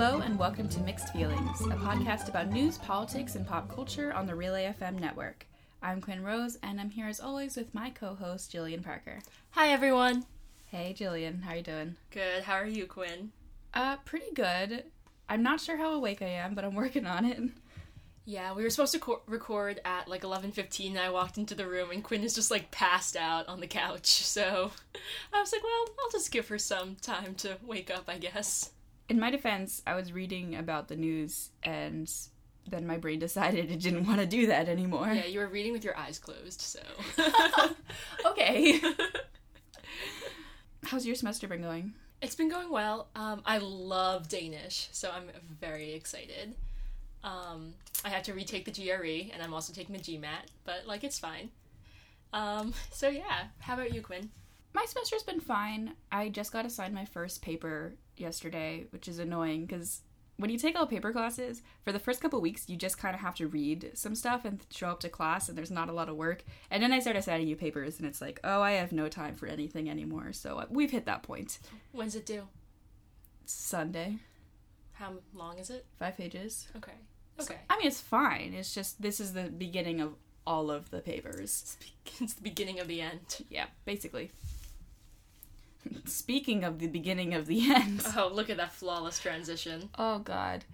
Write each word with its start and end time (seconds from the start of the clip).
Hello, 0.00 0.20
and 0.20 0.38
welcome 0.38 0.68
to 0.68 0.80
Mixed 0.82 1.12
Feelings, 1.12 1.60
a 1.62 1.74
podcast 1.74 2.28
about 2.28 2.52
news, 2.52 2.78
politics, 2.78 3.34
and 3.34 3.44
pop 3.44 3.68
culture 3.68 4.12
on 4.12 4.26
the 4.26 4.34
Relay 4.36 4.72
FM 4.78 5.00
network. 5.00 5.44
I'm 5.82 6.00
Quinn 6.00 6.22
Rose, 6.22 6.56
and 6.62 6.80
I'm 6.80 6.90
here 6.90 7.08
as 7.08 7.18
always 7.18 7.56
with 7.56 7.74
my 7.74 7.90
co-host 7.90 8.52
Jillian 8.52 8.84
Parker. 8.84 9.18
Hi 9.50 9.70
everyone. 9.70 10.24
Hey, 10.66 10.94
Jillian, 10.96 11.42
how 11.42 11.50
are 11.50 11.56
you 11.56 11.62
doing? 11.64 11.96
Good. 12.12 12.44
How 12.44 12.52
are 12.52 12.64
you, 12.64 12.86
Quinn? 12.86 13.32
Uh, 13.74 13.96
pretty 14.04 14.32
good. 14.32 14.84
I'm 15.28 15.42
not 15.42 15.60
sure 15.60 15.76
how 15.76 15.90
awake 15.90 16.22
I 16.22 16.26
am, 16.26 16.54
but 16.54 16.64
I'm 16.64 16.74
working 16.76 17.04
on 17.04 17.24
it. 17.24 17.40
Yeah, 18.24 18.54
we 18.54 18.62
were 18.62 18.70
supposed 18.70 18.92
to 18.92 19.00
co- 19.00 19.22
record 19.26 19.80
at 19.84 20.06
like 20.06 20.22
11:15 20.22 20.90
and 20.90 21.00
I 21.00 21.10
walked 21.10 21.38
into 21.38 21.56
the 21.56 21.66
room 21.66 21.90
and 21.90 22.04
Quinn 22.04 22.22
is 22.22 22.36
just 22.36 22.52
like 22.52 22.70
passed 22.70 23.16
out 23.16 23.48
on 23.48 23.58
the 23.58 23.66
couch. 23.66 24.22
So 24.24 24.70
I 25.34 25.40
was 25.40 25.50
like, 25.52 25.64
well, 25.64 25.86
I'll 26.04 26.10
just 26.12 26.30
give 26.30 26.46
her 26.46 26.58
some 26.58 26.94
time 27.02 27.34
to 27.38 27.56
wake 27.66 27.90
up, 27.90 28.04
I 28.06 28.18
guess. 28.18 28.70
In 29.08 29.18
my 29.18 29.30
defense, 29.30 29.82
I 29.86 29.94
was 29.94 30.12
reading 30.12 30.54
about 30.54 30.88
the 30.88 30.96
news 30.96 31.50
and 31.62 32.10
then 32.70 32.86
my 32.86 32.98
brain 32.98 33.18
decided 33.28 33.70
it 33.70 33.80
didn't 33.80 34.06
want 34.06 34.20
to 34.20 34.26
do 34.26 34.46
that 34.48 34.68
anymore. 34.68 35.08
Yeah, 35.12 35.26
you 35.26 35.40
were 35.40 35.48
reading 35.48 35.72
with 35.72 35.84
your 35.84 35.96
eyes 35.96 36.18
closed, 36.18 36.60
so. 36.60 36.80
okay. 38.26 38.80
How's 40.84 41.06
your 41.06 41.16
semester 41.16 41.48
been 41.48 41.62
going? 41.62 41.94
It's 42.20 42.34
been 42.34 42.48
going 42.48 42.70
well. 42.70 43.08
Um, 43.14 43.42
I 43.46 43.58
love 43.58 44.28
Danish, 44.28 44.88
so 44.92 45.10
I'm 45.10 45.30
very 45.60 45.92
excited. 45.92 46.54
Um, 47.22 47.74
I 48.04 48.08
had 48.08 48.24
to 48.24 48.34
retake 48.34 48.64
the 48.64 48.70
GRE, 48.70 49.32
and 49.32 49.42
I'm 49.42 49.54
also 49.54 49.72
taking 49.72 49.94
the 49.94 50.00
GMAT, 50.00 50.50
but 50.64 50.86
like 50.86 51.04
it's 51.04 51.18
fine. 51.18 51.50
Um, 52.32 52.74
so 52.90 53.08
yeah, 53.08 53.44
how 53.60 53.74
about 53.74 53.94
you, 53.94 54.02
Quinn? 54.02 54.30
My 54.74 54.84
semester's 54.84 55.22
been 55.22 55.40
fine. 55.40 55.94
I 56.12 56.28
just 56.28 56.52
got 56.52 56.66
assigned 56.66 56.94
my 56.94 57.04
first 57.04 57.42
paper 57.42 57.94
yesterday, 58.20 58.86
which 58.90 59.08
is 59.08 59.18
annoying 59.18 59.66
because 59.66 60.02
when 60.36 60.50
you 60.50 60.58
take 60.58 60.78
all 60.78 60.86
paper 60.86 61.10
classes, 61.12 61.62
for 61.82 61.90
the 61.90 61.98
first 61.98 62.20
couple 62.20 62.40
weeks, 62.40 62.68
you 62.68 62.76
just 62.76 62.96
kind 62.96 63.12
of 63.14 63.20
have 63.22 63.34
to 63.36 63.48
read 63.48 63.90
some 63.94 64.14
stuff 64.14 64.44
and 64.44 64.64
show 64.70 64.88
up 64.88 65.00
to 65.00 65.08
class, 65.08 65.48
and 65.48 65.58
there's 65.58 65.70
not 65.70 65.88
a 65.88 65.92
lot 65.92 66.08
of 66.08 66.14
work. 66.14 66.44
And 66.70 66.80
then 66.80 66.92
I 66.92 67.00
start 67.00 67.16
assigning 67.16 67.48
you 67.48 67.56
papers, 67.56 67.98
and 67.98 68.06
it's 68.06 68.20
like, 68.20 68.38
oh, 68.44 68.62
I 68.62 68.72
have 68.72 68.92
no 68.92 69.08
time 69.08 69.34
for 69.34 69.46
anything 69.48 69.90
anymore. 69.90 70.32
So 70.32 70.58
uh, 70.58 70.66
we've 70.70 70.92
hit 70.92 71.06
that 71.06 71.24
point. 71.24 71.58
When's 71.90 72.14
it 72.14 72.24
due? 72.24 72.46
Sunday, 73.46 74.18
How 74.92 75.14
long 75.34 75.58
is 75.58 75.70
it? 75.70 75.86
five 75.98 76.16
pages. 76.16 76.68
Okay. 76.76 76.92
Okay. 77.40 77.56
I 77.70 77.78
mean, 77.78 77.86
it's 77.86 78.00
fine. 78.00 78.52
It's 78.54 78.74
just 78.74 79.00
this 79.00 79.20
is 79.20 79.32
the 79.32 79.44
beginning 79.44 80.00
of 80.00 80.14
all 80.46 80.70
of 80.70 80.90
the 80.90 81.00
papers. 81.00 81.76
It's 82.20 82.34
the 82.34 82.42
beginning 82.42 82.78
of 82.80 82.88
the 82.88 83.00
end. 83.00 83.44
Yeah, 83.48 83.66
basically. 83.84 84.30
Speaking 86.04 86.64
of 86.64 86.78
the 86.78 86.86
beginning 86.86 87.34
of 87.34 87.46
the 87.46 87.70
end. 87.74 88.02
Oh, 88.16 88.30
look 88.32 88.50
at 88.50 88.56
that 88.56 88.72
flawless 88.72 89.18
transition. 89.18 89.90
Oh 89.98 90.18
god. 90.18 90.64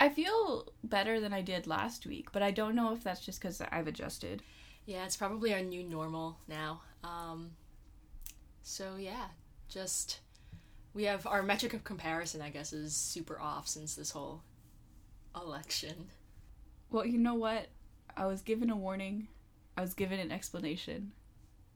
I 0.00 0.08
feel 0.08 0.72
better 0.82 1.20
than 1.20 1.32
I 1.32 1.42
did 1.42 1.66
last 1.66 2.06
week, 2.06 2.32
but 2.32 2.42
I 2.42 2.50
don't 2.50 2.74
know 2.74 2.92
if 2.92 3.04
that's 3.04 3.24
just 3.24 3.40
because 3.40 3.60
I've 3.60 3.86
adjusted. 3.86 4.42
Yeah, 4.84 5.04
it's 5.04 5.16
probably 5.16 5.54
our 5.54 5.62
new 5.62 5.84
normal 5.84 6.38
now. 6.48 6.80
Um, 7.04 7.52
so 8.62 8.96
yeah, 8.98 9.26
just 9.68 10.20
we 10.92 11.04
have 11.04 11.26
our 11.26 11.42
metric 11.42 11.72
of 11.72 11.84
comparison. 11.84 12.42
I 12.42 12.50
guess 12.50 12.72
is 12.72 12.96
super 12.96 13.40
off 13.40 13.68
since 13.68 13.94
this 13.94 14.10
whole 14.10 14.42
election. 15.36 16.08
Well, 16.90 17.06
you 17.06 17.18
know 17.18 17.34
what? 17.34 17.68
I 18.16 18.26
was 18.26 18.42
given 18.42 18.70
a 18.70 18.76
warning, 18.76 19.28
I 19.76 19.80
was 19.80 19.94
given 19.94 20.20
an 20.20 20.30
explanation, 20.30 21.12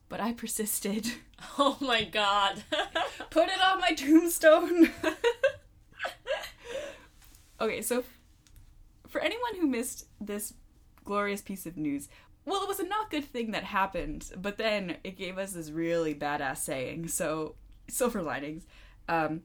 but 0.08 0.20
I 0.20 0.32
persisted. 0.32 1.06
Oh 1.58 1.76
my 1.82 2.02
god. 2.02 2.64
Put 3.30 3.48
it 3.50 3.60
on 3.62 3.78
my 3.78 3.92
tombstone! 3.92 4.90
okay, 7.60 7.82
so 7.82 8.04
for 9.06 9.20
anyone 9.20 9.56
who 9.60 9.66
missed 9.66 10.06
this 10.18 10.54
glorious 11.04 11.42
piece 11.42 11.66
of 11.66 11.76
news, 11.76 12.08
well, 12.46 12.62
it 12.62 12.68
was 12.68 12.80
a 12.80 12.86
not 12.86 13.10
good 13.10 13.24
thing 13.24 13.50
that 13.50 13.64
happened, 13.64 14.30
but 14.36 14.56
then 14.56 14.96
it 15.04 15.18
gave 15.18 15.36
us 15.36 15.52
this 15.52 15.70
really 15.70 16.14
badass 16.14 16.58
saying. 16.58 17.08
So, 17.08 17.54
silver 17.88 18.22
linings. 18.22 18.64
Um, 19.08 19.42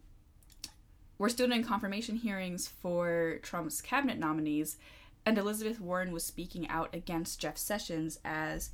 we're 1.17 1.29
still 1.29 1.47
doing 1.47 1.63
confirmation 1.63 2.15
hearings 2.15 2.67
for 2.67 3.39
Trump's 3.43 3.81
cabinet 3.81 4.17
nominees, 4.17 4.77
and 5.25 5.37
Elizabeth 5.37 5.79
Warren 5.79 6.11
was 6.11 6.23
speaking 6.23 6.67
out 6.69 6.89
against 6.93 7.39
Jeff 7.39 7.57
Sessions 7.57 8.19
as 8.23 8.69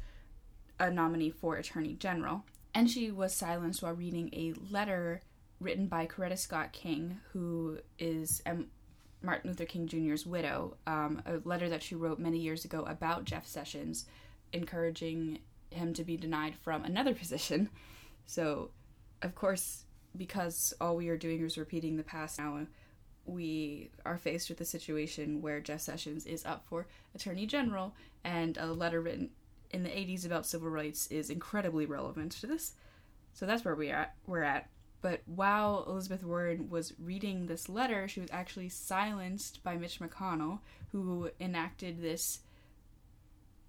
a 0.79 0.91
nominee 0.91 1.31
for 1.31 1.55
Attorney 1.55 1.93
General. 1.93 2.43
And 2.73 2.89
she 2.89 3.11
was 3.11 3.33
silenced 3.33 3.81
while 3.81 3.93
reading 3.93 4.29
a 4.33 4.53
letter 4.71 5.21
written 5.59 5.87
by 5.87 6.05
Coretta 6.05 6.37
Scott 6.37 6.71
King, 6.71 7.19
who 7.31 7.79
is 7.97 8.41
um, 8.45 8.67
Martin 9.21 9.49
Luther 9.49 9.65
King 9.65 9.87
Jr.'s 9.87 10.25
widow, 10.25 10.77
um, 10.85 11.21
a 11.25 11.37
letter 11.47 11.69
that 11.69 11.81
she 11.81 11.95
wrote 11.95 12.19
many 12.19 12.37
years 12.37 12.65
ago 12.65 12.83
about 12.83 13.25
Jeff 13.25 13.47
Sessions, 13.47 14.05
encouraging 14.53 15.39
him 15.71 15.93
to 15.93 16.03
be 16.03 16.17
denied 16.17 16.55
from 16.55 16.83
another 16.83 17.13
position. 17.15 17.69
So, 18.25 18.69
of 19.21 19.33
course, 19.33 19.85
because 20.15 20.73
all 20.79 20.95
we 20.95 21.09
are 21.09 21.17
doing 21.17 21.43
is 21.43 21.57
repeating 21.57 21.97
the 21.97 22.03
past 22.03 22.37
now, 22.37 22.67
we 23.25 23.89
are 24.05 24.17
faced 24.17 24.49
with 24.49 24.61
a 24.61 24.65
situation 24.65 25.41
where 25.41 25.59
Jeff 25.59 25.81
Sessions 25.81 26.25
is 26.25 26.45
up 26.45 26.65
for 26.65 26.87
Attorney 27.13 27.45
General, 27.45 27.93
and 28.23 28.57
a 28.57 28.67
letter 28.67 29.01
written 29.01 29.31
in 29.71 29.83
the 29.83 29.89
80s 29.89 30.25
about 30.25 30.45
civil 30.45 30.69
rights 30.69 31.07
is 31.07 31.29
incredibly 31.29 31.85
relevant 31.85 32.33
to 32.33 32.47
this. 32.47 32.73
So 33.33 33.45
that's 33.45 33.65
where 33.65 33.75
we 33.75 33.91
are, 33.91 34.11
we're 34.25 34.43
at. 34.43 34.69
But 35.01 35.21
while 35.25 35.85
Elizabeth 35.87 36.23
Warren 36.23 36.69
was 36.69 36.93
reading 36.99 37.45
this 37.45 37.69
letter, 37.69 38.07
she 38.07 38.19
was 38.19 38.31
actually 38.31 38.69
silenced 38.69 39.63
by 39.63 39.77
Mitch 39.77 39.99
McConnell, 39.99 40.59
who 40.91 41.29
enacted 41.39 42.01
this 42.01 42.39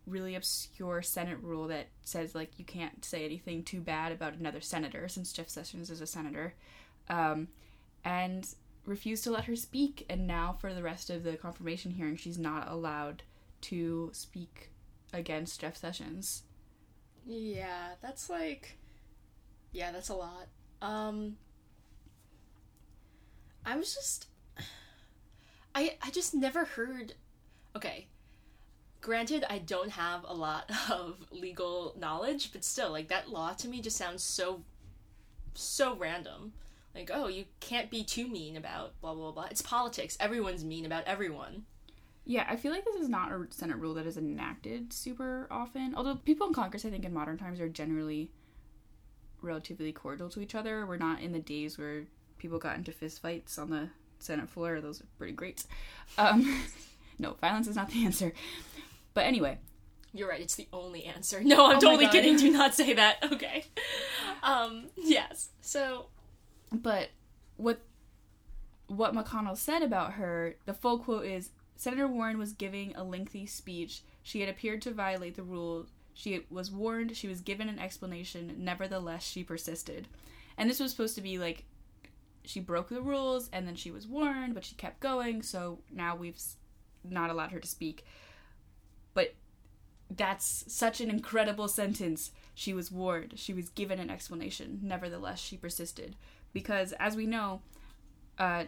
really 0.06 0.34
obscure 0.34 1.03
Senate 1.03 1.38
rule 1.42 1.69
that 1.69 1.88
says 2.03 2.34
like 2.34 2.58
you 2.58 2.64
can't 2.64 3.04
say 3.04 3.26
anything 3.26 3.62
too 3.62 3.81
bad 3.81 4.10
about 4.10 4.34
another 4.34 4.62
senator, 4.62 5.06
since 5.06 5.32
Jeff 5.32 5.50
Sessions 5.50 5.91
is 5.91 6.00
a 6.00 6.06
senator, 6.06 6.54
um, 7.10 7.48
and 8.04 8.54
refused 8.87 9.25
to 9.25 9.31
let 9.31 9.44
her 9.44 9.56
speak. 9.56 10.06
And 10.08 10.26
now, 10.26 10.56
for 10.58 10.72
the 10.72 10.82
rest 10.82 11.10
of 11.10 11.25
the 11.25 11.37
confirmation 11.37 11.91
hearing, 11.91 12.16
she's 12.16 12.38
not 12.38 12.70
allowed 12.70 13.22
to 13.60 14.10
speak 14.14 14.70
against 15.12 15.60
Jeff 15.60 15.76
Sessions. 15.76 16.42
Yeah, 17.26 17.91
that's 18.00 18.30
like 18.30 18.78
Yeah, 19.72 19.92
that's 19.92 20.08
a 20.08 20.14
lot. 20.14 20.48
Um 20.82 21.36
I 23.64 23.76
was 23.76 23.94
just 23.94 24.26
I 25.74 25.96
I 26.02 26.10
just 26.10 26.34
never 26.34 26.64
heard 26.64 27.14
Okay. 27.76 28.06
Granted, 29.00 29.44
I 29.48 29.58
don't 29.58 29.91
have 29.91 30.24
a 30.24 30.34
lot 30.34 30.70
of 30.91 31.16
legal 31.30 31.94
knowledge, 31.98 32.52
but 32.52 32.64
still 32.64 32.90
like 32.90 33.08
that 33.08 33.28
law 33.30 33.52
to 33.54 33.69
me 33.69 33.80
just 33.80 33.96
sounds 33.96 34.22
so 34.22 34.64
so 35.54 35.94
random. 35.96 36.52
Like, 36.94 37.10
oh, 37.12 37.28
you 37.28 37.44
can't 37.60 37.90
be 37.90 38.02
too 38.02 38.26
mean 38.26 38.56
about 38.56 39.00
blah 39.00 39.14
blah 39.14 39.32
blah. 39.32 39.46
It's 39.50 39.62
politics. 39.62 40.16
Everyone's 40.20 40.64
mean 40.64 40.84
about 40.86 41.04
everyone. 41.04 41.66
Yeah, 42.28 42.44
I 42.46 42.56
feel 42.56 42.72
like 42.72 42.84
this 42.84 42.96
is 42.96 43.08
not 43.08 43.32
a 43.32 43.46
Senate 43.48 43.78
rule 43.78 43.94
that 43.94 44.06
is 44.06 44.18
enacted 44.18 44.92
super 44.92 45.46
often. 45.50 45.94
Although 45.96 46.16
people 46.16 46.46
in 46.46 46.52
Congress, 46.52 46.84
I 46.84 46.90
think, 46.90 47.06
in 47.06 47.14
modern 47.14 47.38
times 47.38 47.58
are 47.58 47.70
generally 47.70 48.30
relatively 49.40 49.92
cordial 49.92 50.28
to 50.30 50.40
each 50.40 50.54
other. 50.54 50.84
We're 50.84 50.98
not 50.98 51.22
in 51.22 51.32
the 51.32 51.38
days 51.38 51.78
where 51.78 52.04
people 52.36 52.58
got 52.58 52.76
into 52.76 52.92
fistfights 52.92 53.58
on 53.58 53.70
the 53.70 53.88
Senate 54.18 54.50
floor. 54.50 54.80
Those 54.82 55.00
are 55.00 55.06
pretty 55.16 55.32
great. 55.32 55.64
Um, 56.18 56.64
no, 57.18 57.32
violence 57.40 57.66
is 57.66 57.76
not 57.76 57.88
the 57.90 58.04
answer. 58.04 58.34
But 59.14 59.24
anyway, 59.24 59.56
You're 60.12 60.28
right, 60.28 60.40
it's 60.42 60.54
the 60.56 60.68
only 60.70 61.04
answer. 61.04 61.40
No, 61.42 61.70
I'm 61.70 61.76
Oh 61.76 61.80
totally 61.80 62.08
kidding. 62.08 62.36
Do 62.36 62.50
not 62.60 62.74
say 62.74 62.92
that. 62.92 63.24
Okay. 63.32 63.64
Um, 64.42 64.88
yes. 64.96 65.48
So, 65.62 66.08
But 66.72 67.08
what 67.56 67.81
what 68.86 69.14
McConnell 69.14 69.56
said 69.56 69.82
about 69.82 70.14
her, 70.14 70.56
the 70.66 70.74
full 70.74 70.98
quote 70.98 71.24
is 71.26 71.50
Senator 71.78 72.08
Warren 72.08 72.38
was 72.38 72.52
giving 72.54 72.92
a 72.96 73.04
lengthy 73.04 73.46
speech. 73.46 74.02
She 74.25 74.40
had 74.40 74.48
appeared 74.48 74.82
to 74.82 74.90
violate 74.90 75.36
the 75.36 75.44
rules. 75.44 75.86
She 76.12 76.44
was 76.50 76.72
warned, 76.72 77.16
she 77.16 77.28
was 77.28 77.40
given 77.40 77.69
an 77.69 77.78
explanation. 77.78 78.56
Nevertheless, 78.58 79.22
she 79.22 79.44
persisted. 79.44 80.08
And 80.56 80.69
this 80.69 80.80
was 80.80 80.90
supposed 80.90 81.14
to 81.14 81.20
be 81.20 81.38
like 81.38 81.66
she 82.44 82.58
broke 82.58 82.88
the 82.88 83.00
rules 83.00 83.48
and 83.52 83.64
then 83.64 83.76
she 83.76 83.92
was 83.92 84.08
warned, 84.08 84.54
but 84.54 84.64
she 84.64 84.75
kept 84.75 84.98
going, 84.98 85.40
so 85.40 85.78
now 85.92 86.16
we've 86.16 86.42
not 87.04 87.30
allowed 87.30 87.52
her 87.52 87.60
to 87.60 87.69
speak. 87.69 88.04
But 89.14 89.36
that's 90.10 90.64
such 90.66 91.00
an 91.00 91.10
incredible 91.10 91.69
sentence. 91.69 92.32
She 92.56 92.74
was 92.74 92.90
warned, 92.90 93.34
she 93.36 93.54
was 93.54 93.69
given 93.69 94.00
an 94.00 94.10
explanation. 94.10 94.81
Nevertheless, 94.82 95.38
she 95.38 95.56
persisted 95.56 96.16
because 96.52 96.92
as 96.94 97.14
we 97.14 97.26
know 97.26 97.60
uh, 98.36 98.64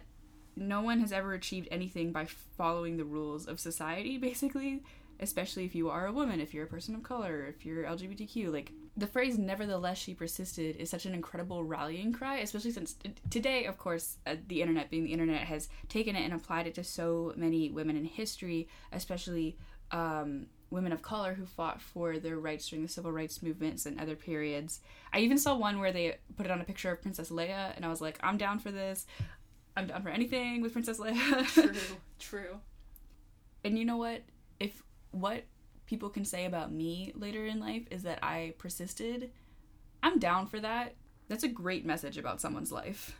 no 0.55 0.81
one 0.81 0.99
has 0.99 1.11
ever 1.11 1.33
achieved 1.33 1.67
anything 1.71 2.11
by 2.11 2.25
following 2.57 2.97
the 2.97 3.05
rules 3.05 3.47
of 3.47 3.59
society 3.59 4.17
basically 4.17 4.81
especially 5.21 5.65
if 5.65 5.75
you 5.75 5.89
are 5.89 6.07
a 6.07 6.11
woman, 6.11 6.41
if 6.41 6.53
you're 6.53 6.65
a 6.65 6.69
person 6.69 6.95
of 6.95 7.03
color, 7.03 7.45
if 7.47 7.65
you're 7.65 7.83
LGBTQ. 7.83 8.51
Like 8.51 8.71
the 8.97 9.07
phrase 9.07 9.37
"nevertheless 9.37 9.97
she 9.97 10.13
persisted" 10.13 10.75
is 10.77 10.89
such 10.89 11.05
an 11.05 11.13
incredible 11.13 11.63
rallying 11.63 12.11
cry, 12.11 12.37
especially 12.37 12.71
since 12.71 12.95
today, 13.29 13.65
of 13.65 13.77
course, 13.77 14.17
uh, 14.25 14.35
the 14.47 14.61
internet 14.61 14.89
being 14.89 15.03
the 15.03 15.13
internet 15.13 15.41
has 15.41 15.69
taken 15.87 16.15
it 16.15 16.23
and 16.23 16.33
applied 16.33 16.67
it 16.67 16.75
to 16.75 16.83
so 16.83 17.33
many 17.37 17.69
women 17.69 17.95
in 17.95 18.05
history, 18.05 18.67
especially. 18.91 19.57
Um, 19.91 20.47
women 20.69 20.93
of 20.93 21.01
color 21.01 21.33
who 21.33 21.45
fought 21.45 21.81
for 21.81 22.17
their 22.17 22.39
rights 22.39 22.69
during 22.69 22.81
the 22.81 22.89
civil 22.89 23.11
rights 23.11 23.43
movements 23.43 23.85
and 23.85 23.99
other 23.99 24.15
periods. 24.15 24.79
I 25.11 25.19
even 25.19 25.37
saw 25.37 25.53
one 25.53 25.79
where 25.79 25.91
they 25.91 26.15
put 26.37 26.45
it 26.45 26.51
on 26.51 26.61
a 26.61 26.63
picture 26.63 26.89
of 26.89 27.01
Princess 27.01 27.29
Leia, 27.29 27.75
and 27.75 27.83
I 27.83 27.89
was 27.89 27.99
like, 27.99 28.17
I'm 28.23 28.37
down 28.37 28.57
for 28.57 28.71
this. 28.71 29.05
I'm 29.75 29.87
down 29.87 30.03
for 30.03 30.09
anything 30.09 30.61
with 30.61 30.73
Princess 30.73 30.99
Leia. 30.99 31.47
True, 31.47 31.73
true. 32.19 32.59
And 33.63 33.77
you 33.77 33.85
know 33.85 33.97
what? 33.97 34.21
If 34.59 34.83
what 35.11 35.43
people 35.85 36.09
can 36.09 36.25
say 36.25 36.45
about 36.45 36.71
me 36.71 37.11
later 37.15 37.45
in 37.45 37.59
life 37.59 37.83
is 37.91 38.03
that 38.03 38.19
I 38.23 38.53
persisted, 38.57 39.31
I'm 40.03 40.19
down 40.19 40.47
for 40.47 40.59
that. 40.59 40.95
That's 41.27 41.43
a 41.43 41.49
great 41.49 41.85
message 41.85 42.17
about 42.17 42.41
someone's 42.41 42.71
life. 42.71 43.15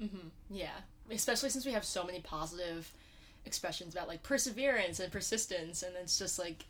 Mm-hmm. 0.00 0.28
Yeah, 0.50 0.76
especially 1.10 1.50
since 1.50 1.66
we 1.66 1.72
have 1.72 1.84
so 1.84 2.04
many 2.04 2.20
positive 2.20 2.92
expressions 3.44 3.94
about 3.94 4.08
like 4.08 4.22
perseverance 4.22 5.00
and 5.00 5.10
persistence, 5.10 5.82
and 5.82 5.94
it's 6.00 6.18
just 6.18 6.38
like 6.38 6.64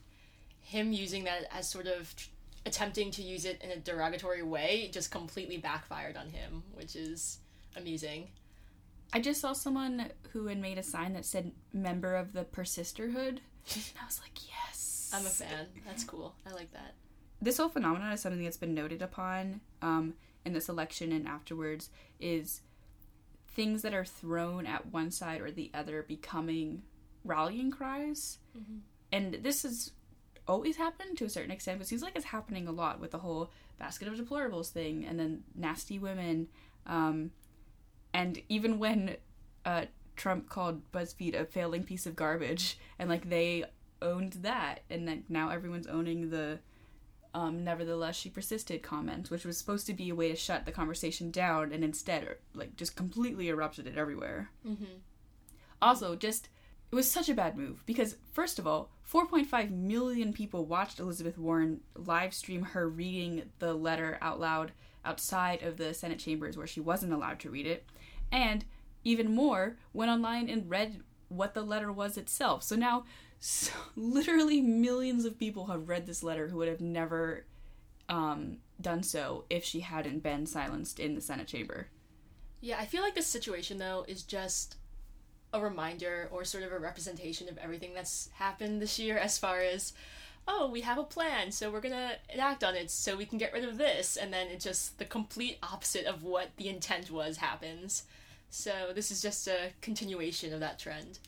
him 0.61 0.93
using 0.93 1.25
that 1.25 1.47
as 1.53 1.69
sort 1.69 1.87
of 1.87 2.15
tr- 2.17 2.29
attempting 2.67 3.11
to 3.11 3.23
use 3.23 3.45
it 3.45 3.61
in 3.63 3.71
a 3.71 3.77
derogatory 3.77 4.43
way 4.43 4.91
just 4.93 5.11
completely 5.11 5.57
backfired 5.57 6.17
on 6.17 6.29
him, 6.29 6.63
which 6.75 6.97
is 6.97 7.39
amusing. 7.77 8.29
I 9.13 9.21
just 9.21 9.41
saw 9.41 9.53
someone 9.53 10.11
who 10.33 10.47
had 10.47 10.59
made 10.61 10.79
a 10.79 10.83
sign 10.83 11.15
that 11.15 11.25
said 11.25 11.53
"member 11.73 12.15
of 12.15 12.33
the 12.33 12.45
Persisterhood," 12.45 13.39
and 13.75 13.85
I 14.01 14.05
was 14.07 14.21
like, 14.21 14.39
"Yes." 14.49 15.11
I'm 15.15 15.25
a 15.25 15.31
fan. 15.31 15.67
That's 15.87 16.05
cool. 16.05 16.35
I 16.47 16.53
like 16.53 16.71
that. 16.73 16.95
This 17.41 17.57
whole 17.57 17.71
phenomenon 17.71 18.13
is 18.13 18.21
something 18.21 18.43
that's 18.45 18.57
been 18.59 18.75
noted 18.75 19.01
upon 19.01 19.61
um, 19.81 20.15
in 20.45 20.53
this 20.53 20.69
election 20.69 21.13
and 21.13 21.27
afterwards. 21.27 21.89
Is 22.21 22.61
things 23.47 23.83
that 23.83 23.95
are 23.95 24.05
thrown 24.05 24.67
at 24.67 24.93
one 24.93 25.11
side 25.11 25.41
or 25.41 25.51
the 25.51 25.71
other 25.73 26.03
becoming 26.03 26.83
rallying 27.25 27.71
cries, 27.71 28.39
Mhm. 28.57 28.81
and 29.11 29.35
this 29.43 29.63
has 29.63 29.93
always 30.47 30.77
happened 30.77 31.17
to 31.19 31.25
a 31.25 31.29
certain 31.31 31.51
extent, 31.51 31.79
but 31.79 31.85
it 31.87 31.89
seems 31.89 32.03
like 32.03 32.15
it's 32.17 32.27
happening 32.27 32.69
a 32.69 32.73
lot 32.73 33.01
with 33.01 33.11
the 33.11 33.19
whole 33.19 33.51
basket 33.79 34.09
of 34.09 34.15
deplorables 34.15 34.69
thing, 34.71 35.05
and 35.05 35.19
then 35.19 35.45
nasty 35.55 35.99
women. 35.99 36.49
Um, 36.87 37.33
and 38.13 38.41
even 38.49 38.79
when 38.79 39.17
uh, 39.65 39.87
Trump 40.17 40.49
called 40.49 40.91
BuzzFeed 40.93 41.39
a 41.39 41.45
failing 41.45 41.85
piece 41.85 42.07
of 42.07 42.17
garbage, 42.17 42.79
and 42.99 43.09
like 43.09 43.29
they 43.29 43.65
owned 44.03 44.35
that, 44.35 44.81
and 44.91 45.07
then 45.07 45.25
now 45.29 45.51
everyone's 45.51 45.87
owning 45.87 46.31
the 46.31 46.59
um, 47.35 47.63
nevertheless 47.63 48.17
she 48.17 48.31
persisted 48.31 48.83
comment, 48.83 49.31
which 49.31 49.45
was 49.45 49.59
supposed 49.59 49.87
to 49.87 49.95
be 49.95 50.09
a 50.09 50.15
way 50.15 50.29
to 50.29 50.37
shut 50.37 50.65
the 50.65 50.73
conversation 50.73 51.31
down, 51.31 51.73
and 51.73 51.85
instead 51.85 52.37
like 52.55 52.77
just 52.77 52.97
completely 52.97 53.49
erupted 53.49 53.87
it 53.87 53.99
everywhere. 53.99 54.51
Mm-hmm. 54.67 54.85
Also, 55.81 56.17
just 56.17 56.49
it 56.91 56.95
was 56.95 57.11
such 57.11 57.29
a 57.29 57.35
bad 57.35 57.57
move 57.57 57.85
because 57.87 58.17
first 58.33 58.59
of 58.59 58.67
all, 58.67 58.91
4.5 59.11 59.71
million 59.71 60.33
people 60.33 60.65
watched 60.65 61.01
Elizabeth 61.01 61.39
Warren 61.39 61.81
live 61.95 62.35
stream 62.35 62.63
her 62.63 62.89
reading 62.89 63.51
the 63.59 63.75
letter 63.75 64.19
out 64.21 64.41
loud 64.41 64.73
outside 65.05 65.63
of 65.63 65.77
the 65.77 65.95
Senate 65.95 66.19
chambers 66.19 66.57
where 66.57 66.67
she 66.67 66.81
wasn't 66.81 67.13
allowed 67.13 67.39
to 67.41 67.51
read 67.51 67.67
it, 67.67 67.87
and 68.31 68.65
even 69.05 69.35
more 69.35 69.77
went 69.93 70.11
online 70.11 70.49
and 70.49 70.69
read 70.69 71.01
what 71.29 71.55
the 71.55 71.63
letter 71.63 71.93
was 71.93 72.17
itself. 72.17 72.63
So 72.63 72.77
now 72.77 73.05
so, 73.41 73.73
literally 73.97 74.61
millions 74.61 75.25
of 75.25 75.39
people 75.39 75.67
have 75.67 75.89
read 75.89 76.07
this 76.07 76.23
letter 76.23 76.49
who 76.49 76.59
would 76.59 76.69
have 76.69 76.81
never 76.81 77.45
um, 78.09 78.59
done 78.81 79.03
so 79.03 79.45
if 79.51 79.65
she 79.65 79.81
hadn't 79.81 80.23
been 80.23 80.47
silenced 80.47 80.99
in 80.99 81.15
the 81.15 81.21
Senate 81.21 81.47
chamber. 81.47 81.89
Yeah, 82.61 82.79
I 82.79 82.87
feel 82.87 83.03
like 83.03 83.15
this 83.15 83.27
situation 83.27 83.79
though 83.79 84.05
is 84.09 84.23
just 84.23 84.77
a 85.53 85.61
reminder 85.61 86.29
or 86.31 86.45
sort 86.45 86.65
of 86.65 86.73
a 86.73 86.79
representation 86.79 87.49
of 87.49 87.57
everything 87.59 87.95
that's 87.95 88.29
happened 88.35 88.83
this 88.83 88.99
year 88.99 89.17
as 89.17 89.39
far 89.39 89.61
as 89.61 89.93
oh, 90.49 90.69
we 90.71 90.81
have 90.81 90.99
a 90.99 91.05
plan, 91.05 91.53
so 91.53 91.71
we're 91.71 91.81
gonna 91.83 92.13
enact 92.33 92.65
on 92.65 92.75
it 92.75 92.91
so 92.91 93.17
we 93.17 93.27
can 93.27 93.39
get 93.39 93.53
rid 93.53 93.65
of 93.65 93.77
this 93.77 94.17
and 94.17 94.33
then 94.33 94.49
it 94.49 94.59
just 94.59 94.99
the 94.99 95.05
complete 95.05 95.59
opposite 95.63 96.07
of 96.07 96.25
what 96.25 96.57
the 96.57 96.69
intent 96.69 97.11
was 97.11 97.37
happens. 97.37 98.05
So 98.51 98.93
this 98.95 99.11
is 99.11 99.21
just 99.21 99.47
a 99.47 99.73
continuation 99.83 100.55
of 100.55 100.61
that 100.61 100.79
trend. 100.79 101.19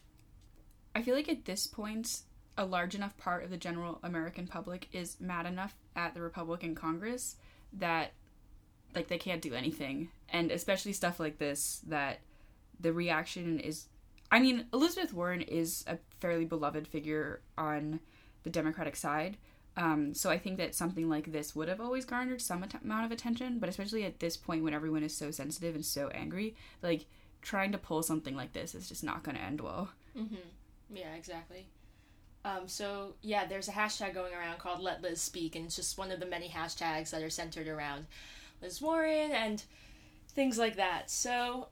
I 0.96 1.02
feel 1.02 1.14
like 1.14 1.28
at 1.28 1.44
this 1.44 1.66
point, 1.66 2.22
a 2.56 2.64
large 2.64 2.94
enough 2.94 3.16
part 3.18 3.44
of 3.44 3.50
the 3.50 3.56
general 3.56 4.00
American 4.02 4.46
public 4.46 4.88
is 4.92 5.20
mad 5.20 5.46
enough 5.46 5.74
at 5.94 6.14
the 6.14 6.22
Republican 6.22 6.74
Congress 6.74 7.36
that 7.74 8.12
like 8.94 9.08
they 9.08 9.18
can't 9.18 9.42
do 9.42 9.54
anything. 9.54 10.08
And 10.30 10.50
especially 10.50 10.92
stuff 10.94 11.20
like 11.20 11.38
this 11.38 11.82
that 11.86 12.20
the 12.80 12.92
reaction 12.92 13.60
is 13.60 13.86
I 14.32 14.38
mean, 14.38 14.66
Elizabeth 14.72 15.12
Warren 15.12 15.42
is 15.42 15.84
a 15.88 15.98
fairly 16.20 16.44
beloved 16.44 16.86
figure 16.86 17.42
on 17.58 18.00
the 18.42 18.50
Democratic 18.50 18.96
side. 18.96 19.36
Um, 19.76 20.14
so 20.14 20.30
I 20.30 20.38
think 20.38 20.58
that 20.58 20.74
something 20.74 21.08
like 21.08 21.32
this 21.32 21.54
would 21.54 21.68
have 21.68 21.80
always 21.80 22.04
garnered 22.04 22.42
some 22.42 22.62
at- 22.62 22.82
amount 22.82 23.06
of 23.06 23.12
attention, 23.12 23.58
but 23.58 23.68
especially 23.68 24.04
at 24.04 24.20
this 24.20 24.36
point 24.36 24.64
when 24.64 24.74
everyone 24.74 25.02
is 25.02 25.16
so 25.16 25.30
sensitive 25.30 25.74
and 25.74 25.84
so 25.84 26.08
angry, 26.08 26.56
like 26.82 27.06
trying 27.40 27.72
to 27.72 27.78
pull 27.78 28.02
something 28.02 28.36
like 28.36 28.52
this 28.52 28.74
is 28.74 28.88
just 28.88 29.04
not 29.04 29.22
going 29.22 29.36
to 29.36 29.42
end 29.42 29.60
well. 29.60 29.90
Mm-hmm. 30.16 30.96
Yeah, 30.96 31.14
exactly. 31.14 31.66
Um, 32.44 32.66
so 32.66 33.14
yeah, 33.22 33.46
there's 33.46 33.68
a 33.68 33.72
hashtag 33.72 34.14
going 34.14 34.34
around 34.34 34.58
called 34.58 34.80
"Let 34.80 35.02
Liz 35.02 35.20
Speak," 35.20 35.56
and 35.56 35.66
it's 35.66 35.76
just 35.76 35.98
one 35.98 36.10
of 36.10 36.20
the 36.20 36.26
many 36.26 36.48
hashtags 36.48 37.10
that 37.10 37.22
are 37.22 37.30
centered 37.30 37.68
around 37.68 38.06
Liz 38.62 38.80
Warren 38.80 39.30
and 39.30 39.62
things 40.30 40.58
like 40.58 40.76
that. 40.76 41.10
So 41.10 41.68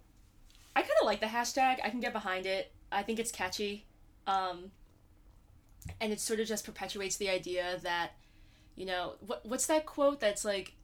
I 0.77 0.83
kind 0.83 0.93
of 1.01 1.07
like 1.07 1.21
the 1.21 1.27
hashtag. 1.27 1.79
I 1.83 1.91
can 1.91 2.01
get 2.01 2.13
behind 2.13 2.45
it. 2.47 2.71
I 2.93 3.03
think 3.03 3.19
it's 3.19 3.33
catchy, 3.33 3.85
um, 4.27 4.71
and 6.01 6.13
it 6.13 6.21
sort 6.21 6.41
of 6.41 6.47
just 6.47 6.65
perpetuates 6.65 7.17
the 7.17 7.29
idea 7.31 7.79
that 7.83 8.11
you 8.77 8.87
know 8.87 9.15
what 9.27 9.45
what's 9.47 9.67
that 9.67 9.87
quote 9.87 10.21
that's 10.21 10.45
like 10.45 10.75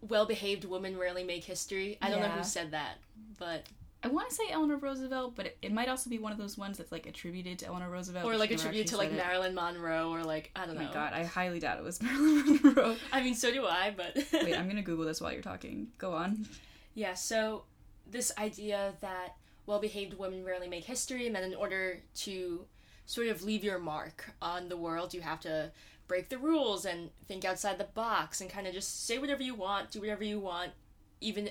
well-behaved 0.00 0.64
women 0.64 0.96
rarely 0.96 1.24
make 1.24 1.44
history. 1.44 1.98
I 2.00 2.08
don't 2.10 2.20
know 2.20 2.28
who 2.28 2.44
said 2.44 2.70
that, 2.70 2.98
but 3.38 3.64
I 4.02 4.06
want 4.08 4.28
to 4.28 4.34
say 4.34 4.44
Eleanor 4.50 4.76
Roosevelt, 4.76 5.34
but 5.34 5.46
it, 5.46 5.58
it 5.60 5.72
might 5.72 5.88
also 5.88 6.08
be 6.08 6.18
one 6.20 6.30
of 6.30 6.38
those 6.38 6.56
ones 6.56 6.78
that's 6.78 6.92
like 6.92 7.06
attributed 7.06 7.58
to 7.60 7.66
Eleanor 7.66 7.90
Roosevelt. 7.90 8.24
or 8.24 8.36
like 8.36 8.50
she 8.50 8.54
a 8.54 8.56
never 8.58 8.68
tribute 8.68 8.86
to 8.88 8.96
like 8.96 9.10
it. 9.10 9.16
Marilyn 9.16 9.54
Monroe 9.56 10.10
or 10.12 10.22
like 10.22 10.52
I 10.54 10.66
don't 10.66 10.76
Oh 10.76 10.80
know. 10.80 10.86
my 10.86 10.94
god, 10.94 11.12
I 11.14 11.24
highly 11.24 11.58
doubt 11.58 11.78
it 11.78 11.84
was 11.84 12.00
Marilyn 12.02 12.60
Monroe. 12.62 12.96
I 13.12 13.22
mean, 13.22 13.34
so 13.34 13.50
do 13.52 13.66
I, 13.66 13.92
but 13.96 14.16
Wait, 14.32 14.56
I'm 14.56 14.68
gonna 14.68 14.82
Google 14.82 15.04
this 15.04 15.20
while 15.20 15.32
you're 15.32 15.42
talking. 15.42 15.88
Go 15.98 16.12
on. 16.12 16.46
yeah. 16.94 17.14
So 17.14 17.64
this 18.08 18.30
idea 18.38 18.92
that 19.00 19.34
well-behaved 19.66 20.14
women 20.14 20.44
rarely 20.44 20.68
make 20.68 20.84
history, 20.84 21.26
and 21.26 21.34
then 21.34 21.42
in 21.42 21.54
order 21.56 22.00
to 22.18 22.64
sort 23.08 23.28
of 23.28 23.42
leave 23.42 23.64
your 23.64 23.78
mark 23.78 24.32
on 24.40 24.68
the 24.68 24.76
world, 24.76 25.14
you 25.14 25.22
have 25.22 25.40
to 25.40 25.72
break 26.06 26.28
the 26.28 26.36
rules 26.36 26.84
and 26.84 27.08
think 27.26 27.42
outside 27.42 27.78
the 27.78 27.84
box 27.84 28.40
and 28.40 28.50
kind 28.50 28.66
of 28.66 28.74
just 28.74 29.06
say 29.06 29.18
whatever 29.18 29.42
you 29.42 29.54
want, 29.54 29.90
do 29.90 30.00
whatever 30.00 30.22
you 30.22 30.38
want, 30.38 30.72
even 31.20 31.48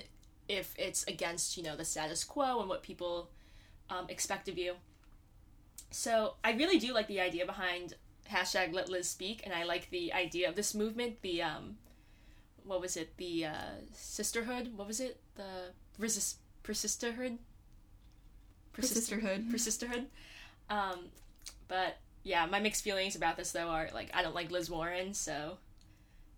if 0.48 0.72
it's 0.78 1.04
against 1.04 1.56
you 1.56 1.62
know 1.64 1.76
the 1.76 1.84
status 1.84 2.22
quo 2.22 2.60
and 2.60 2.68
what 2.68 2.82
people 2.84 3.28
um, 3.90 4.06
expect 4.08 4.48
of 4.48 4.56
you. 4.56 4.74
So 5.90 6.34
I 6.44 6.52
really 6.52 6.78
do 6.78 6.94
like 6.94 7.08
the 7.08 7.20
idea 7.20 7.44
behind 7.44 7.94
hashtag 8.30 8.72
Let 8.72 8.88
Liz 8.88 9.08
Speak, 9.08 9.42
and 9.44 9.52
I 9.52 9.64
like 9.64 9.90
the 9.90 10.12
idea 10.12 10.48
of 10.48 10.54
this 10.54 10.76
movement. 10.76 11.22
The 11.22 11.42
um, 11.42 11.76
what 12.64 12.80
was 12.80 12.96
it? 12.96 13.16
The 13.16 13.46
uh, 13.46 13.80
sisterhood. 13.92 14.70
What 14.76 14.86
was 14.86 15.00
it? 15.00 15.18
The 15.34 15.72
resist 15.98 16.38
persisterhood. 16.62 17.38
Persisterhood. 18.76 19.50
Persisterhood. 19.50 20.04
Um, 20.70 21.08
but 21.68 21.98
yeah, 22.24 22.46
my 22.46 22.60
mixed 22.60 22.82
feelings 22.84 23.14
about 23.16 23.36
this 23.36 23.52
though 23.52 23.68
are 23.68 23.88
like 23.94 24.10
I 24.14 24.22
don't 24.22 24.34
like 24.34 24.50
Liz 24.50 24.70
Warren, 24.70 25.14
so 25.14 25.58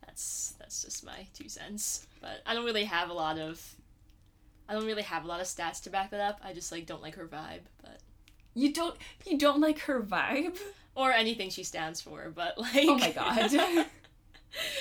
that's 0.06 0.54
that's 0.58 0.82
just 0.84 1.04
my 1.04 1.26
two 1.34 1.48
cents. 1.48 2.06
But 2.20 2.42
I 2.46 2.54
don't 2.54 2.64
really 2.64 2.84
have 2.84 3.10
a 3.10 3.14
lot 3.14 3.38
of 3.38 3.74
I 4.68 4.74
don't 4.74 4.86
really 4.86 5.02
have 5.02 5.24
a 5.24 5.26
lot 5.26 5.40
of 5.40 5.46
stats 5.46 5.82
to 5.84 5.90
back 5.90 6.10
that 6.10 6.20
up. 6.20 6.40
I 6.44 6.52
just 6.52 6.70
like 6.70 6.86
don't 6.86 7.02
like 7.02 7.16
her 7.16 7.26
vibe, 7.26 7.62
but 7.82 8.00
You 8.54 8.72
don't 8.72 8.96
you 9.26 9.38
don't 9.38 9.60
like 9.60 9.80
her 9.80 10.00
vibe? 10.02 10.58
or 10.96 11.12
anything 11.12 11.50
she 11.50 11.62
stands 11.64 12.00
for. 12.00 12.30
But 12.34 12.58
like, 12.58 12.86
Oh 12.88 12.98
my 12.98 13.12
god. 13.12 13.50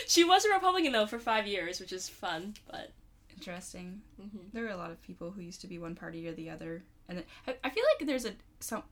she 0.08 0.24
was 0.24 0.46
a 0.46 0.50
Republican 0.54 0.92
though 0.92 1.06
for 1.08 1.20
five 1.20 1.48
years, 1.48 1.80
which 1.80 1.94
is 1.94 2.10
fun. 2.10 2.56
But 2.70 2.92
Interesting. 3.38 4.02
mhm. 4.22 4.52
There 4.52 4.66
are 4.66 4.70
a 4.72 4.78
lot 4.78 4.92
of 4.92 5.02
people 5.02 5.32
who 5.32 5.42
used 5.42 5.62
to 5.62 5.68
be 5.68 5.80
one 5.80 5.96
party 5.96 6.28
or 6.28 6.34
the 6.34 6.50
other, 6.50 6.84
and 7.08 7.24
I 7.64 7.70
feel 7.70 7.84
like 7.98 8.06
there's 8.06 8.26
a 8.26 8.34
some. 8.60 8.84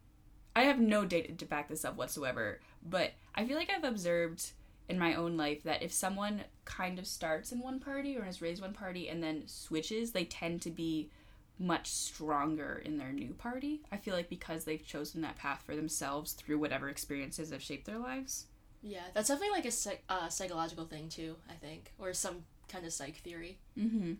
I 0.58 0.64
have 0.64 0.80
no 0.80 1.06
data 1.06 1.34
to 1.34 1.46
back 1.46 1.70
this 1.70 1.86
up 1.86 1.98
whatsoever, 1.98 2.60
but 2.82 3.12
I 3.36 3.46
feel 3.46 3.56
like 3.56 3.70
I've 3.70 3.84
observed 3.84 4.54
in 4.90 4.98
my 4.98 5.14
own 5.14 5.38
life 5.38 5.62
that 5.64 5.84
if 5.84 5.94
someone 5.94 6.46
kind 6.66 6.98
of 6.98 7.06
starts 7.06 7.52
in 7.52 7.60
one 7.60 7.80
party 7.80 8.18
or 8.18 8.24
has 8.24 8.42
raised 8.42 8.64
one 8.64 8.74
party 8.74 9.08
and 9.08 9.22
then 9.22 9.44
switches, 9.46 10.14
they 10.14 10.26
tend 10.26 10.64
to 10.64 10.72
be 10.72 11.12
much 11.60 11.92
stronger 11.92 12.82
in 12.84 12.98
their 12.98 13.12
new 13.12 13.36
party. 13.36 13.82
I 13.92 13.98
feel 13.98 14.16
like 14.16 14.30
because 14.30 14.64
they've 14.64 14.84
chosen 14.84 15.22
that 15.22 15.38
path 15.38 15.62
for 15.64 15.76
themselves 15.76 16.34
through 16.34 16.58
whatever 16.58 16.90
experiences 16.90 17.52
have 17.52 17.62
shaped 17.62 17.86
their 17.86 18.00
lives. 18.00 18.46
Yeah, 18.82 19.04
that's 19.14 19.28
definitely 19.28 19.58
like 19.58 19.66
a 19.66 19.72
psych- 19.72 20.04
uh, 20.10 20.30
psychological 20.30 20.86
thing 20.86 21.08
too. 21.08 21.36
I 21.48 21.54
think, 21.54 21.94
or 22.00 22.14
some 22.14 22.46
kind 22.68 22.84
of 22.84 22.94
psych 22.94 23.18
theory. 23.18 23.60
Mm-hmm. 23.78 24.14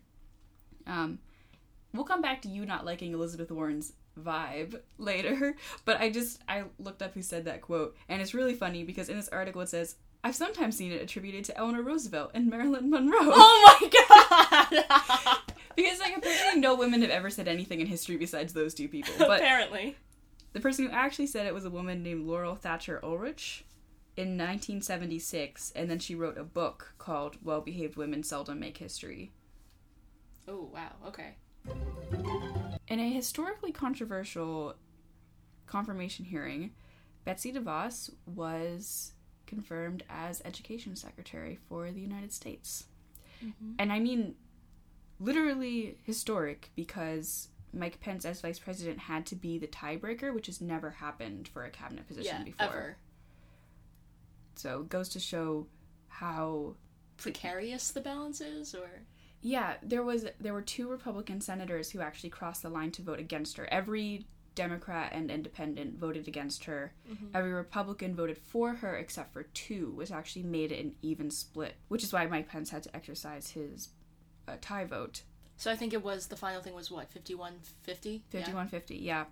Um, 0.86 1.18
we'll 1.98 2.06
come 2.06 2.22
back 2.22 2.42
to 2.44 2.50
you 2.50 2.66
not 2.66 2.86
liking 2.86 3.14
Elizabeth 3.14 3.52
Warren's 3.52 3.94
vibe 4.20 4.80
later, 4.98 5.56
but 5.86 6.00
I 6.00 6.10
just 6.10 6.42
I 6.48 6.64
looked 6.80 7.02
up 7.02 7.14
who 7.14 7.22
said 7.22 7.46
that 7.46 7.62
quote, 7.62 7.96
and 8.08 8.22
it's 8.22 8.34
really 8.34 8.54
funny 8.54 8.84
because 8.84 9.10
in 9.10 9.18
this 9.18 9.30
article 9.30 9.62
it 9.62 9.70
says. 9.70 9.96
I've 10.24 10.36
sometimes 10.36 10.76
seen 10.76 10.92
it 10.92 11.02
attributed 11.02 11.46
to 11.46 11.58
Eleanor 11.58 11.84
Roosevelt 11.84 12.32
and 12.34 12.50
Marilyn 12.50 12.90
Monroe. 12.90 13.18
Oh 13.22 13.78
my 13.80 14.76
god! 15.30 15.38
because 15.76 16.00
like 16.00 16.18
apparently 16.18 16.60
no 16.60 16.76
women 16.76 17.02
have 17.02 17.12
ever 17.12 17.30
said 17.30 17.48
anything 17.48 17.80
in 17.80 17.88
history 17.88 18.18
besides 18.18 18.52
those 18.52 18.74
two 18.74 18.90
people. 18.90 19.14
But 19.20 19.40
Apparently. 19.42 19.96
the 20.54 20.60
person 20.60 20.86
who 20.86 20.92
actually 20.92 21.28
said 21.28 21.46
it 21.46 21.54
was 21.54 21.66
a 21.66 21.70
woman 21.70 22.02
named 22.04 22.26
Laurel 22.26 22.56
Thatcher 22.56 23.00
Ulrich 23.06 23.64
in 24.18 24.30
1976, 24.38 25.72
and 25.76 25.90
then 25.90 26.00
she 26.00 26.16
wrote 26.16 26.38
a 26.38 26.44
book 26.44 26.96
called 26.98 27.38
Well 27.44 27.62
Behaved 27.62 27.96
Women 27.96 28.24
Seldom 28.24 28.60
Make 28.60 28.78
History. 28.80 29.32
Oh 30.48 30.70
wow. 30.74 30.94
Okay. 31.08 31.36
In 32.88 33.00
a 33.00 33.12
historically 33.12 33.72
controversial 33.72 34.76
confirmation 35.66 36.26
hearing, 36.26 36.72
Betsy 37.26 37.52
DeVos 37.52 38.12
was 38.26 39.12
confirmed 39.46 40.04
as 40.10 40.42
Education 40.46 40.96
Secretary 40.96 41.60
for 41.68 41.92
the 41.92 42.00
United 42.00 42.32
States. 42.32 42.86
Mm-hmm. 43.44 43.74
And 43.80 43.92
I 43.92 44.00
mean 44.00 44.36
literally 45.20 45.98
historic 46.04 46.70
because 46.76 47.50
Mike 47.74 48.00
Pence 48.00 48.24
as 48.26 48.42
vice 48.42 48.60
president 48.60 49.00
had 49.00 49.26
to 49.28 49.36
be 49.36 49.58
the 49.58 49.68
tiebreaker, 49.68 50.34
which 50.34 50.48
has 50.48 50.62
never 50.62 50.92
happened 50.92 51.48
for 51.48 51.66
a 51.66 51.70
cabinet 51.70 52.08
position 52.08 52.38
Yeah. 52.40 52.44
before. 52.44 52.68
Ever. 52.68 52.98
So 54.56 54.82
it 54.82 54.90
goes 54.90 55.10
to 55.10 55.20
show 55.20 55.68
how 56.08 56.76
Precarious 57.18 57.92
the 57.92 58.02
balance 58.02 58.42
is, 58.42 58.74
or 58.74 59.02
Yeah, 59.42 59.76
there 59.84 60.04
was 60.04 60.26
there 60.40 60.54
were 60.54 60.62
two 60.62 60.90
Republican 60.90 61.42
senators 61.42 61.92
who 61.92 62.02
actually 62.02 62.30
crossed 62.30 62.64
the 62.64 62.70
line 62.70 62.92
to 62.92 63.02
vote 63.02 63.20
against 63.20 63.58
her. 63.58 63.68
Every 63.72 64.26
Democrat 64.56 65.12
and 65.14 65.30
independent 65.30 66.00
voted 66.00 66.28
against 66.28 66.66
her. 66.66 66.92
Every 67.36 67.54
Republican 67.54 68.16
voted 68.16 68.40
for 68.40 68.74
her 68.74 68.98
except 68.98 69.32
for 69.32 69.44
two, 69.44 69.92
which 69.92 70.12
actually 70.12 70.42
made 70.44 70.72
it 70.72 70.84
an 70.84 70.96
even 71.04 71.30
split, 71.30 71.76
which 71.90 72.04
is 72.04 72.12
why 72.12 72.26
Mike 72.26 72.50
Pence 72.50 72.72
had 72.72 72.82
to 72.84 72.96
exercise 72.96 73.52
his 73.52 73.90
uh, 74.48 74.56
tie 74.60 74.86
vote. 74.86 75.22
so 75.58 75.72
I 75.72 75.76
think 75.76 75.94
it 75.94 76.04
was 76.04 76.28
the 76.28 76.36
final 76.36 76.62
thing 76.62 76.74
was 76.74 76.90
what 76.90 77.10
fifty 77.12 77.36
one 77.36 77.60
fifty. 77.84 78.24
5150, 78.32 78.96
yeah. 78.98 79.26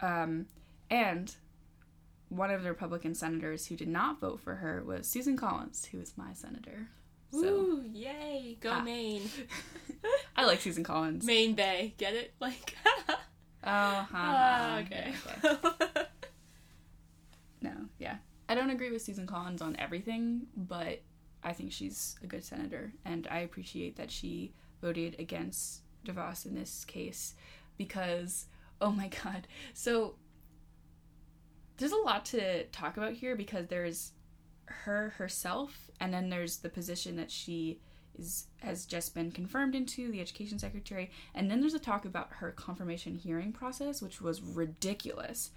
Um, 0.00 0.46
and 0.88 1.34
one 2.28 2.50
of 2.50 2.62
the 2.62 2.68
Republican 2.68 3.14
senators 3.14 3.66
who 3.66 3.76
did 3.76 3.88
not 3.88 4.20
vote 4.20 4.40
for 4.40 4.56
her 4.56 4.82
was 4.84 5.06
Susan 5.08 5.36
Collins, 5.36 5.86
who 5.86 5.98
is 6.00 6.12
my 6.16 6.32
senator. 6.32 6.88
So 7.40 7.46
Ooh, 7.46 7.84
yay! 7.92 8.56
Go 8.60 8.70
Ah. 8.72 8.80
Maine. 8.82 9.28
I 10.36 10.44
like 10.44 10.60
Susan 10.60 10.84
Collins. 10.84 11.24
Maine 11.24 11.54
Bay. 11.54 11.94
Get 11.98 12.14
it? 12.14 12.34
Like. 12.40 12.76
Oh, 13.66 13.70
ha, 13.70 14.06
ah, 14.12 14.12
ha. 14.12 14.82
okay. 14.84 15.14
okay. 15.42 16.02
No, 17.62 17.72
yeah. 17.98 18.16
I 18.46 18.54
don't 18.54 18.68
agree 18.68 18.90
with 18.90 19.00
Susan 19.00 19.26
Collins 19.26 19.62
on 19.62 19.74
everything, 19.78 20.42
but 20.54 21.00
I 21.42 21.54
think 21.54 21.72
she's 21.72 22.16
a 22.22 22.26
good 22.26 22.44
senator, 22.44 22.92
and 23.06 23.26
I 23.30 23.38
appreciate 23.38 23.96
that 23.96 24.10
she 24.10 24.52
voted 24.82 25.16
against 25.18 25.80
DeVos 26.06 26.44
in 26.44 26.54
this 26.54 26.84
case 26.84 27.36
because, 27.78 28.46
oh 28.82 28.90
my 28.90 29.08
god. 29.08 29.46
So, 29.72 30.16
there's 31.78 31.92
a 31.92 31.96
lot 31.96 32.26
to 32.26 32.64
talk 32.66 32.98
about 32.98 33.14
here 33.14 33.34
because 33.34 33.68
there's 33.68 34.12
her 34.66 35.10
herself, 35.18 35.90
and 36.00 36.12
then 36.12 36.30
there's 36.30 36.58
the 36.58 36.68
position 36.68 37.16
that 37.16 37.30
she 37.30 37.80
is 38.18 38.46
has 38.58 38.86
just 38.86 39.14
been 39.14 39.30
confirmed 39.30 39.74
into 39.74 40.10
the 40.10 40.20
education 40.20 40.58
secretary 40.58 41.10
and 41.34 41.50
then 41.50 41.60
there's 41.60 41.74
a 41.74 41.80
talk 41.80 42.04
about 42.04 42.28
her 42.34 42.52
confirmation 42.52 43.16
hearing 43.16 43.52
process 43.52 44.00
which 44.00 44.20
was 44.20 44.40
ridiculous. 44.40 45.50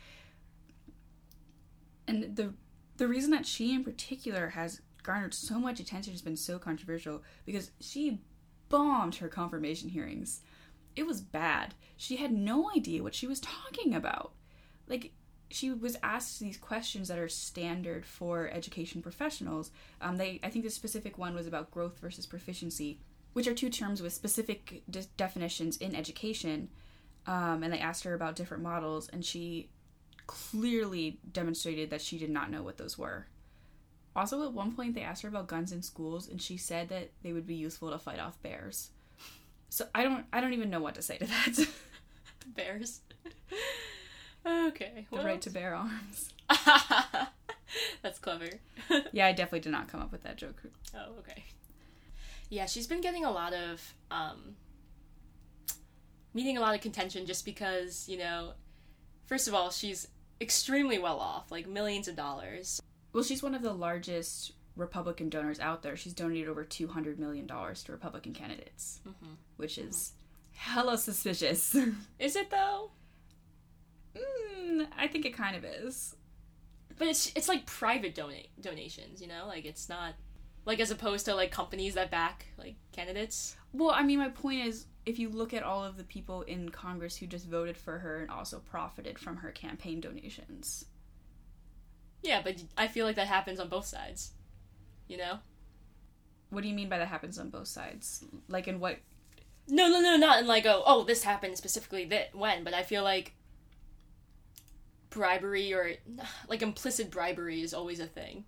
And 2.08 2.36
the 2.36 2.54
the 2.98 3.08
reason 3.08 3.32
that 3.32 3.46
she 3.46 3.74
in 3.74 3.84
particular 3.84 4.50
has 4.50 4.82
garnered 5.04 5.34
so 5.34 5.60
much 5.60 5.80
attention 5.80 6.14
has 6.14 6.22
been 6.22 6.36
so 6.36 6.58
controversial 6.58 7.24
because 7.46 7.72
she 7.80 8.20
bombed 8.70 9.16
her 9.16 9.30
confirmation 9.30 9.90
hearings. 9.90 10.42
It 10.96 11.06
was 11.06 11.22
bad. 11.22 11.76
She 11.96 12.18
had 12.18 12.32
no 12.32 12.72
idea 12.76 13.04
what 13.04 13.16
she 13.16 13.28
was 13.28 13.40
talking 13.40 13.94
about. 13.94 14.34
Like 14.88 15.12
she 15.50 15.72
was 15.72 15.98
asked 16.04 16.40
these 16.40 16.58
questions 16.58 17.08
that 17.08 17.20
are 17.20 17.30
standard 17.30 18.06
for 18.06 18.50
education 18.50 19.02
professionals. 19.02 19.72
Um, 20.02 20.18
they, 20.18 20.40
I 20.44 20.50
think 20.50 20.66
the 20.66 20.72
specific 20.72 21.18
one 21.18 21.36
was 21.36 21.48
about 21.48 21.72
growth 21.72 22.00
versus 22.00 22.26
proficiency, 22.26 23.00
which 23.34 23.48
are 23.48 23.54
two 23.54 23.70
terms 23.70 24.02
with 24.02 24.14
specific 24.14 24.84
de- 24.90 25.06
definitions 25.16 25.78
in 25.78 25.96
education. 25.96 26.70
Um, 27.26 27.64
and 27.64 27.74
they 27.74 27.80
asked 27.80 28.04
her 28.04 28.14
about 28.14 28.36
different 28.36 28.64
models, 28.64 29.10
and 29.10 29.24
she 29.24 29.70
clearly 30.28 31.20
demonstrated 31.32 31.90
that 31.90 32.02
she 32.02 32.18
did 32.18 32.30
not 32.30 32.52
know 32.52 32.64
what 32.64 32.78
those 32.78 32.98
were. 32.98 33.28
Also, 34.16 34.44
at 34.44 34.54
one 34.54 34.74
point, 34.74 34.96
they 34.96 35.02
asked 35.02 35.22
her 35.22 35.30
about 35.30 35.48
guns 35.48 35.72
in 35.72 35.82
schools, 35.82 36.28
and 36.28 36.42
she 36.42 36.58
said 36.58 36.90
that 36.90 37.12
they 37.22 37.34
would 37.34 37.46
be 37.46 37.56
useful 37.56 37.92
to 37.92 38.00
fight 38.00 38.20
off 38.20 38.42
bears. 38.42 38.90
So 39.70 39.86
I 39.94 40.04
don't, 40.04 40.26
I 40.34 40.42
don't 40.42 40.54
even 40.54 40.70
know 40.70 40.80
what 40.80 40.96
to 40.96 41.02
say 41.02 41.18
to 41.18 41.26
that. 41.26 41.68
Bears. 42.56 43.02
okay. 44.48 45.08
the 45.12 45.18
right 45.18 45.42
to 45.42 45.50
bear 45.50 45.76
arms. 45.76 46.34
That's 48.02 48.20
clever. 48.20 48.48
Yeah, 49.12 49.28
I 49.28 49.32
definitely 49.32 49.60
did 49.60 49.72
not 49.72 49.88
come 49.90 50.02
up 50.02 50.12
with 50.12 50.24
that 50.24 50.38
joke. 50.38 50.62
Oh, 50.96 51.20
okay. 51.20 51.44
Yeah, 52.50 52.66
she's 52.66 52.88
been 52.88 53.02
getting 53.02 53.26
a 53.26 53.32
lot 53.32 53.54
of 53.54 53.94
um 54.10 54.56
meeting 56.34 56.58
a 56.58 56.62
lot 56.62 56.76
of 56.76 56.82
contention 56.82 57.26
just 57.26 57.44
because, 57.46 58.08
you 58.08 58.18
know, 58.18 58.52
first 59.26 59.48
of 59.48 59.54
all, 59.54 59.70
she's 59.72 60.08
extremely 60.40 61.00
well 61.00 61.20
off, 61.20 61.52
like 61.52 61.68
millions 61.68 62.08
of 62.08 62.16
dollars. 62.16 62.82
Well, 63.12 63.24
she's 63.24 63.42
one 63.42 63.56
of 63.56 63.62
the 63.64 63.74
largest 63.74 64.54
Republican 64.76 65.30
donors 65.30 65.60
out 65.60 65.82
there. 65.82 65.98
She's 65.98 66.14
donated 66.14 66.48
over 66.48 66.64
two 66.64 66.88
hundred 66.88 67.20
million 67.20 67.48
dollars 67.48 67.84
to 67.84 67.92
Republican 67.92 68.34
candidates, 68.34 69.02
which 69.58 69.78
is 69.78 70.14
hella 70.54 70.98
suspicious. 70.98 71.76
Is 72.20 72.36
it 72.36 72.50
though? 72.52 72.92
Mm, 74.18 74.88
I 74.98 75.08
think 75.08 75.26
it 75.26 75.34
kind 75.34 75.56
of 75.56 75.64
is. 75.64 76.16
But 76.98 77.08
it's 77.08 77.32
it's 77.36 77.48
like 77.48 77.66
private 77.66 78.16
donate 78.16 78.50
donations, 78.60 79.22
you 79.22 79.28
know? 79.28 79.46
Like 79.48 79.66
it's 79.66 79.88
not 79.90 80.16
like 80.66 80.80
as 80.80 80.92
opposed 80.92 81.26
to 81.26 81.36
like 81.36 81.52
companies 81.52 81.94
that 81.96 82.12
back 82.12 82.48
like 82.58 82.76
candidates. 82.92 83.56
Well, 83.74 83.92
I 83.92 84.04
mean, 84.04 84.20
my 84.20 84.30
point 84.30 84.66
is, 84.66 84.88
if 85.06 85.20
you 85.20 85.30
look 85.30 85.54
at 85.54 85.64
all 85.64 85.84
of 85.84 85.98
the 85.98 86.04
people 86.04 86.42
in 86.44 86.70
Congress 86.70 87.18
who 87.18 87.28
just 87.28 87.48
voted 87.48 87.78
for 87.78 88.00
her 88.00 88.22
and 88.22 88.32
also 88.32 88.60
profited 88.60 89.20
from 89.20 89.38
her 89.38 89.52
campaign 89.52 90.02
donations, 90.02 90.86
Yeah, 92.24 92.42
but 92.44 92.64
I 92.78 92.88
feel 92.88 93.06
like 93.06 93.16
that 93.18 93.28
happens 93.28 93.60
on 93.60 93.70
both 93.70 93.86
sides. 93.86 94.32
You 95.08 95.18
know? 95.18 95.40
what 96.50 96.62
do 96.64 96.70
you 96.70 96.74
mean 96.74 96.90
by 96.90 96.98
that 96.98 97.08
happens 97.08 97.38
on 97.38 97.50
both 97.50 97.68
sides? 97.68 98.24
Like, 98.48 98.68
in 98.68 98.80
what? 98.80 98.98
No, 99.68 99.90
no, 99.90 100.00
no, 100.00 100.16
not 100.16 100.40
in 100.40 100.48
like 100.48 100.66
oh, 100.66 100.82
oh, 100.86 101.04
this 101.04 101.24
happened 101.24 101.58
specifically 101.58 102.06
that 102.06 102.34
when, 102.34 102.64
but 102.64 102.74
I 102.74 102.84
feel 102.84 103.04
like 103.04 103.34
bribery 105.18 105.74
or 105.74 105.94
like 106.48 106.62
implicit 106.62 107.10
bribery 107.12 107.62
is 107.62 107.74
always 107.74 108.00
a 108.00 108.06
thing. 108.06 108.46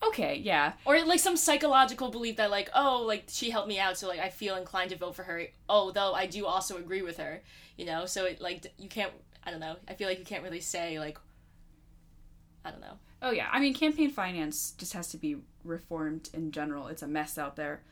Okay, 0.00 0.36
yeah, 0.36 0.74
Or 0.84 1.04
like 1.04 1.18
some 1.18 1.36
psychological 1.36 2.08
belief 2.08 2.36
that 2.36 2.52
like, 2.52 2.70
oh, 2.72 3.02
like 3.04 3.24
she 3.26 3.50
helped 3.50 3.66
me 3.66 3.80
out, 3.80 3.98
so 3.98 4.06
like 4.06 4.20
I 4.20 4.28
feel 4.28 4.54
inclined 4.54 4.90
to 4.90 4.96
vote 4.96 5.16
for 5.16 5.24
her. 5.24 5.42
Oh, 5.68 5.90
though 5.90 6.14
I 6.14 6.26
do 6.26 6.46
also 6.46 6.76
agree 6.76 7.02
with 7.02 7.16
her, 7.16 7.42
you 7.76 7.84
know. 7.84 8.06
So 8.06 8.24
it 8.24 8.40
like 8.40 8.72
you 8.78 8.88
can't. 8.88 9.12
I 9.44 9.50
don't 9.50 9.58
know. 9.58 9.74
I 9.88 9.94
feel 9.94 10.08
like 10.08 10.20
you 10.20 10.24
can't 10.24 10.44
really 10.44 10.60
say 10.60 11.00
like. 11.00 11.18
I 12.64 12.70
don't 12.70 12.80
know. 12.80 12.98
Oh 13.22 13.32
yeah, 13.32 13.48
I 13.50 13.58
mean 13.58 13.74
campaign 13.74 14.10
finance 14.10 14.72
just 14.78 14.92
has 14.92 15.08
to 15.08 15.16
be 15.16 15.38
reformed 15.64 16.30
in 16.32 16.52
general. 16.52 16.86
It's 16.86 17.02
a 17.02 17.08
mess 17.08 17.36
out 17.36 17.56
there. 17.56 17.82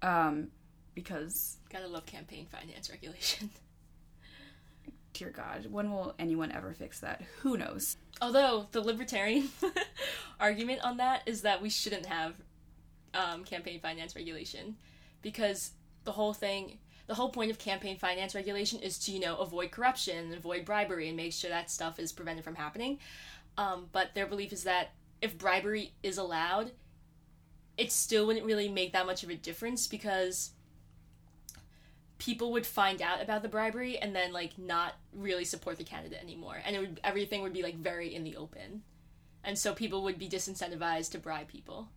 Um 0.00 0.48
because 0.94 1.58
Gotta 1.70 1.88
love 1.88 2.06
campaign 2.06 2.46
finance 2.50 2.88
regulation. 2.96 3.50
Dear 5.20 5.28
god, 5.28 5.66
when 5.70 5.90
will 5.90 6.14
anyone 6.18 6.50
ever 6.50 6.72
fix 6.72 7.00
that? 7.00 7.20
Who 7.42 7.58
knows? 7.58 7.98
Although 8.22 8.68
the 8.72 8.80
libertarian 8.80 9.50
argument 10.40 10.80
on 10.82 10.96
that 10.96 11.20
is 11.26 11.42
that 11.42 11.60
we 11.60 11.68
shouldn't 11.68 12.06
have 12.06 12.32
um, 13.12 13.44
campaign 13.44 13.80
finance 13.80 14.16
regulation 14.16 14.76
because 15.20 15.72
the 16.04 16.12
whole 16.12 16.32
thing, 16.32 16.78
the 17.06 17.14
whole 17.14 17.28
point 17.28 17.50
of 17.50 17.58
campaign 17.58 17.98
finance 17.98 18.34
regulation 18.34 18.80
is 18.80 18.98
to 19.00 19.12
you 19.12 19.20
know 19.20 19.36
avoid 19.36 19.70
corruption, 19.72 20.32
avoid 20.32 20.64
bribery, 20.64 21.08
and 21.08 21.18
make 21.18 21.34
sure 21.34 21.50
that 21.50 21.70
stuff 21.70 21.98
is 21.98 22.12
prevented 22.12 22.42
from 22.42 22.54
happening. 22.54 22.98
Um, 23.58 23.88
but 23.92 24.14
their 24.14 24.26
belief 24.26 24.54
is 24.54 24.64
that 24.64 24.92
if 25.20 25.36
bribery 25.36 25.92
is 26.02 26.16
allowed, 26.16 26.70
it 27.76 27.92
still 27.92 28.26
wouldn't 28.26 28.46
really 28.46 28.70
make 28.70 28.94
that 28.94 29.04
much 29.04 29.22
of 29.22 29.28
a 29.28 29.34
difference 29.34 29.86
because 29.86 30.52
people 32.20 32.52
would 32.52 32.66
find 32.66 33.02
out 33.02 33.20
about 33.20 33.42
the 33.42 33.48
bribery 33.48 33.98
and 33.98 34.14
then 34.14 34.32
like 34.32 34.56
not 34.58 34.94
really 35.12 35.44
support 35.44 35.78
the 35.78 35.84
candidate 35.84 36.22
anymore. 36.22 36.58
And 36.64 36.76
it 36.76 36.78
would 36.78 37.00
everything 37.02 37.42
would 37.42 37.52
be 37.52 37.62
like 37.64 37.76
very 37.76 38.14
in 38.14 38.22
the 38.22 38.36
open. 38.36 38.82
And 39.42 39.58
so 39.58 39.74
people 39.74 40.02
would 40.04 40.18
be 40.18 40.28
disincentivized 40.28 41.10
to 41.12 41.18
bribe 41.18 41.48
people. 41.48 41.88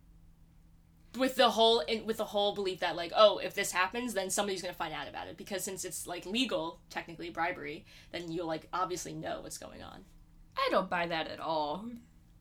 With 1.16 1.36
the 1.36 1.50
whole 1.50 1.80
in, 1.80 2.06
with 2.06 2.16
the 2.16 2.24
whole 2.24 2.54
belief 2.54 2.80
that 2.80 2.96
like 2.96 3.12
oh 3.14 3.38
if 3.38 3.54
this 3.54 3.70
happens 3.70 4.14
then 4.14 4.30
somebody's 4.30 4.62
going 4.62 4.74
to 4.74 4.78
find 4.78 4.94
out 4.94 5.08
about 5.08 5.28
it. 5.28 5.36
Because 5.36 5.62
since 5.62 5.84
it's 5.84 6.06
like 6.06 6.26
legal 6.26 6.80
technically 6.90 7.30
bribery 7.30 7.84
then 8.10 8.32
you'll 8.32 8.48
like 8.48 8.66
obviously 8.72 9.12
know 9.12 9.40
what's 9.42 9.58
going 9.58 9.82
on. 9.82 10.04
I 10.56 10.68
don't 10.70 10.90
buy 10.90 11.06
that 11.06 11.28
at 11.28 11.38
all. 11.38 11.84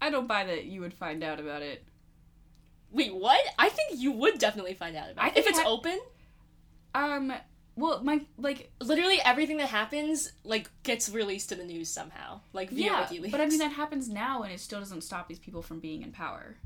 I 0.01 0.09
don't 0.09 0.27
buy 0.27 0.45
that 0.45 0.65
you 0.65 0.81
would 0.81 0.93
find 0.93 1.23
out 1.23 1.39
about 1.39 1.61
it. 1.61 1.83
wait 2.91 3.13
what? 3.13 3.41
I 3.59 3.69
think 3.69 3.99
you 3.99 4.13
would 4.13 4.39
definitely 4.39 4.73
find 4.73 4.95
out 4.95 5.11
about 5.11 5.27
it. 5.27 5.37
If 5.37 5.47
it's 5.47 5.59
ha- 5.59 5.69
open? 5.69 5.99
Um, 6.95 7.33
well, 7.75 8.03
my 8.03 8.21
like 8.37 8.71
literally 8.81 9.19
everything 9.25 9.57
that 9.57 9.69
happens 9.69 10.31
like 10.43 10.69
gets 10.83 11.09
released 11.09 11.49
to 11.49 11.55
the 11.55 11.63
news 11.63 11.89
somehow 11.89 12.39
like 12.53 12.69
via 12.69 12.85
yeah, 12.85 13.05
WikiLeaks. 13.05 13.31
but 13.31 13.41
I 13.41 13.47
mean 13.47 13.59
that 13.59 13.71
happens 13.73 14.09
now, 14.09 14.43
and 14.43 14.51
it 14.53 14.59
still 14.59 14.79
doesn't 14.79 15.01
stop 15.01 15.27
these 15.27 15.39
people 15.39 15.61
from 15.61 15.79
being 15.79 16.01
in 16.03 16.11
power. 16.11 16.57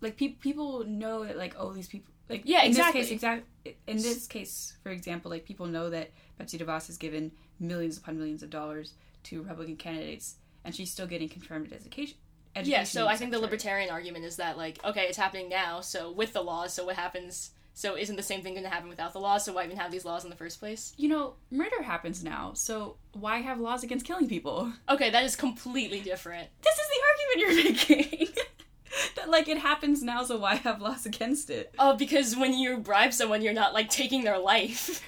Like 0.00 0.16
pe- 0.16 0.28
people 0.28 0.84
know 0.84 1.24
that, 1.24 1.36
like, 1.38 1.54
oh, 1.56 1.72
these 1.72 1.86
people, 1.86 2.12
like, 2.28 2.42
Yeah, 2.44 2.62
in 2.62 2.70
exactly. 2.70 3.02
This 3.02 3.08
case, 3.10 3.14
exact. 3.14 3.46
In 3.86 3.96
this 3.98 4.26
case, 4.26 4.76
for 4.82 4.90
example, 4.90 5.30
like 5.30 5.44
people 5.44 5.66
know 5.66 5.90
that 5.90 6.10
Betsy 6.38 6.58
DeVos 6.58 6.88
has 6.88 6.96
given 6.96 7.30
millions 7.60 7.98
upon 7.98 8.18
millions 8.18 8.42
of 8.42 8.50
dollars 8.50 8.94
to 9.24 9.40
Republican 9.42 9.76
candidates, 9.76 10.36
and 10.64 10.74
she's 10.74 10.90
still 10.90 11.06
getting 11.06 11.28
confirmed 11.28 11.66
as 11.72 11.82
education. 11.86 12.16
yeah 12.64 12.84
so 12.84 13.06
i 13.06 13.16
think 13.16 13.30
the 13.32 13.38
libertarian 13.38 13.88
argument 13.90 14.26
is 14.26 14.36
that 14.36 14.58
like 14.58 14.78
okay 14.84 15.04
it's 15.04 15.16
happening 15.16 15.48
now 15.48 15.80
so 15.80 16.12
with 16.12 16.34
the 16.34 16.42
laws 16.42 16.74
so 16.74 16.84
what 16.84 16.96
happens 16.96 17.52
so 17.74 17.96
isn't 17.96 18.16
the 18.16 18.22
same 18.22 18.42
thing 18.42 18.54
going 18.54 18.64
to 18.64 18.70
happen 18.70 18.88
without 18.88 19.12
the 19.12 19.18
laws 19.20 19.44
so 19.44 19.52
why 19.52 19.64
even 19.64 19.76
have 19.76 19.90
these 19.90 20.04
laws 20.04 20.24
in 20.24 20.30
the 20.30 20.36
first 20.36 20.58
place 20.60 20.92
You 20.96 21.08
know, 21.08 21.34
murder 21.50 21.82
happens 21.82 22.22
now, 22.22 22.52
so 22.54 22.96
why 23.12 23.38
have 23.38 23.60
laws 23.60 23.82
against 23.82 24.06
killing 24.06 24.28
people? 24.28 24.72
okay 24.88 25.10
that 25.10 25.24
is 25.24 25.36
completely 25.36 26.00
different 26.00 26.48
This 26.62 26.78
is 26.78 26.86
the 26.88 27.02
argument 27.08 27.86
you're 27.86 27.98
making. 28.04 28.28
that 29.16 29.30
like 29.30 29.48
it 29.48 29.58
happens 29.58 30.02
now, 30.02 30.22
so 30.22 30.36
why 30.38 30.56
have 30.56 30.80
laws 30.80 31.06
against 31.06 31.50
it? 31.50 31.74
oh 31.78 31.96
because 31.96 32.36
when 32.36 32.52
you 32.54 32.78
bribe 32.78 33.12
someone 33.12 33.42
you're 33.42 33.52
not 33.52 33.72
like 33.74 33.88
taking 33.88 34.24
their 34.24 34.38
life 34.38 35.02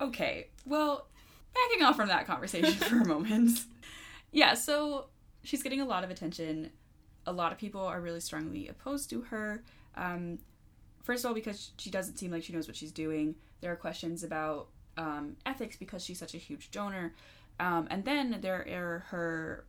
okay, 0.00 0.48
well, 0.66 1.06
backing 1.54 1.84
off 1.84 1.96
from 1.96 2.08
that 2.08 2.26
conversation 2.26 2.72
for 2.72 3.00
a 3.00 3.04
moment. 3.04 3.60
Yeah, 4.32 4.54
so 4.54 5.06
she's 5.42 5.62
getting 5.62 5.80
a 5.80 5.84
lot 5.84 6.04
of 6.04 6.10
attention. 6.10 6.70
A 7.26 7.32
lot 7.32 7.52
of 7.52 7.58
people 7.58 7.82
are 7.82 8.00
really 8.00 8.20
strongly 8.20 8.68
opposed 8.68 9.10
to 9.10 9.22
her. 9.22 9.62
Um, 9.96 10.38
first 11.02 11.24
of 11.24 11.28
all, 11.28 11.34
because 11.34 11.72
she 11.76 11.90
doesn't 11.90 12.18
seem 12.18 12.30
like 12.30 12.42
she 12.42 12.52
knows 12.52 12.66
what 12.66 12.76
she's 12.76 12.92
doing. 12.92 13.34
There 13.60 13.72
are 13.72 13.76
questions 13.76 14.22
about 14.22 14.68
um, 14.96 15.36
ethics 15.46 15.76
because 15.76 16.04
she's 16.04 16.18
such 16.18 16.34
a 16.34 16.38
huge 16.38 16.70
donor. 16.70 17.14
Um, 17.58 17.88
and 17.90 18.04
then 18.04 18.38
there 18.40 18.66
are 18.68 19.04
her 19.08 19.64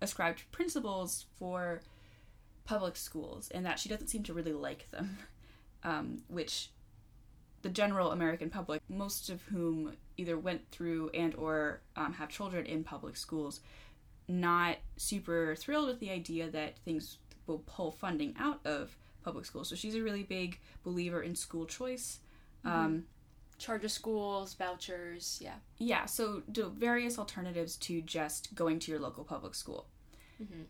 ascribed 0.00 0.44
principles 0.52 1.26
for 1.38 1.82
public 2.64 2.96
schools, 2.96 3.50
and 3.50 3.66
that 3.66 3.78
she 3.78 3.88
doesn't 3.88 4.08
seem 4.08 4.22
to 4.22 4.32
really 4.32 4.52
like 4.52 4.90
them, 4.90 5.18
um, 5.84 6.22
which 6.28 6.70
the 7.62 7.68
general 7.68 8.12
American 8.12 8.48
public, 8.48 8.80
most 8.88 9.28
of 9.28 9.42
whom 9.42 9.94
either 10.16 10.38
went 10.38 10.70
through 10.70 11.10
and 11.12 11.34
or 11.34 11.80
um, 11.96 12.12
have 12.14 12.28
children 12.28 12.64
in 12.66 12.84
public 12.84 13.16
schools, 13.16 13.60
not 14.28 14.76
super 14.96 15.54
thrilled 15.56 15.88
with 15.88 16.00
the 16.00 16.10
idea 16.10 16.48
that 16.50 16.78
things 16.84 17.18
will 17.50 17.62
pull 17.66 17.90
funding 17.90 18.34
out 18.38 18.60
of 18.64 18.96
public 19.22 19.44
schools. 19.44 19.68
So 19.68 19.74
she's 19.76 19.94
a 19.94 20.02
really 20.02 20.22
big 20.22 20.58
believer 20.84 21.22
in 21.22 21.34
school 21.34 21.66
choice. 21.66 22.20
Um, 22.64 23.04
charter 23.58 23.88
schools 23.88 24.54
vouchers 24.54 25.38
yeah 25.42 25.54
yeah, 25.78 26.06
so 26.06 26.42
do 26.50 26.70
various 26.70 27.18
alternatives 27.18 27.76
to 27.76 28.00
just 28.02 28.54
going 28.54 28.78
to 28.78 28.90
your 28.90 29.00
local 29.00 29.22
public 29.24 29.54
school. 29.54 29.86
Mhm. 30.42 30.64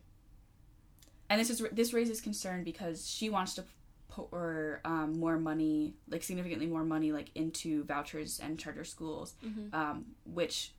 And 1.28 1.40
this 1.40 1.50
is 1.50 1.62
this 1.72 1.92
raises 1.92 2.20
concern 2.20 2.64
because 2.64 3.08
she 3.08 3.28
wants 3.30 3.54
to 3.54 3.64
pour 4.08 4.80
um, 4.84 5.18
more 5.20 5.38
money, 5.38 5.94
like 6.08 6.22
significantly 6.24 6.66
more 6.66 6.84
money, 6.84 7.12
like 7.12 7.30
into 7.36 7.84
vouchers 7.84 8.40
and 8.40 8.58
charter 8.58 8.84
schools, 8.84 9.34
Mhm. 9.44 9.72
um, 9.72 10.06
which 10.24 10.72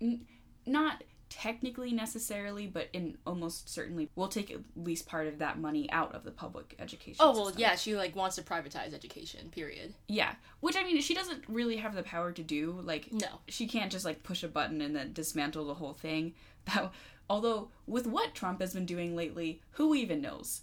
n- 0.00 0.26
not 0.66 1.04
technically 1.36 1.92
necessarily, 1.92 2.66
but 2.66 2.88
in 2.92 3.18
almost 3.26 3.68
certainly 3.68 4.08
will 4.14 4.28
take 4.28 4.50
at 4.50 4.60
least 4.76 5.06
part 5.06 5.26
of 5.26 5.38
that 5.38 5.58
money 5.58 5.90
out 5.90 6.14
of 6.14 6.22
the 6.22 6.30
public 6.30 6.76
education. 6.78 7.16
oh 7.20 7.32
well 7.32 7.44
system. 7.46 7.60
yeah 7.60 7.74
she 7.74 7.96
like 7.96 8.14
wants 8.14 8.36
to 8.36 8.42
privatize 8.42 8.94
education 8.94 9.48
period 9.50 9.94
yeah. 10.08 10.34
Which 10.60 10.76
I 10.76 10.84
mean, 10.84 11.00
she 11.00 11.14
doesn't 11.14 11.44
really 11.48 11.76
have 11.78 11.94
the 11.94 12.02
power 12.04 12.30
to 12.32 12.42
do. 12.42 12.80
Like, 12.82 13.12
no 13.12 13.26
she 13.48 13.66
can't 13.66 13.90
just 13.90 14.04
like 14.04 14.22
push 14.22 14.42
a 14.42 14.48
button 14.48 14.80
and 14.80 14.94
then 14.94 15.12
dismantle 15.12 15.66
the 15.66 15.74
whole 15.74 15.94
thing. 15.94 16.34
That, 16.66 16.92
although 17.28 17.68
with 17.86 18.06
what 18.06 18.34
Trump 18.34 18.60
has 18.62 18.72
been 18.72 18.86
doing 18.86 19.14
lately, 19.14 19.60
who 19.72 19.94
even 19.94 20.22
knows? 20.22 20.62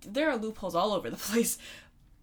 There 0.00 0.30
are 0.30 0.36
loopholes 0.38 0.74
all 0.74 0.92
over 0.94 1.10
the 1.10 1.16
place. 1.30 1.58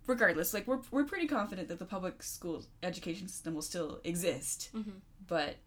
Regardless, 0.08 0.54
like 0.56 0.66
we're 0.66 0.80
we're 0.90 1.04
pretty 1.04 1.28
confident 1.28 1.68
that 1.68 1.78
the 1.78 1.86
public 1.86 2.24
school 2.24 2.64
education 2.82 3.28
system 3.28 3.54
will 3.54 3.62
still 3.62 4.00
exist, 4.04 4.70
Mhm. 4.76 4.94
but 5.28 5.58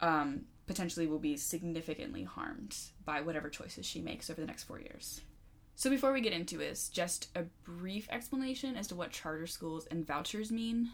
um, 0.00 0.46
potentially 0.66 1.06
will 1.06 1.18
be 1.18 1.36
significantly 1.36 2.24
harmed 2.24 2.76
by 3.04 3.20
whatever 3.20 3.48
choices 3.48 3.84
she 3.86 4.00
makes 4.00 4.30
over 4.30 4.40
the 4.40 4.46
next 4.46 4.64
four 4.64 4.80
years. 4.80 5.20
So 5.74 5.90
before 5.90 6.12
we 6.12 6.20
get 6.20 6.32
into 6.32 6.56
this, 6.56 6.88
just 6.88 7.28
a 7.34 7.44
brief 7.64 8.06
explanation 8.10 8.76
as 8.76 8.86
to 8.88 8.94
what 8.94 9.10
charter 9.10 9.46
schools 9.46 9.86
and 9.90 10.06
vouchers 10.06 10.52
mean. 10.52 10.90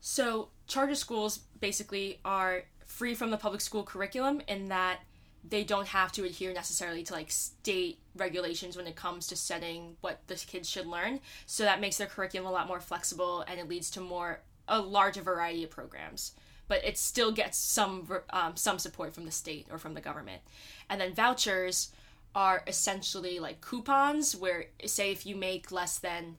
So, 0.00 0.50
charter 0.66 0.94
schools 0.94 1.38
basically 1.58 2.20
are 2.24 2.64
free 2.84 3.14
from 3.14 3.30
the 3.30 3.36
public 3.36 3.60
school 3.60 3.82
curriculum 3.82 4.42
in 4.46 4.68
that 4.68 5.00
they 5.48 5.64
don't 5.64 5.86
have 5.88 6.12
to 6.12 6.24
adhere 6.24 6.52
necessarily 6.52 7.02
to 7.04 7.12
like 7.12 7.30
state 7.30 7.98
regulations 8.16 8.76
when 8.76 8.86
it 8.86 8.96
comes 8.96 9.26
to 9.28 9.36
setting 9.36 9.96
what 10.00 10.20
the 10.26 10.34
kids 10.34 10.68
should 10.68 10.86
learn. 10.86 11.20
So 11.46 11.62
that 11.62 11.80
makes 11.80 11.96
their 11.96 12.06
curriculum 12.06 12.48
a 12.48 12.52
lot 12.52 12.68
more 12.68 12.80
flexible 12.80 13.44
and 13.46 13.60
it 13.60 13.68
leads 13.68 13.90
to 13.92 14.00
more 14.00 14.40
a 14.68 14.80
larger 14.80 15.22
variety 15.22 15.64
of 15.64 15.70
programs. 15.70 16.32
But 16.68 16.84
it 16.84 16.98
still 16.98 17.32
gets 17.32 17.58
some 17.58 18.08
um, 18.30 18.56
some 18.56 18.78
support 18.78 19.14
from 19.14 19.24
the 19.24 19.30
state 19.30 19.66
or 19.70 19.78
from 19.78 19.94
the 19.94 20.00
government. 20.00 20.42
And 20.90 21.00
then 21.00 21.14
vouchers 21.14 21.92
are 22.36 22.62
essentially 22.66 23.38
like 23.38 23.62
coupons 23.62 24.36
where 24.36 24.66
say 24.84 25.10
if 25.10 25.24
you 25.24 25.34
make 25.34 25.72
less 25.72 25.98
than 25.98 26.36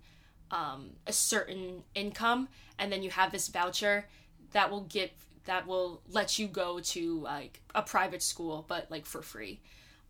um, 0.51 0.91
a 1.07 1.11
certain 1.11 1.83
income 1.95 2.47
and 2.77 2.91
then 2.91 3.01
you 3.01 3.09
have 3.09 3.31
this 3.31 3.47
voucher 3.47 4.05
that 4.51 4.69
will 4.69 4.81
get 4.81 5.11
that 5.45 5.65
will 5.65 6.01
let 6.11 6.37
you 6.37 6.47
go 6.47 6.79
to 6.79 7.19
like 7.21 7.61
a 7.73 7.81
private 7.81 8.21
school 8.21 8.63
but 8.67 8.89
like 8.91 9.07
for 9.07 9.23
free 9.23 9.59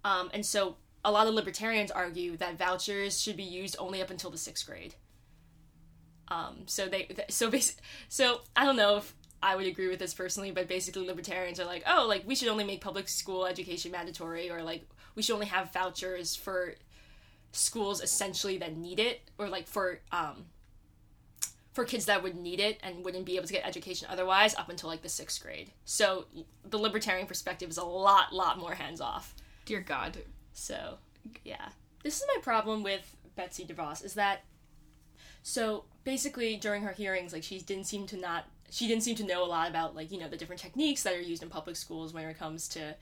um, 0.04 0.30
and 0.34 0.46
so 0.46 0.76
a 1.06 1.12
lot 1.12 1.26
of 1.26 1.34
libertarians 1.34 1.90
argue 1.90 2.36
that 2.36 2.58
vouchers 2.58 3.22
should 3.22 3.38
be 3.38 3.44
used 3.44 3.78
only 3.80 4.02
up 4.02 4.10
until 4.10 4.30
the 4.30 4.38
sixth 4.38 4.66
grade 4.68 4.94
um, 6.28 6.64
so 6.66 6.90
they 6.90 7.08
so 7.30 7.50
basi- 7.50 7.78
so 8.10 8.42
i 8.58 8.66
don't 8.66 8.76
know 8.76 8.98
if 8.98 9.16
i 9.42 9.56
would 9.56 9.68
agree 9.68 9.88
with 9.88 10.00
this 10.00 10.14
personally 10.14 10.52
but 10.52 10.68
basically 10.68 11.06
libertarians 11.06 11.60
are 11.60 11.66
like 11.66 11.84
oh 11.88 12.06
like 12.08 12.24
we 12.26 12.36
should 12.36 12.48
only 12.48 12.64
make 12.64 12.82
public 12.82 13.08
school 13.08 13.46
education 13.46 13.92
mandatory 13.92 14.50
or 14.50 14.64
like 14.64 14.88
we 15.16 15.22
should 15.22 15.34
only 15.34 15.46
have 15.46 15.72
vouchers 15.74 16.36
for 16.36 16.76
schools 17.52 18.02
essentially 18.02 18.58
that 18.58 18.78
need 18.78 19.00
it 19.00 19.22
or 19.38 19.48
like 19.48 19.68
for 19.68 20.00
um 20.12 20.46
for 21.78 21.86
kids 21.86 22.06
that 22.06 22.24
would 22.24 22.36
need 22.36 22.60
it 22.60 22.80
and 22.82 23.06
wouldn't 23.06 23.24
be 23.24 23.36
able 23.36 23.46
to 23.46 23.54
get 23.54 23.64
education 23.64 24.08
otherwise 24.10 24.56
up 24.56 24.68
until 24.68 24.90
like 24.90 25.04
the 25.04 25.10
sixth 25.10 25.44
grade. 25.44 25.70
So 25.86 26.26
the 26.68 26.80
libertarian 26.80 27.28
perspective 27.28 27.70
is 27.70 27.78
a 27.78 27.84
lot 27.84 28.34
lot 28.34 28.58
more 28.58 28.74
hands 28.74 29.00
off. 29.00 29.36
Dear 29.64 29.82
God, 29.82 30.18
so 30.54 30.98
yeah. 31.46 31.70
This 32.02 32.18
is 32.18 32.26
my 32.36 32.42
problem 32.42 32.82
with 32.82 33.16
betsy 33.36 33.64
devos 33.64 34.04
is 34.04 34.16
that 34.16 34.42
so 35.44 35.84
basically 36.04 36.56
during 36.56 36.82
her 36.82 36.94
hearings 36.94 37.32
like 37.32 37.44
she 37.44 37.60
didn't 37.60 37.86
seem 37.86 38.08
to 38.08 38.18
not 38.18 38.46
she 38.70 38.88
didn't 38.88 39.04
seem 39.04 39.16
to 39.16 39.24
know 39.24 39.44
a 39.44 39.48
lot 39.48 39.70
about 39.70 39.96
like 39.96 40.12
you 40.12 40.20
know 40.20 40.28
the 40.28 40.38
different 40.38 40.62
techniques 40.62 41.04
that 41.04 41.14
are 41.14 41.22
used 41.22 41.44
in 41.44 41.50
public 41.50 41.76
schools 41.76 42.14
when 42.14 42.26
it 42.26 42.38
comes 42.38 42.68
to 42.70 42.96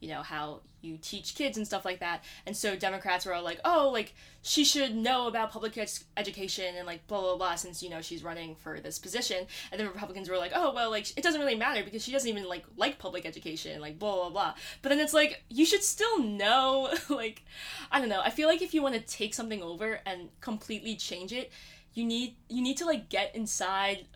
you 0.00 0.08
know 0.08 0.22
how 0.22 0.60
you 0.80 0.98
teach 1.00 1.36
kids 1.36 1.56
and 1.56 1.64
stuff 1.64 1.84
like 1.84 2.00
that. 2.00 2.24
And 2.44 2.56
so 2.56 2.74
democrats 2.74 3.24
were 3.24 3.34
all 3.34 3.44
like 3.44 3.60
oh 3.64 3.88
like 3.92 4.14
she 4.42 4.64
should 4.64 4.96
know 4.96 5.28
about 5.28 5.52
public 5.52 5.78
ed- 5.78 5.92
education 6.16 6.74
and 6.76 6.86
like 6.86 7.06
blah 7.06 7.20
blah 7.20 7.36
blah 7.36 7.54
since 7.54 7.84
you 7.84 7.88
know 7.88 8.02
she's 8.02 8.24
running 8.24 8.56
for 8.56 8.80
this 8.80 8.98
position. 8.98 9.46
And 9.70 9.80
then 9.80 9.86
republicans 9.86 10.28
were 10.28 10.38
like 10.38 10.52
oh 10.56 10.74
well 10.74 10.90
like 10.90 11.16
it 11.16 11.22
doesn't 11.22 11.40
really 11.40 11.54
matter 11.54 11.84
because 11.84 12.02
she 12.02 12.10
doesn't 12.10 12.28
even 12.28 12.48
like 12.48 12.64
like 12.76 12.98
public 12.98 13.24
education 13.24 13.80
like 13.80 13.98
blah 13.98 14.16
blah 14.16 14.30
blah. 14.30 14.54
But 14.82 14.88
then 14.88 14.98
it's 14.98 15.14
like 15.14 15.44
you 15.48 15.64
should 15.64 15.84
still 15.84 16.18
know 16.18 16.92
like 17.08 17.44
i 17.92 18.00
don't 18.00 18.08
know. 18.08 18.20
I 18.20 18.30
feel 18.30 18.48
like 18.48 18.60
if 18.60 18.74
you 18.74 18.82
want 18.82 18.96
to 18.96 19.00
take 19.00 19.34
something 19.34 19.62
over 19.62 20.00
and 20.04 20.30
completely 20.40 20.96
change 20.96 21.32
it 21.32 21.52
you 21.94 22.04
need 22.04 22.36
you 22.48 22.62
need 22.62 22.76
to 22.78 22.86
like 22.86 23.08
get 23.08 23.34
inside 23.34 24.06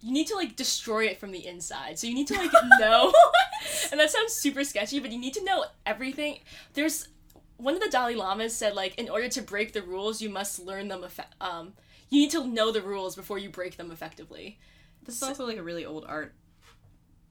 you 0.00 0.12
need 0.12 0.26
to 0.28 0.36
like 0.36 0.54
destroy 0.56 1.06
it 1.06 1.18
from 1.18 1.32
the 1.32 1.46
inside. 1.46 1.98
So 1.98 2.06
you 2.06 2.14
need 2.14 2.26
to 2.28 2.34
like 2.34 2.52
know 2.78 3.12
and 3.90 3.98
that 4.00 4.10
sounds 4.10 4.32
super 4.32 4.64
sketchy, 4.64 5.00
but 5.00 5.10
you 5.12 5.18
need 5.18 5.34
to 5.34 5.44
know 5.44 5.64
everything. 5.86 6.38
There's 6.74 7.08
one 7.56 7.74
of 7.74 7.80
the 7.80 7.88
Dalai 7.90 8.14
Lamas 8.14 8.54
said 8.54 8.74
like 8.74 8.94
in 8.98 9.08
order 9.08 9.28
to 9.28 9.42
break 9.42 9.72
the 9.72 9.82
rules, 9.82 10.22
you 10.22 10.30
must 10.30 10.60
learn 10.64 10.88
them. 10.88 11.04
Um, 11.40 11.72
you 12.10 12.20
need 12.20 12.30
to 12.30 12.46
know 12.46 12.70
the 12.72 12.82
rules 12.82 13.16
before 13.16 13.38
you 13.38 13.50
break 13.50 13.76
them 13.76 13.90
effectively. 13.90 14.58
This 15.04 15.16
is 15.16 15.22
also 15.22 15.46
like 15.46 15.56
a 15.56 15.62
really 15.62 15.84
old 15.84 16.04
art. 16.06 16.34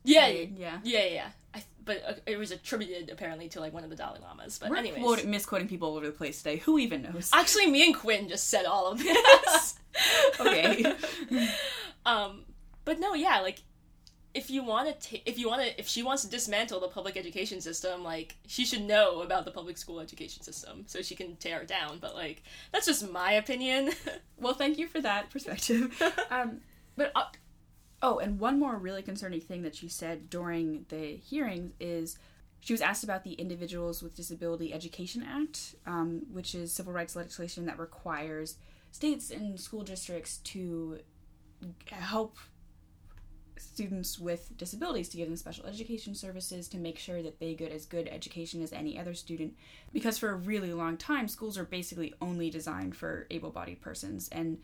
Yeah, 0.04 0.26
saying, 0.26 0.56
yeah. 0.58 0.80
yeah, 0.84 1.00
yeah. 1.04 1.14
yeah. 1.14 1.28
I, 1.54 1.64
but 1.84 2.04
uh, 2.08 2.14
it 2.26 2.38
was 2.38 2.52
attributed 2.52 3.10
apparently 3.10 3.50
to 3.50 3.60
like 3.60 3.74
one 3.74 3.84
of 3.84 3.90
the 3.90 3.96
Dalai 3.96 4.20
Lamas. 4.22 4.58
But 4.60 4.70
We're 4.70 4.78
anyways, 4.78 5.02
quote- 5.04 5.26
misquoting 5.26 5.68
people 5.68 5.90
all 5.90 5.98
over 5.98 6.06
the 6.06 6.12
place 6.12 6.38
today. 6.42 6.58
Who 6.58 6.78
even 6.80 7.02
knows? 7.04 7.30
actually, 7.34 7.68
me 7.68 7.86
and 7.86 7.96
Quinn 7.96 8.28
just 8.30 8.50
said 8.50 8.66
all 8.66 8.88
of 8.88 9.00
this. 9.04 9.76
okay. 10.40 10.94
um, 12.06 12.44
but 12.88 13.02
no, 13.02 13.14
yeah, 13.14 13.42
like 13.42 13.64
if 14.34 14.50
you 14.50 14.64
want 14.64 14.98
to, 14.98 15.30
if 15.30 15.38
you 15.38 15.50
want 15.50 15.62
to, 15.62 15.78
if 15.78 15.90
she 15.90 16.04
wants 16.04 16.24
to 16.24 16.30
dismantle 16.30 16.80
the 16.80 16.88
public 16.88 17.18
education 17.18 17.60
system, 17.60 18.02
like 18.02 18.38
she 18.48 18.66
should 18.66 18.82
know 18.82 19.22
about 19.22 19.44
the 19.44 19.52
public 19.52 19.78
school 19.78 20.00
education 20.00 20.42
system 20.42 20.86
so 20.88 21.02
she 21.02 21.14
can 21.14 21.36
tear 21.36 21.60
it 21.60 21.68
down. 21.68 21.98
But 22.00 22.16
like 22.16 22.44
that's 22.72 22.86
just 22.86 23.12
my 23.12 23.34
opinion. 23.34 23.92
Well, 24.40 24.54
thank 24.54 24.78
you 24.78 24.88
for 24.88 25.02
that 25.02 25.32
perspective. 25.32 26.00
um, 26.30 26.62
but 26.96 27.12
uh, 27.16 27.26
oh, 28.04 28.20
and 28.20 28.40
one 28.40 28.60
more 28.60 28.78
really 28.78 29.02
concerning 29.02 29.42
thing 29.42 29.64
that 29.64 29.76
she 29.76 29.88
said 29.88 30.30
during 30.30 30.86
the 30.90 31.16
hearings 31.16 31.74
is 31.80 32.20
she 32.60 32.72
was 32.72 32.82
asked 32.82 33.04
about 33.04 33.24
the 33.24 33.34
Individuals 33.34 34.04
with 34.04 34.16
Disability 34.16 34.72
Education 34.72 35.26
Act, 35.28 35.74
um, 35.88 36.22
which 36.32 36.54
is 36.54 36.72
civil 36.72 36.94
rights 36.94 37.16
legislation 37.16 37.66
that 37.66 37.80
requires 37.80 38.58
states 38.92 39.32
and 39.32 39.60
school 39.60 39.82
districts 39.82 40.38
to 40.38 41.00
help 41.92 42.38
students 43.60 44.20
with 44.20 44.56
disabilities 44.58 45.10
to 45.10 45.18
give 45.18 45.28
them 45.28 45.36
special 45.36 45.66
education 45.66 46.16
services 46.16 46.68
to 46.70 46.78
make 46.78 46.98
sure 46.98 47.22
that 47.22 47.40
they 47.40 47.54
get 47.54 47.72
as 47.72 47.86
good 47.86 48.08
education 48.08 48.62
as 48.62 48.74
any 48.74 48.98
other 49.00 49.14
student. 49.14 49.56
Because 49.94 50.18
for 50.18 50.30
a 50.30 50.36
really 50.36 50.74
long 50.74 50.98
time 50.98 51.28
schools 51.28 51.58
are 51.58 51.64
basically 51.64 52.14
only 52.22 52.50
designed 52.50 52.96
for 52.96 53.28
able-bodied 53.30 53.82
persons 53.82 54.30
and 54.32 54.60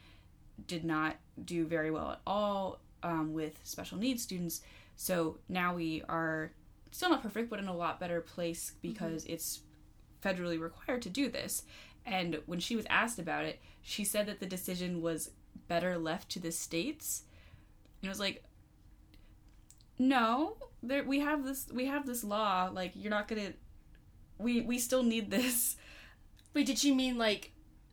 did 0.67 0.84
not 0.86 1.15
do 1.43 1.65
very 1.65 1.91
well 1.91 2.12
at 2.12 2.21
all 2.27 2.79
um, 3.01 3.34
with 3.34 3.60
special 3.63 3.97
needs 3.97 4.23
students. 4.23 4.62
So 4.95 5.38
now 5.49 5.75
we 5.75 6.03
are 6.08 6.51
still 6.91 7.10
not 7.10 7.23
perfect 7.23 7.49
but 7.49 7.60
in 7.60 7.67
a 7.67 7.75
lot 7.75 7.99
better 7.99 8.21
place 8.21 8.73
because 8.82 9.25
it's 9.25 9.62
federally 10.23 10.60
required 10.60 11.01
to 11.03 11.10
do 11.10 11.29
this. 11.29 11.63
And 12.06 12.39
when 12.45 12.60
she 12.60 12.75
was 12.75 12.86
asked 12.89 13.19
about 13.19 13.45
it 13.45 13.60
she 13.84 14.03
said 14.03 14.25
that 14.25 14.39
the 14.39 14.45
decision 14.45 15.01
was 15.01 15.32
better 15.67 15.97
left 15.97 16.29
to 16.29 16.39
the 16.39 16.51
states. 16.51 17.23
And 18.01 18.08
it 18.08 18.10
was 18.10 18.19
like 18.19 18.43
no 19.99 20.58
there 20.82 21.03
we 21.03 21.19
have 21.19 21.43
this 21.43 21.67
we 21.73 21.86
have 21.86 22.06
this 22.06 22.23
law 22.23 22.69
like 22.73 22.91
you're 22.95 23.12
not 23.12 23.27
gonna 23.27 23.53
we 24.38 24.62
we 24.62 24.77
still 24.77 25.03
need 25.03 25.32
this. 25.32 25.77
Wait, 26.53 26.67
did 26.67 26.77
she 26.77 26.93
mean 26.93 27.17
like 27.17 27.51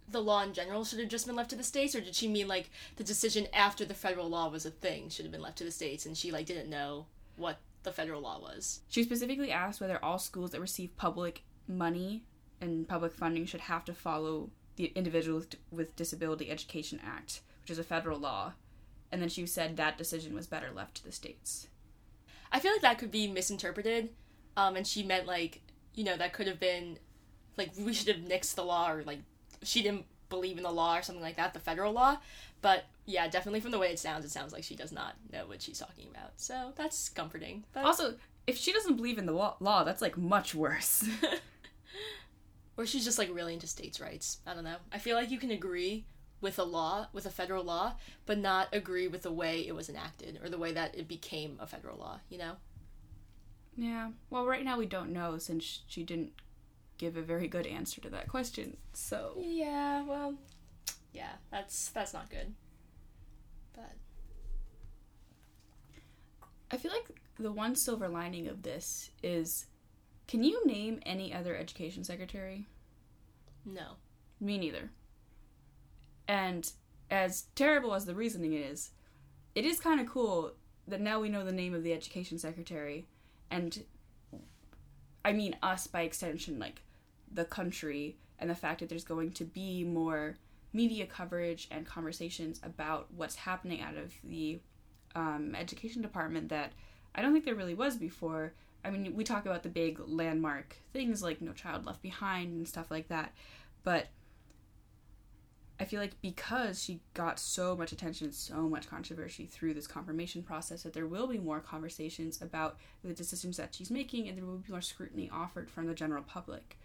the 0.09 0.21
law 0.21 0.43
in 0.43 0.53
general 0.53 0.85
should 0.85 0.99
have 0.99 1.09
just 1.09 1.27
been 1.27 1.37
left 1.37 1.51
to 1.51 1.57
the 1.57 1.63
states, 1.63 1.95
or 1.95 2.01
did 2.01 2.15
she 2.15 2.29
mean 2.29 2.49
like 2.49 2.71
the 2.97 3.05
decision 3.05 3.47
after 3.53 3.85
the 3.85 3.95
federal 3.95 4.29
law 4.29 4.49
was 4.49 4.67
a 4.67 4.71
thing 4.71 5.09
should 5.09 5.25
have 5.25 5.33
been 5.33 5.43
left 5.43 5.59
to 5.59 5.65
the 5.65 5.71
states, 5.71 6.05
and 6.05 6.17
she 6.17 6.31
like 6.31 6.47
didn't 6.47 6.69
know 6.69 7.07
what 7.37 7.59
the 7.83 7.93
federal 7.93 8.21
law 8.21 8.39
was? 8.41 8.81
she 8.89 9.03
specifically 9.03 9.51
asked 9.51 9.81
whether 9.81 10.03
all 10.05 10.19
schools 10.19 10.51
that 10.51 10.61
receive 10.61 10.95
public 10.97 11.45
money 11.67 12.25
and 12.61 12.89
public 12.89 13.13
funding 13.13 13.47
should 13.47 13.61
have 13.61 13.85
to 13.85 13.95
follow 13.95 14.51
the 14.77 14.87
individuals 14.95 15.47
with 15.71 15.97
disability 15.97 16.51
education 16.51 17.01
act 17.05 17.41
which 17.63 17.71
is 17.71 17.79
a 17.79 17.85
federal 17.85 18.19
law. 18.19 18.53
And 19.13 19.21
then 19.21 19.29
she 19.29 19.45
said 19.45 19.77
that 19.77 19.99
decision 19.99 20.35
was 20.35 20.47
better 20.47 20.71
left 20.75 20.97
to 20.97 21.05
the 21.05 21.13
states 21.13 21.69
I 22.53 22.61
feel 22.61 22.73
like 22.73 22.83
that 22.83 22.99
could 22.99 23.11
be 23.11 23.29
misinterpreted, 23.29 24.11
um, 24.57 24.77
and 24.77 24.87
she 24.87 25.03
meant 25.03 25.27
like 25.27 25.61
you 25.95 26.05
know 26.05 26.17
that 26.17 26.33
could 26.33 26.47
have 26.47 26.61
been 26.61 26.99
like 27.57 27.73
we 27.79 27.93
should 27.93 28.09
have 28.09 28.25
nixed 28.25 28.55
the 28.55 28.65
law, 28.65 28.91
or 28.91 29.03
like 29.05 29.21
she 29.63 29.83
didn't 29.83 30.07
believe 30.29 30.57
in 30.57 30.63
the 30.63 30.71
law 30.71 30.97
or 30.97 31.03
something 31.03 31.23
like 31.23 31.37
that, 31.37 31.53
the 31.53 31.61
federal 31.61 31.93
law. 31.93 32.19
But 32.63 32.85
yeah, 33.07 33.29
definitely 33.29 33.61
from 33.61 33.73
the 33.73 33.79
way 33.79 33.91
it 33.91 33.99
sounds, 33.99 34.25
it 34.25 34.31
sounds 34.31 34.53
like 34.53 34.63
she 34.63 34.77
does 34.77 34.93
not 34.93 35.17
know 35.33 35.47
what 35.47 35.61
she's 35.61 35.79
talking 35.79 36.09
about. 36.11 36.33
So 36.37 36.73
that's 36.77 37.09
comforting. 37.09 37.65
But 37.73 37.85
also 37.85 38.15
if 38.47 38.57
she 38.57 38.73
doesn't 38.73 38.97
believe 38.97 39.19
in 39.19 39.27
the 39.27 39.35
wa- 39.35 39.55
law 39.61 39.85
that's 39.85 40.03
like 40.03 40.17
much 40.17 40.55
worse 40.55 41.09
or 42.77 42.87
she's 42.87 43.05
just 43.05 43.19
like 43.19 43.33
really 43.33 43.55
into 43.55 43.67
states' 43.67 44.01
rights. 44.01 44.39
I 44.47 44.55
don't 44.55 44.65
know. 44.65 44.77
I 44.93 44.99
feel 44.99 45.17
like 45.17 45.31
you 45.31 45.39
can 45.39 45.51
agree 45.51 46.05
with 46.41 46.59
a 46.59 46.65
law, 46.65 47.09
with 47.13 47.27
a 47.27 47.31
federal 47.31 47.65
law, 47.65 47.95
but 48.27 48.39
not 48.39 48.69
agree 48.73 49.07
with 49.09 49.23
the 49.23 49.33
way 49.33 49.67
it 49.67 49.75
was 49.75 49.89
enacted 49.89 50.39
or 50.43 50.49
the 50.49 50.59
way 50.59 50.73
that 50.73 50.95
it 50.95 51.07
became 51.09 51.57
a 51.61 51.67
federal 51.67 51.99
law. 51.99 52.21
You 52.29 52.39
know? 52.39 52.53
yeah 53.77 54.11
well 54.31 54.45
right 54.45 54.65
now 54.65 54.77
we 54.77 54.85
don't 54.85 55.13
know 55.13 55.39
since 55.39 55.83
she 55.87 56.03
didn't 56.03 56.33
give 56.99 57.17
a 57.17 57.23
very 57.23 57.47
good 57.47 57.67
answer 57.67 58.01
to 58.01 58.11
that 58.11 58.29
question 58.29 58.77
so 58.93 59.35
Yeah. 59.39 60.03
Well, 60.05 60.35
yeah. 61.13 61.33
That's 61.51 61.89
that's 61.91 62.13
not 62.13 62.29
good. 62.31 62.53
But 63.73 63.93
I 66.71 66.77
feel 66.77 66.91
like 66.93 67.21
the 67.39 67.53
one 67.53 67.75
silver 67.77 68.09
lining 68.09 68.49
of 68.49 68.63
this 68.63 69.11
is 69.23 69.67
can 70.27 70.43
you 70.45 70.65
name 70.67 71.01
any 71.07 71.33
other 71.33 71.57
education 71.57 72.05
secretary? 72.05 72.67
no. 73.65 73.93
Me 74.41 74.57
neither. 74.59 74.91
And 76.31 76.71
as 77.11 77.47
terrible 77.57 77.93
as 77.93 78.05
the 78.05 78.15
reasoning 78.15 78.53
is, 78.53 78.91
it 79.57 79.65
is 79.65 79.81
kind 79.81 79.99
of 79.99 80.07
cool 80.07 80.53
that 80.87 81.01
now 81.01 81.19
we 81.19 81.29
know 81.29 81.45
the 81.45 81.51
name 81.51 81.75
of 81.75 81.83
the 81.83 81.93
education 81.93 82.39
secretary 82.39 83.09
and 83.51 83.83
I 85.25 85.33
mean 85.33 85.57
us 85.61 85.89
by 85.89 86.03
extension 86.03 86.61
like 86.61 86.83
the 87.33 87.45
country 87.45 88.17
and 88.39 88.49
the 88.49 88.55
fact 88.55 88.79
that 88.79 88.89
there's 88.89 89.03
going 89.03 89.33
to 89.33 89.45
be 89.45 89.83
more 89.83 90.39
media 90.73 91.05
coverage 91.05 91.67
and 91.73 91.85
conversations 91.85 92.61
about 92.63 93.09
what's 93.17 93.35
happening 93.35 93.81
out 93.81 93.97
of 93.97 94.15
the 94.23 94.61
um, 95.17 95.57
education 95.57 96.01
department 96.01 96.49
that 96.51 96.71
I 97.13 97.23
don't 97.23 97.33
think 97.33 97.45
there 97.45 97.57
really 97.57 97.75
was 97.75 97.97
before. 97.97 98.55
I 98.85 98.91
mean, 98.91 99.17
we 99.17 99.25
talk 99.25 99.47
about 99.47 99.65
the 99.65 99.69
big 99.69 99.99
landmark 100.07 100.77
things 100.93 101.25
like 101.25 101.43
No 101.43 101.53
Child 101.55 101.87
Left 101.87 102.01
Behind 102.01 102.53
and 102.53 102.69
stuff 102.69 102.89
like 102.89 103.09
that, 103.09 103.33
but 103.83 104.07
I 105.81 105.85
feel 105.85 105.99
like 105.99 106.21
because 106.21 106.85
she 106.85 107.01
got 107.15 107.39
so 107.41 107.75
much 107.75 107.91
attention, 107.91 108.33
so 108.33 108.69
much 108.69 108.87
controversy 108.87 109.47
through 109.47 109.73
this 109.73 109.87
confirmation 109.87 110.43
process, 110.43 110.83
that 110.83 110.93
there 110.93 111.07
will 111.07 111.27
be 111.27 111.39
more 111.39 111.59
conversations 111.59 112.43
about 112.43 112.77
the 113.03 113.15
decisions 113.15 113.57
that 113.57 113.75
she's 113.75 113.91
making, 113.91 114.29
and 114.29 114.37
there 114.37 114.45
will 114.45 114.59
be 114.59 114.71
more 114.71 114.83
scrutiny 114.83 115.31
offered 115.33 115.71
from 115.71 115.87
the 115.87 115.95
general 115.95 116.23
public. 116.23 116.77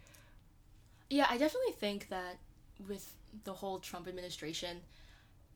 Yeah, 1.10 1.26
I 1.28 1.36
definitely 1.36 1.74
think 1.74 2.08
that 2.08 2.38
with 2.88 3.14
the 3.44 3.52
whole 3.52 3.80
Trump 3.80 4.08
administration, 4.08 4.78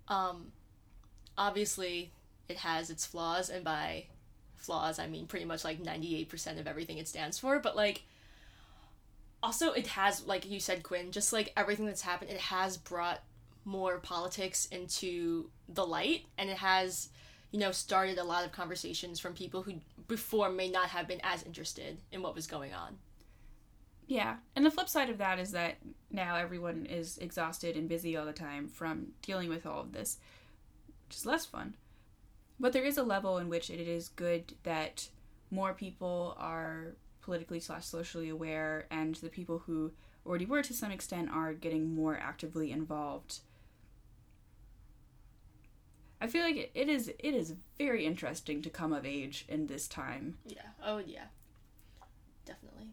um, 0.09 0.53
obviously 1.39 2.13
it 2.49 2.59
has 2.59 2.91
its 2.91 3.07
flaws, 3.07 3.49
and 3.49 3.65
by 3.65 4.05
flaws 4.57 4.99
I 4.99 5.07
mean 5.07 5.27
pretty 5.27 5.47
much 5.47 5.65
like 5.65 5.81
ninety 5.81 6.15
eight 6.15 6.29
percent 6.29 6.61
of 6.61 6.67
everything 6.67 6.99
it 6.99 7.09
stands 7.09 7.39
for. 7.39 7.59
But 7.59 7.75
like, 7.75 8.03
also 9.43 9.73
it 9.73 9.87
has, 9.87 10.27
like 10.27 10.49
you 10.49 10.61
said, 10.61 10.83
Quinn, 10.83 11.11
just 11.11 11.33
like 11.33 11.55
everything 11.57 11.87
that's 11.87 12.03
happened, 12.03 12.31
it 12.31 12.37
has 12.37 12.77
brought 12.77 13.23
more 13.65 13.99
politics 13.99 14.67
into 14.67 15.51
the 15.69 15.87
light, 15.87 16.27
and 16.39 16.51
it 16.51 16.59
has, 16.59 17.11
you 17.51 17.59
know, 17.59 17.73
started 17.73 18.19
a 18.19 18.25
lot 18.25 18.45
of 18.45 18.53
conversations 18.53 19.21
from 19.21 19.35
people 19.35 19.63
who 19.63 19.75
before 20.09 20.51
may 20.51 20.71
not 20.71 20.89
have 20.89 21.07
been 21.07 21.21
as 21.23 21.43
interested 21.43 21.99
in 22.11 22.23
what 22.23 22.35
was 22.35 22.47
going 22.47 22.73
on. 22.73 22.99
Yeah, 24.07 24.37
and 24.57 24.67
the 24.67 24.73
flip 24.73 24.89
side 24.89 25.09
of 25.09 25.19
that 25.19 25.39
is 25.39 25.53
that 25.53 25.77
now 26.11 26.35
everyone 26.35 26.87
is 26.87 27.19
exhausted 27.19 27.77
and 27.77 27.89
busy 27.89 28.17
all 28.17 28.27
the 28.27 28.33
time 28.33 28.67
from 28.67 29.13
dealing 29.23 29.49
with 29.49 29.67
all 29.67 29.83
of 29.83 29.93
this, 29.93 30.19
which 31.07 31.17
is 31.17 31.27
less 31.27 31.47
fun. 31.47 31.75
But 32.59 32.73
there 32.73 32.85
is 32.85 32.99
a 32.99 33.05
level 33.05 33.39
in 33.39 33.49
which 33.49 33.71
it 33.71 33.79
is 33.79 34.09
good 34.09 34.55
that 34.65 35.09
more 35.51 35.75
people 35.75 36.37
are 36.39 36.97
politically 37.23 37.61
slash 37.61 37.87
socially 37.87 38.29
aware, 38.29 38.87
and 38.91 39.15
the 39.15 39.29
people 39.29 39.61
who 39.61 39.93
already 40.27 40.45
were 40.45 40.63
to 40.63 40.75
some 40.75 40.91
extent 40.91 41.31
are 41.31 41.55
getting 41.55 41.95
more 41.95 42.19
actively 42.21 42.73
involved. 42.73 43.39
I 46.21 46.27
feel 46.27 46.43
like 46.43 46.57
it, 46.57 46.71
it 46.75 46.89
is 46.89 47.09
it 47.09 47.35
is 47.35 47.55
very 47.79 48.05
interesting 48.05 48.63
to 48.63 48.71
come 48.71 48.93
of 48.93 49.07
age 49.07 49.45
in 49.49 49.67
this 49.67 49.89
time. 49.89 50.39
Yeah. 50.47 50.63
Oh 50.85 50.99
yeah. 50.99 51.25
Definitely. 52.45 52.89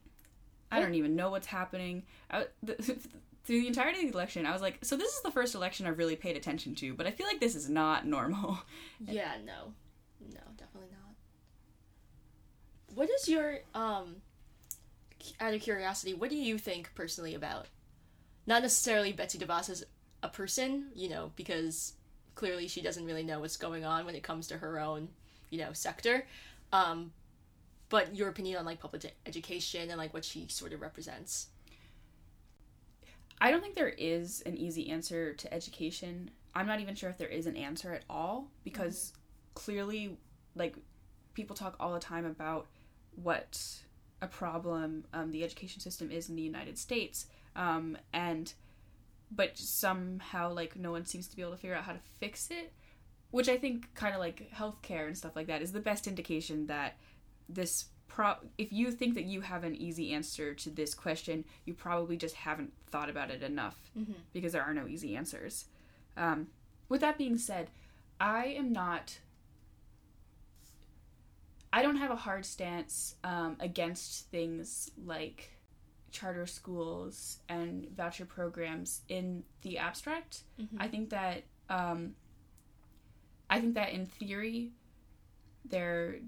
I 0.72 0.80
don't 0.80 0.96
even 0.96 1.16
know 1.16 1.30
what's 1.30 1.48
happening. 1.48 2.04
I, 2.30 2.46
the, 2.62 2.76
through 3.44 3.62
the 3.62 3.68
entirety 3.68 4.00
of 4.00 4.12
the 4.12 4.14
election, 4.14 4.46
I 4.46 4.52
was 4.52 4.62
like, 4.62 4.80
so 4.84 4.98
this 4.98 5.14
is 5.14 5.22
the 5.22 5.32
first 5.32 5.56
election 5.56 5.88
I've 5.88 5.98
really 5.98 6.18
paid 6.18 6.36
attention 6.36 6.76
to, 6.76 6.94
but 6.94 7.08
I 7.08 7.12
feel 7.12 7.26
like 7.26 7.40
this 7.40 7.56
is 7.56 7.70
not 7.70 8.06
normal. 8.06 8.60
Yeah, 9.06 9.34
no. 9.46 9.74
No, 10.34 10.42
definitely 10.58 10.90
not. 10.92 11.16
What 12.96 13.10
is 13.10 13.30
your 13.30 13.60
um 13.74 14.18
out 15.40 15.54
of 15.54 15.62
curiosity, 15.62 16.14
what 16.14 16.30
do 16.30 16.36
you 16.38 16.58
think 16.58 16.92
personally 16.96 17.36
about 17.36 17.68
not 18.46 18.62
necessarily 18.62 19.12
Betsy 19.12 19.38
DeVos 19.38 19.70
as 19.70 19.86
a 20.24 20.30
person, 20.30 20.88
you 20.96 21.10
know, 21.10 21.32
because 21.36 21.94
clearly 22.38 22.70
she 22.70 22.82
doesn't 22.82 23.06
really 23.06 23.24
know 23.24 23.42
what's 23.42 23.58
going 23.58 23.84
on 23.84 24.06
when 24.06 24.16
it 24.16 24.24
comes 24.24 24.48
to 24.48 24.58
her 24.58 24.80
own, 24.80 25.10
you 25.50 25.60
know, 25.60 25.74
sector. 25.74 26.26
Um 26.72 27.12
but 27.90 28.16
your 28.16 28.30
opinion 28.30 28.58
on 28.58 28.66
like 28.66 28.80
public 28.80 29.14
education 29.26 29.90
and 29.90 29.98
like 29.98 30.14
what 30.14 30.24
she 30.24 30.46
sort 30.48 30.72
of 30.74 30.82
represents. 30.82 31.48
I 33.40 33.52
don't 33.52 33.62
think 33.62 33.76
there 33.76 33.94
is 33.98 34.42
an 34.46 34.58
easy 34.58 34.90
answer 34.90 35.34
to 35.34 35.54
education. 35.54 36.32
I'm 36.56 36.66
not 36.66 36.80
even 36.80 36.96
sure 36.96 37.10
if 37.10 37.18
there 37.18 37.28
is 37.28 37.46
an 37.46 37.56
answer 37.56 37.94
at 37.94 38.04
all 38.10 38.48
because 38.64 39.14
clearly, 39.54 40.18
like, 40.56 40.76
people 41.34 41.56
talk 41.56 41.76
all 41.80 41.94
the 41.94 42.00
time 42.00 42.26
about 42.26 42.66
what 43.22 43.60
a 44.22 44.28
problem 44.28 45.06
um, 45.14 45.32
the 45.32 45.44
education 45.44 45.80
system 45.82 46.10
is 46.10 46.30
in 46.30 46.36
the 46.36 46.42
United 46.42 46.80
States, 46.80 47.28
um, 47.56 47.96
and 48.12 48.54
but 49.32 49.58
somehow 49.58 50.54
like 50.54 50.76
no 50.76 50.92
one 50.92 51.06
seems 51.06 51.28
to 51.28 51.36
be 51.36 51.42
able 51.42 51.52
to 51.52 51.58
figure 51.58 51.76
out 51.76 51.84
how 51.84 51.94
to 51.94 52.00
fix 52.20 52.50
it, 52.52 52.74
which 53.32 53.50
I 53.50 53.58
think 53.58 53.94
kind 53.94 54.14
of 54.14 54.20
like 54.20 54.50
healthcare 54.54 55.08
and 55.08 55.18
stuff 55.18 55.36
like 55.36 55.48
that 55.48 55.62
is 55.62 55.72
the 55.72 55.80
best 55.80 56.08
indication 56.08 56.68
that 56.68 56.98
this 57.50 57.86
pro 58.08 58.36
if 58.58 58.72
you 58.72 58.92
think 58.92 59.16
that 59.16 59.26
you 59.26 59.42
have 59.42 59.64
an 59.64 59.76
easy 59.76 60.14
answer 60.14 60.54
to 60.54 60.70
this 60.70 60.94
question, 60.94 61.44
you 61.66 61.74
probably 61.74 62.16
just 62.18 62.36
haven't 62.36 62.72
thought 62.90 63.10
about 63.10 63.30
it 63.30 63.44
enough 63.44 63.78
Mhm. 63.98 64.14
because 64.34 64.54
there 64.54 64.64
are 64.64 64.74
no 64.74 64.88
easy 64.88 65.16
answers. 65.16 65.66
Um, 66.16 66.48
with 66.90 67.02
that 67.02 67.18
being 67.18 67.38
said, 67.38 67.70
I 68.20 68.46
am 68.48 68.72
not. 68.72 69.20
I 71.72 71.82
don't 71.82 71.98
have 71.98 72.12
a 72.12 72.16
hard 72.16 72.46
stance 72.46 73.16
um, 73.24 73.58
against 73.60 74.28
things 74.32 74.90
like 75.06 75.52
charter 76.12 76.46
schools 76.46 77.40
and 77.50 77.90
voucher 77.96 78.26
programs 78.26 79.02
in 79.10 79.44
the 79.62 79.78
abstract. 79.78 80.44
Mhm. 80.60 80.68
I 80.80 80.88
think 80.88 81.10
that 81.10 81.44
um, 81.70 82.16
I 83.50 83.60
think 83.60 83.76
that 83.76 83.92
in 83.92 84.06
theory 84.06 84.72
they're 85.66 86.20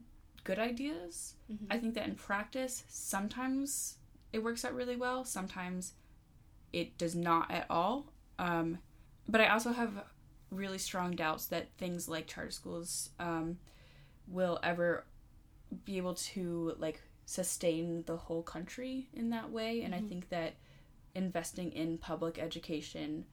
good 0.43 0.59
ideas. 0.59 1.35
Mhm. 1.51 1.67
I 1.69 1.77
think 1.79 1.93
that 1.95 2.07
in 2.07 2.15
practice 2.15 2.83
sometimes 2.89 3.97
it 4.33 4.39
works 4.43 4.63
out 4.65 4.73
really 4.73 4.95
well, 4.95 5.23
sometimes 5.25 5.93
it 6.73 6.97
does 6.97 7.15
not 7.15 7.49
at 7.51 7.65
all. 7.69 8.11
Um, 8.37 8.79
but 9.27 9.41
I 9.41 9.47
also 9.49 9.71
have 9.71 10.03
really 10.51 10.77
strong 10.77 11.15
doubts 11.15 11.47
that 11.47 11.69
things 11.77 12.07
like 12.07 12.27
charter 12.27 12.51
schools 12.51 13.11
um, 13.19 13.59
will 14.27 14.59
ever 14.63 15.05
be 15.85 15.97
able 15.97 16.15
to 16.15 16.75
like 16.79 17.01
sustain 17.29 18.03
the 18.07 18.17
whole 18.17 18.41
country 18.41 19.07
in 19.13 19.29
that 19.29 19.51
way 19.51 19.83
and 19.83 19.93
i 19.93 19.99
Mhm. 19.99 20.09
think 20.09 20.29
that 20.29 20.55
investing 21.13 21.71
in 21.73 21.95
public 21.97 22.39
education 22.39 23.23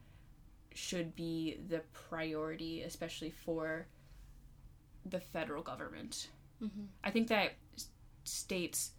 should 0.73 1.15
be 1.15 1.57
the 1.67 1.79
priority 1.93 2.83
especially 2.83 3.31
for 3.31 3.87
the 5.03 5.19
federal 5.19 5.63
government 5.63 6.29
Mhm. 6.61 6.89
i 7.03 7.09
think 7.09 7.27
that 7.29 7.53
states 8.23 8.91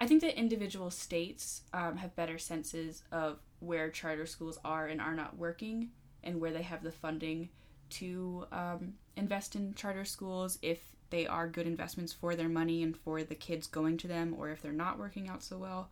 i 0.00 0.06
think 0.06 0.20
that 0.20 0.36
individual 0.36 0.90
states 0.90 1.62
um, 1.72 1.96
have 1.98 2.16
better 2.16 2.38
senses 2.38 3.04
of 3.12 3.38
where 3.60 3.88
charter 3.88 4.26
schools 4.26 4.58
are 4.64 4.88
and 4.88 5.00
are 5.00 5.14
not 5.14 5.36
working 5.36 5.92
and 6.24 6.40
where 6.40 6.52
they 6.52 6.62
have 6.62 6.82
the 6.82 6.90
funding 6.90 7.50
to 7.90 8.46
um, 8.50 8.98
invest 9.16 9.54
in 9.54 9.74
charter 9.74 10.04
schools 10.04 10.58
if 10.60 10.93
they 11.14 11.26
are 11.26 11.46
good 11.48 11.66
investments 11.66 12.12
for 12.12 12.34
their 12.34 12.48
money 12.48 12.82
and 12.82 12.96
for 12.96 13.22
the 13.22 13.34
kids 13.36 13.66
going 13.68 13.96
to 13.96 14.08
them 14.08 14.34
or 14.38 14.50
if 14.50 14.60
they're 14.60 14.72
not 14.72 14.98
working 14.98 15.28
out 15.28 15.42
so 15.42 15.56
well 15.56 15.88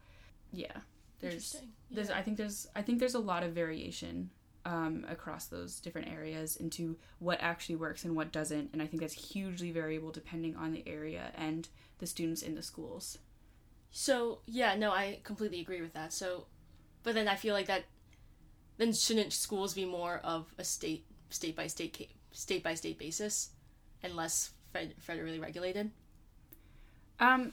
yeah 0.52 0.78
there's 1.20 1.34
Interesting. 1.34 1.68
there's 1.90 2.10
i 2.10 2.22
think 2.22 2.36
there's 2.36 2.66
i 2.74 2.82
think 2.82 2.98
there's 2.98 3.14
a 3.14 3.18
lot 3.32 3.42
of 3.42 3.52
variation 3.52 4.30
um, 4.64 5.04
across 5.08 5.46
those 5.46 5.80
different 5.80 6.08
areas 6.08 6.56
into 6.56 6.96
what 7.18 7.38
actually 7.40 7.74
works 7.76 8.04
and 8.04 8.14
what 8.14 8.30
doesn't 8.32 8.70
and 8.72 8.82
i 8.82 8.86
think 8.86 9.00
that's 9.00 9.30
hugely 9.32 9.70
variable 9.72 10.10
depending 10.10 10.54
on 10.56 10.72
the 10.72 10.84
area 10.86 11.32
and 11.36 11.68
the 11.98 12.06
students 12.06 12.42
in 12.42 12.54
the 12.54 12.62
schools 12.62 13.18
So 13.90 14.40
yeah, 14.46 14.74
no, 14.74 14.90
I 14.90 15.20
completely 15.22 15.60
agree 15.60 15.82
with 15.82 15.92
that. 15.94 16.12
So, 16.12 16.46
but 17.02 17.14
then 17.14 17.28
I 17.28 17.36
feel 17.36 17.54
like 17.54 17.66
that, 17.66 17.84
then 18.78 18.92
shouldn't 18.92 19.32
schools 19.32 19.74
be 19.74 19.84
more 19.84 20.20
of 20.24 20.54
a 20.58 20.64
state 20.64 21.04
state 21.30 21.54
by 21.56 21.66
state 21.66 22.10
state 22.32 22.62
by 22.64 22.74
state 22.74 22.98
basis, 22.98 23.50
and 24.02 24.16
less 24.16 24.52
fed- 24.72 24.94
federally 25.06 25.40
regulated? 25.40 25.90
Um, 27.20 27.52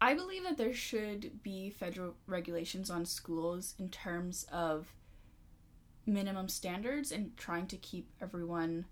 I 0.00 0.14
believe 0.14 0.44
that 0.44 0.56
there 0.56 0.74
should 0.74 1.42
be 1.42 1.70
federal 1.70 2.14
regulations 2.26 2.90
on 2.90 3.04
schools 3.06 3.74
in 3.78 3.88
terms 3.88 4.46
of 4.52 4.92
minimum 6.06 6.48
standards 6.48 7.12
and 7.12 7.36
trying 7.36 7.66
to 7.66 7.76
keep 7.76 8.10
everyone 8.20 8.84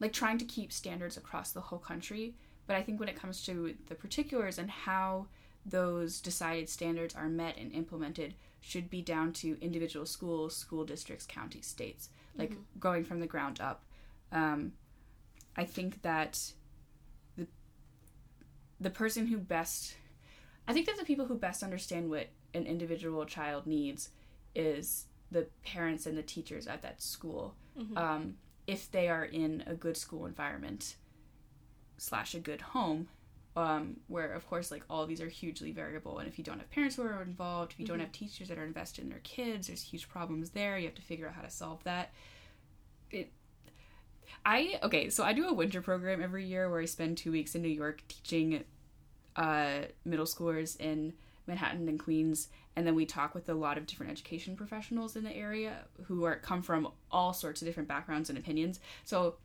like 0.00 0.12
trying 0.12 0.38
to 0.38 0.44
keep 0.44 0.72
standards 0.72 1.16
across 1.16 1.52
the 1.52 1.60
whole 1.60 1.78
country. 1.78 2.34
But 2.66 2.76
I 2.76 2.82
think 2.82 2.98
when 2.98 3.08
it 3.08 3.16
comes 3.16 3.44
to 3.46 3.74
the 3.86 3.94
particulars 3.94 4.58
and 4.58 4.70
how 4.70 5.26
those 5.66 6.20
decided 6.20 6.68
standards 6.68 7.14
are 7.14 7.28
met 7.28 7.56
and 7.58 7.72
implemented 7.72 8.34
should 8.60 8.88
be 8.90 9.02
down 9.02 9.32
to 9.34 9.58
individual 9.60 10.06
schools, 10.06 10.56
school 10.56 10.84
districts, 10.84 11.26
counties, 11.26 11.66
states, 11.66 12.08
like 12.36 12.52
going 12.80 13.04
from 13.04 13.20
the 13.20 13.26
ground 13.26 13.60
up. 13.60 13.84
Um, 14.32 14.72
I 15.56 15.64
think 15.64 16.02
that 16.02 16.52
the 17.36 17.46
the 18.80 18.90
person 18.90 19.26
who 19.26 19.38
best 19.38 19.96
I 20.66 20.72
think 20.72 20.86
that 20.86 20.96
the 20.98 21.04
people 21.04 21.26
who 21.26 21.36
best 21.36 21.62
understand 21.62 22.08
what 22.10 22.28
an 22.54 22.66
individual 22.66 23.24
child 23.26 23.66
needs 23.66 24.10
is 24.54 25.06
the 25.30 25.46
parents 25.64 26.06
and 26.06 26.16
the 26.16 26.22
teachers 26.22 26.66
at 26.66 26.80
that 26.82 27.02
school. 27.02 27.54
Mhm. 27.76 27.96
Um, 27.98 28.36
if 28.66 28.90
they 28.90 29.08
are 29.08 29.24
in 29.24 29.62
a 29.66 29.74
good 29.74 29.96
school 29.96 30.24
environment 30.26 30.96
slash 31.98 32.34
a 32.34 32.40
good 32.40 32.60
home, 32.62 33.08
um, 33.56 34.00
where 34.06 34.32
of 34.32 34.46
course 34.48 34.70
like 34.70 34.84
all 34.88 35.02
of 35.02 35.08
these 35.08 35.20
are 35.20 35.28
hugely 35.28 35.70
variable, 35.70 36.18
and 36.18 36.28
if 36.28 36.38
you 36.38 36.44
don't 36.44 36.58
have 36.60 36.70
parents 36.70 36.96
who 36.96 37.02
are 37.02 37.22
involved, 37.22 37.72
if 37.72 37.80
you 37.80 37.86
don't 37.86 37.98
Mhm. 37.98 38.02
have 38.02 38.12
teachers 38.12 38.48
that 38.48 38.58
are 38.58 38.64
invested 38.64 39.02
in 39.04 39.10
their 39.10 39.20
kids, 39.20 39.66
there's 39.66 39.82
huge 39.82 40.08
problems 40.08 40.50
there. 40.50 40.78
You 40.78 40.86
have 40.86 40.94
to 40.94 41.02
figure 41.02 41.28
out 41.28 41.34
how 41.34 41.42
to 41.42 41.50
solve 41.50 41.82
that. 41.84 42.10
I 44.46 44.78
okay, 44.82 45.08
so 45.10 45.24
I 45.24 45.32
do 45.32 45.48
a 45.48 45.52
winter 45.52 45.80
program 45.80 46.22
every 46.22 46.44
year 46.44 46.68
where 46.70 46.80
I 46.80 46.84
spend 46.84 47.16
two 47.16 47.32
weeks 47.32 47.54
in 47.54 47.62
New 47.62 47.68
York 47.68 48.02
teaching 48.08 48.64
uh, 49.36 49.82
middle 50.04 50.26
schoolers 50.26 50.78
in 50.78 51.14
Manhattan 51.46 51.88
and 51.88 51.98
Queens, 51.98 52.48
and 52.76 52.86
then 52.86 52.94
we 52.94 53.06
talk 53.06 53.34
with 53.34 53.48
a 53.48 53.54
lot 53.54 53.78
of 53.78 53.86
different 53.86 54.12
education 54.12 54.56
professionals 54.56 55.16
in 55.16 55.24
the 55.24 55.34
area 55.34 55.84
who 56.04 56.24
are 56.24 56.36
come 56.36 56.62
from 56.62 56.88
all 57.10 57.32
sorts 57.32 57.62
of 57.62 57.66
different 57.66 57.88
backgrounds 57.88 58.28
and 58.28 58.38
opinions. 58.38 58.80
So 59.04 59.36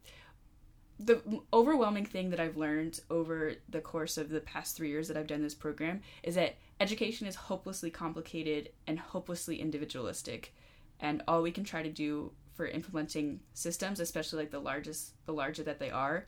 the 0.99 1.21
overwhelming 1.53 2.05
thing 2.05 2.29
that 2.29 2.39
I've 2.41 2.57
learned 2.57 2.99
over 3.09 3.53
the 3.69 3.79
course 3.79 4.17
of 4.17 4.29
the 4.29 4.41
past 4.41 4.75
three 4.75 4.89
years 4.89 5.07
that 5.07 5.15
I've 5.15 5.27
done 5.27 5.41
this 5.41 5.55
program 5.55 6.01
is 6.23 6.35
that 6.35 6.57
education 6.81 7.25
is 7.25 7.35
hopelessly 7.35 7.89
complicated 7.89 8.69
and 8.85 8.99
hopelessly 8.99 9.61
individualistic, 9.61 10.53
and 10.99 11.23
all 11.25 11.41
we 11.41 11.51
can 11.51 11.63
try 11.63 11.83
to 11.83 11.89
do 11.89 12.31
for 12.59 12.67
implementing 12.67 13.39
systems, 13.53 14.01
especially 14.01 14.39
like 14.39 14.51
the 14.51 14.59
largest, 14.59 15.13
the 15.25 15.31
larger 15.31 15.63
that 15.63 15.79
they 15.79 15.89
are, 15.89 16.27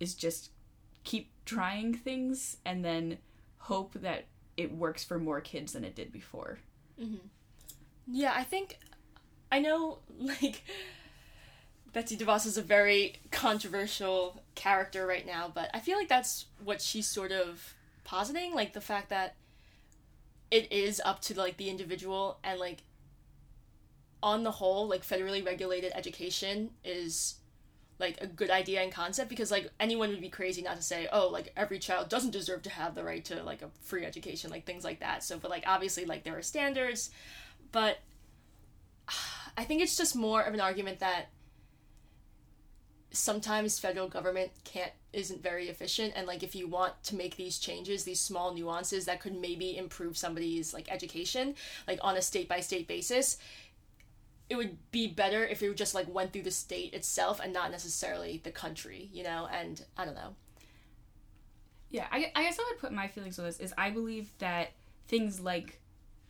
is 0.00 0.14
just 0.14 0.48
keep 1.04 1.30
trying 1.44 1.92
things 1.92 2.56
and 2.64 2.82
then 2.82 3.18
hope 3.58 3.92
that 3.92 4.24
it 4.56 4.72
works 4.72 5.04
for 5.04 5.18
more 5.18 5.42
kids 5.42 5.74
than 5.74 5.84
it 5.84 5.94
did 5.94 6.10
before. 6.10 6.58
Mm-hmm. 6.98 7.16
Yeah, 8.10 8.32
I 8.34 8.44
think 8.44 8.78
I 9.52 9.58
know 9.58 9.98
like 10.18 10.64
Betsy 11.92 12.16
DeVos 12.16 12.46
is 12.46 12.56
a 12.56 12.62
very 12.62 13.16
controversial 13.30 14.40
character 14.54 15.06
right 15.06 15.26
now, 15.26 15.52
but 15.54 15.68
I 15.74 15.80
feel 15.80 15.98
like 15.98 16.08
that's 16.08 16.46
what 16.64 16.80
she's 16.80 17.06
sort 17.06 17.30
of 17.30 17.74
positing, 18.04 18.54
like 18.54 18.72
the 18.72 18.80
fact 18.80 19.10
that 19.10 19.34
it 20.50 20.72
is 20.72 20.98
up 21.04 21.20
to 21.20 21.38
like 21.38 21.58
the 21.58 21.68
individual 21.68 22.38
and 22.42 22.58
like 22.58 22.84
on 24.22 24.42
the 24.42 24.50
whole, 24.50 24.88
like 24.88 25.02
federally 25.02 25.44
regulated 25.44 25.92
education 25.94 26.70
is 26.84 27.36
like 27.98 28.20
a 28.20 28.26
good 28.26 28.50
idea 28.50 28.80
and 28.80 28.92
concept 28.92 29.28
because 29.28 29.50
like 29.50 29.70
anyone 29.80 30.10
would 30.10 30.20
be 30.20 30.28
crazy 30.28 30.62
not 30.62 30.76
to 30.76 30.82
say 30.82 31.08
oh 31.12 31.28
like 31.28 31.52
every 31.56 31.78
child 31.78 32.08
doesn't 32.08 32.30
deserve 32.30 32.62
to 32.62 32.70
have 32.70 32.94
the 32.94 33.02
right 33.02 33.24
to 33.24 33.42
like 33.42 33.60
a 33.62 33.70
free 33.82 34.04
education 34.04 34.50
like 34.50 34.64
things 34.64 34.84
like 34.84 35.00
that. 35.00 35.24
So 35.24 35.38
but 35.38 35.50
like 35.50 35.64
obviously 35.66 36.04
like 36.04 36.24
there 36.24 36.36
are 36.36 36.42
standards 36.42 37.10
but 37.72 37.98
I 39.56 39.64
think 39.64 39.82
it's 39.82 39.96
just 39.96 40.14
more 40.14 40.42
of 40.42 40.54
an 40.54 40.60
argument 40.60 41.00
that 41.00 41.26
sometimes 43.10 43.78
federal 43.78 44.06
government 44.08 44.50
can't 44.64 44.92
isn't 45.12 45.42
very 45.42 45.68
efficient 45.68 46.12
and 46.14 46.26
like 46.26 46.42
if 46.42 46.54
you 46.54 46.68
want 46.68 46.92
to 47.02 47.16
make 47.16 47.36
these 47.36 47.58
changes 47.58 48.04
these 48.04 48.20
small 48.20 48.54
nuances 48.54 49.06
that 49.06 49.20
could 49.20 49.34
maybe 49.34 49.78
improve 49.78 50.16
somebody's 50.16 50.74
like 50.74 50.92
education 50.92 51.54
like 51.86 51.98
on 52.02 52.16
a 52.16 52.22
state 52.22 52.46
by 52.46 52.60
state 52.60 52.86
basis 52.86 53.38
it 54.50 54.56
would 54.56 54.76
be 54.90 55.06
better 55.06 55.44
if 55.44 55.62
it 55.62 55.76
just 55.76 55.94
like 55.94 56.12
went 56.12 56.32
through 56.32 56.42
the 56.42 56.50
state 56.50 56.94
itself 56.94 57.40
and 57.42 57.52
not 57.52 57.70
necessarily 57.70 58.40
the 58.44 58.50
country 58.50 59.08
you 59.12 59.22
know 59.22 59.48
and 59.52 59.84
i 59.96 60.04
don't 60.04 60.14
know 60.14 60.34
Yeah, 61.90 62.06
I, 62.10 62.30
I 62.34 62.42
guess 62.42 62.58
I 62.58 62.64
would 62.70 62.80
put 62.80 62.92
my 62.92 63.08
feelings 63.08 63.38
on 63.38 63.46
this 63.46 63.58
is 63.60 63.72
I 63.78 63.90
believe 63.90 64.30
that 64.38 64.72
things 65.06 65.40
like, 65.40 65.80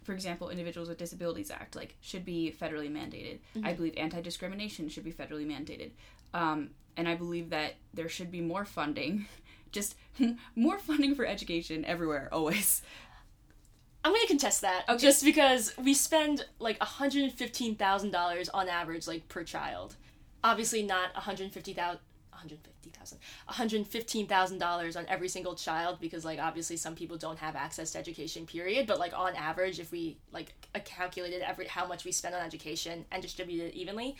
for 0.04 0.12
example, 0.12 0.50
Individuals 0.50 0.88
with 0.88 0.98
Disabilities 0.98 1.50
Act 1.50 1.74
like 1.74 1.96
should 2.00 2.24
be 2.24 2.54
federally 2.60 2.90
mandated. 2.90 3.38
I 3.64 3.72
believe 3.72 3.94
anti-discrimination 3.96 4.88
should 4.88 5.04
be 5.04 5.12
federally 5.12 5.46
mandated, 5.46 5.90
um, 6.32 6.70
and 6.96 7.08
I 7.08 7.14
believe 7.16 7.50
that 7.50 7.74
there 7.92 8.08
should 8.08 8.30
be 8.30 8.40
more 8.40 8.64
funding, 8.64 9.26
just 9.72 9.96
more 10.54 10.78
funding 10.78 11.14
for 11.16 11.26
education 11.26 11.84
everywhere 11.84 12.28
always. 12.32 12.82
I'm 14.04 14.12
gonna 14.12 14.26
contest 14.26 14.60
that 14.62 14.84
Okay. 14.88 14.98
just 14.98 15.24
because 15.24 15.76
we 15.76 15.92
spend 15.94 16.44
like 16.58 16.78
$115,000 16.78 18.48
on 18.54 18.68
average, 18.68 19.06
like 19.06 19.28
per 19.28 19.44
child. 19.44 19.96
Obviously, 20.44 20.82
not 20.82 21.14
150,000. 21.14 22.00
150,000 22.30 23.18
$115,000 23.48 24.96
on 24.96 25.04
every 25.08 25.28
single 25.28 25.56
child 25.56 25.98
because 26.00 26.24
like 26.24 26.38
obviously 26.38 26.76
some 26.76 26.94
people 26.94 27.16
don't 27.16 27.38
have 27.38 27.56
access 27.56 27.90
to 27.92 27.98
education 27.98 28.46
period 28.46 28.86
but 28.86 29.00
like 29.00 29.12
on 29.12 29.34
average 29.34 29.80
if 29.80 29.90
we 29.90 30.16
like 30.30 30.52
calculated 30.84 31.42
every 31.42 31.66
how 31.66 31.84
much 31.84 32.04
we 32.04 32.12
spend 32.12 32.36
on 32.36 32.40
education 32.40 33.04
and 33.10 33.22
distributed 33.22 33.70
it 33.70 33.74
evenly 33.74 34.16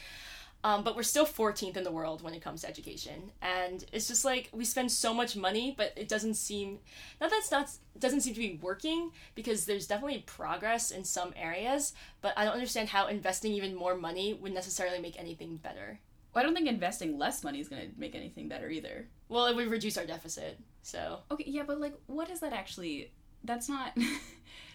um, 0.65 0.83
but 0.83 0.97
we're 0.97 1.03
still 1.05 1.25
14th 1.27 1.77
in 1.77 1.85
the 1.85 1.91
world 1.93 2.21
when 2.23 2.35
it 2.35 2.43
comes 2.43 2.63
to 2.63 2.69
education 2.69 3.31
and 3.41 3.85
it's 3.93 4.09
just 4.09 4.25
like 4.25 4.49
we 4.53 4.65
spend 4.65 4.91
so 4.91 5.15
much 5.15 5.37
money 5.37 5.75
but 5.77 5.93
it 5.97 6.09
doesn't 6.09 6.35
seem 6.35 6.79
not 7.21 7.31
that's 7.31 7.51
not 7.51 7.71
doesn't 7.99 8.21
seem 8.23 8.35
to 8.35 8.41
be 8.41 8.59
working 8.63 9.11
because 9.35 9.67
there's 9.67 9.87
definitely 9.87 10.19
progress 10.27 10.91
in 10.91 11.05
some 11.05 11.33
areas 11.37 11.93
but 12.21 12.33
i 12.37 12.45
don't 12.45 12.55
understand 12.55 12.89
how 12.89 13.07
investing 13.07 13.53
even 13.53 13.75
more 13.75 13.95
money 13.97 14.35
would 14.35 14.53
necessarily 14.53 14.99
make 15.01 15.19
anything 15.19 15.57
better 15.57 16.01
Well, 16.35 16.43
I 16.43 16.45
don't 16.47 16.55
think 16.55 16.69
investing 16.69 17.19
less 17.19 17.43
money 17.45 17.61
is 17.61 17.69
going 17.69 17.83
to 17.83 17.89
make 17.99 18.15
anything 18.15 18.49
better 18.49 18.69
either. 18.69 19.09
well 19.29 19.47
it 19.47 19.55
would 19.57 19.71
reduce 19.71 19.97
our 19.97 20.07
deficit 20.07 20.59
so 20.83 21.21
Okay, 21.31 21.45
yeah, 21.47 21.65
but 21.67 21.81
like, 21.81 21.95
what 22.07 22.31
is 22.31 22.41
that 22.41 22.53
actually? 22.55 23.13
That's 23.45 23.69
not. 23.69 23.97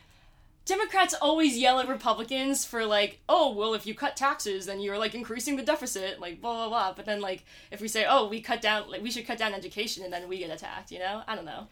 democrats 0.65 1.13
always 1.13 1.57
yell 1.57 1.79
at 1.79 1.87
republicans 1.87 2.63
for 2.63 2.85
like 2.85 3.19
oh 3.27 3.53
well 3.53 3.73
if 3.73 3.85
you 3.85 3.93
cut 3.93 4.15
taxes 4.15 4.65
then 4.65 4.79
you're 4.79 4.97
like 4.97 5.13
increasing 5.13 5.55
the 5.55 5.63
deficit 5.63 6.19
like 6.19 6.41
blah 6.41 6.53
blah 6.53 6.69
blah. 6.69 6.93
But 6.93 7.05
then 7.05 7.21
like 7.21 7.45
if 7.71 7.81
we 7.81 7.87
say 7.87 8.05
oh 8.07 8.27
we 8.27 8.41
cut 8.41 8.61
down 8.61 8.89
like 8.89 9.01
we 9.01 9.11
should 9.11 9.27
cut 9.27 9.37
down 9.37 9.53
education 9.53 10.03
and 10.03 10.13
then 10.13 10.27
we 10.27 10.39
get 10.39 10.49
attacked 10.49 10.91
you 10.91 10.99
know? 10.99 11.23
I 11.27 11.35
don't 11.35 11.45
know. 11.45 11.67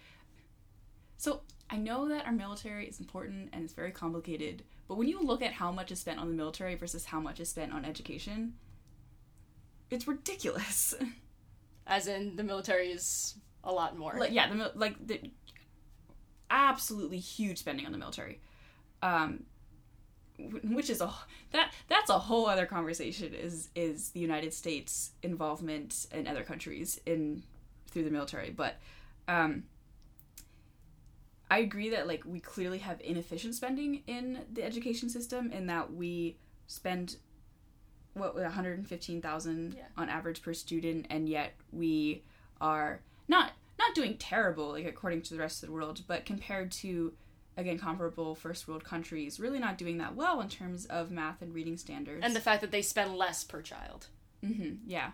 So 1.18 1.42
I 1.70 1.78
know 1.78 2.10
that 2.10 2.26
our 2.26 2.34
military 2.34 2.88
is 2.88 3.00
important 3.00 3.50
and 3.54 3.64
it's 3.64 3.74
very 3.74 3.92
complicated, 3.92 4.64
but 4.88 4.98
when 4.98 5.08
you 5.08 5.22
look 5.22 5.42
at 5.42 5.54
how 5.54 5.72
much 5.72 5.92
is 5.92 6.00
spent 6.00 6.20
on 6.20 6.28
the 6.28 6.36
military 6.36 6.76
versus 6.76 7.06
how 7.06 7.20
much 7.20 7.40
is 7.40 7.50
spent 7.50 7.72
on 7.72 7.86
education, 7.86 8.56
it's 9.90 10.08
ridiculous. 10.08 10.96
as 11.88 12.08
in 12.08 12.36
the 12.36 12.44
military 12.44 12.92
is 12.92 13.36
a 13.64 13.72
lot 13.72 13.98
more. 13.98 14.16
Like, 14.18 14.32
yeah, 14.32 14.52
the 14.52 14.72
like 14.76 14.96
the 15.06 15.20
absolutely 16.50 17.20
huge 17.20 17.60
spending 17.60 17.86
on 17.86 17.92
the 17.92 17.98
military, 17.98 18.40
um, 19.02 19.44
which 20.64 20.90
is 20.90 21.02
a 21.02 21.12
that 21.52 21.72
that's 21.88 22.10
a 22.10 22.18
whole 22.18 22.48
other 22.48 22.66
conversation. 22.66 23.34
Is 23.34 23.70
is 23.76 24.10
the 24.10 24.20
United 24.20 24.54
States 24.54 25.12
involvement 25.22 26.08
in 26.12 26.28
other 26.28 26.44
countries 26.44 27.00
in 27.06 27.44
through 27.88 28.04
the 28.04 28.12
military? 28.12 28.50
But 28.50 28.78
um, 29.28 29.64
I 31.50 31.60
agree 31.60 31.90
that 31.90 32.08
like 32.08 32.24
we 32.26 32.40
clearly 32.40 32.80
have 32.80 33.00
inefficient 33.02 33.56
spending 33.56 34.04
in 34.08 34.40
the 34.52 34.64
education 34.64 35.10
system, 35.10 35.52
in 35.52 35.68
that 35.68 35.94
we 35.94 36.38
spend 36.68 37.18
what 38.14 38.36
one 38.36 38.46
hundred 38.52 38.78
and 38.78 38.88
fifteen 38.88 39.22
thousand 39.22 39.76
Yeah. 39.76 39.84
on 39.98 40.10
average 40.10 40.42
per 40.42 40.54
student, 40.54 41.08
and 41.10 41.30
yet 41.30 41.54
we 41.72 42.24
are 42.60 43.02
not 43.28 43.52
not 43.78 43.96
doing 43.96 44.18
terrible 44.18 44.72
like 44.72 44.86
according 44.86 45.22
to 45.24 45.34
the 45.34 45.40
rest 45.40 45.62
of 45.62 45.70
the 45.70 45.74
world, 45.74 46.02
but 46.08 46.26
compared 46.26 46.72
to 46.72 47.14
again 47.58 47.78
comparable 47.78 48.34
first 48.36 48.68
world 48.68 48.84
countries, 48.84 49.40
really 49.40 49.60
not 49.60 49.78
doing 49.78 49.98
that 49.98 50.16
well 50.16 50.40
in 50.42 50.50
terms 50.50 50.86
of 50.86 51.12
math 51.12 51.42
and 51.42 51.54
reading 51.54 51.78
standards. 51.78 52.22
and 52.24 52.36
the 52.36 52.40
fact 52.42 52.62
that 52.62 52.72
they 52.72 52.82
spend 52.82 53.16
less 53.16 53.44
per 53.44 53.62
child 53.62 54.08
hmm 54.44 54.74
yeah. 54.88 55.12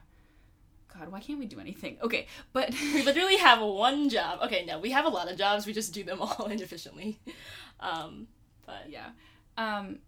God, 0.98 1.12
why 1.12 1.20
can't 1.20 1.38
we 1.38 1.46
do 1.46 1.60
anything? 1.60 1.98
Okay, 2.02 2.26
but 2.54 2.72
we 2.94 3.04
literally 3.04 3.38
have 3.38 3.62
one 3.62 4.10
job 4.10 4.40
okay 4.44 4.66
no 4.66 4.80
we 4.80 4.92
have 4.92 5.06
a 5.06 5.10
lot 5.10 5.30
of 5.32 5.38
jobs 5.38 5.66
we 5.66 5.74
just 5.74 5.94
do 5.94 6.04
them 6.04 6.22
all 6.22 6.46
inefficiently 6.52 7.20
um 7.80 8.28
but 8.66 8.90
yeah 8.90 9.10
um 9.58 10.00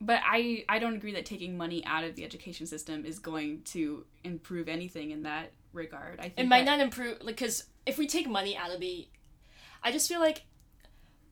but 0.00 0.20
i 0.24 0.64
i 0.68 0.78
don't 0.78 0.94
agree 0.94 1.12
that 1.12 1.24
taking 1.26 1.56
money 1.56 1.84
out 1.86 2.04
of 2.04 2.14
the 2.16 2.24
education 2.24 2.66
system 2.66 3.04
is 3.04 3.18
going 3.18 3.62
to 3.62 4.04
improve 4.24 4.68
anything 4.68 5.10
in 5.10 5.22
that 5.24 5.52
regard 5.72 6.18
i 6.18 6.24
think 6.24 6.34
it 6.38 6.46
might 6.48 6.64
that- 6.64 6.78
not 6.78 6.80
improve 6.80 7.18
like 7.22 7.36
because 7.36 7.64
if 7.86 7.98
we 7.98 8.06
take 8.06 8.28
money 8.28 8.56
out 8.56 8.70
of 8.70 8.80
the 8.80 9.06
i 9.82 9.90
just 9.92 10.08
feel 10.08 10.20
like 10.20 10.42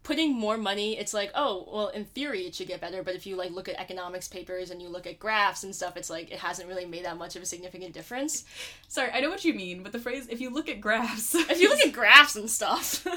putting 0.02 0.32
more 0.32 0.56
money 0.56 0.98
it's 0.98 1.12
like 1.12 1.30
oh 1.34 1.68
well 1.70 1.88
in 1.88 2.04
theory 2.04 2.46
it 2.46 2.54
should 2.54 2.66
get 2.66 2.80
better 2.80 3.02
but 3.02 3.14
if 3.14 3.26
you 3.26 3.36
like 3.36 3.50
look 3.50 3.68
at 3.68 3.78
economics 3.78 4.28
papers 4.28 4.70
and 4.70 4.80
you 4.80 4.88
look 4.88 5.06
at 5.06 5.18
graphs 5.18 5.62
and 5.62 5.74
stuff 5.74 5.96
it's 5.96 6.08
like 6.08 6.30
it 6.30 6.38
hasn't 6.38 6.68
really 6.68 6.86
made 6.86 7.04
that 7.04 7.18
much 7.18 7.36
of 7.36 7.42
a 7.42 7.46
significant 7.46 7.92
difference. 7.92 8.44
Sorry 8.88 9.10
i 9.12 9.20
know 9.20 9.30
what 9.30 9.44
you 9.44 9.54
mean 9.54 9.82
but 9.82 9.92
the 9.92 9.98
phrase 9.98 10.26
if 10.28 10.40
you 10.40 10.50
look 10.50 10.68
at 10.68 10.80
graphs. 10.80 11.34
If 11.34 11.60
you 11.60 11.68
look 11.68 11.80
at 11.80 11.92
graphs 11.92 12.36
and 12.36 12.50
stuff. 12.50 13.06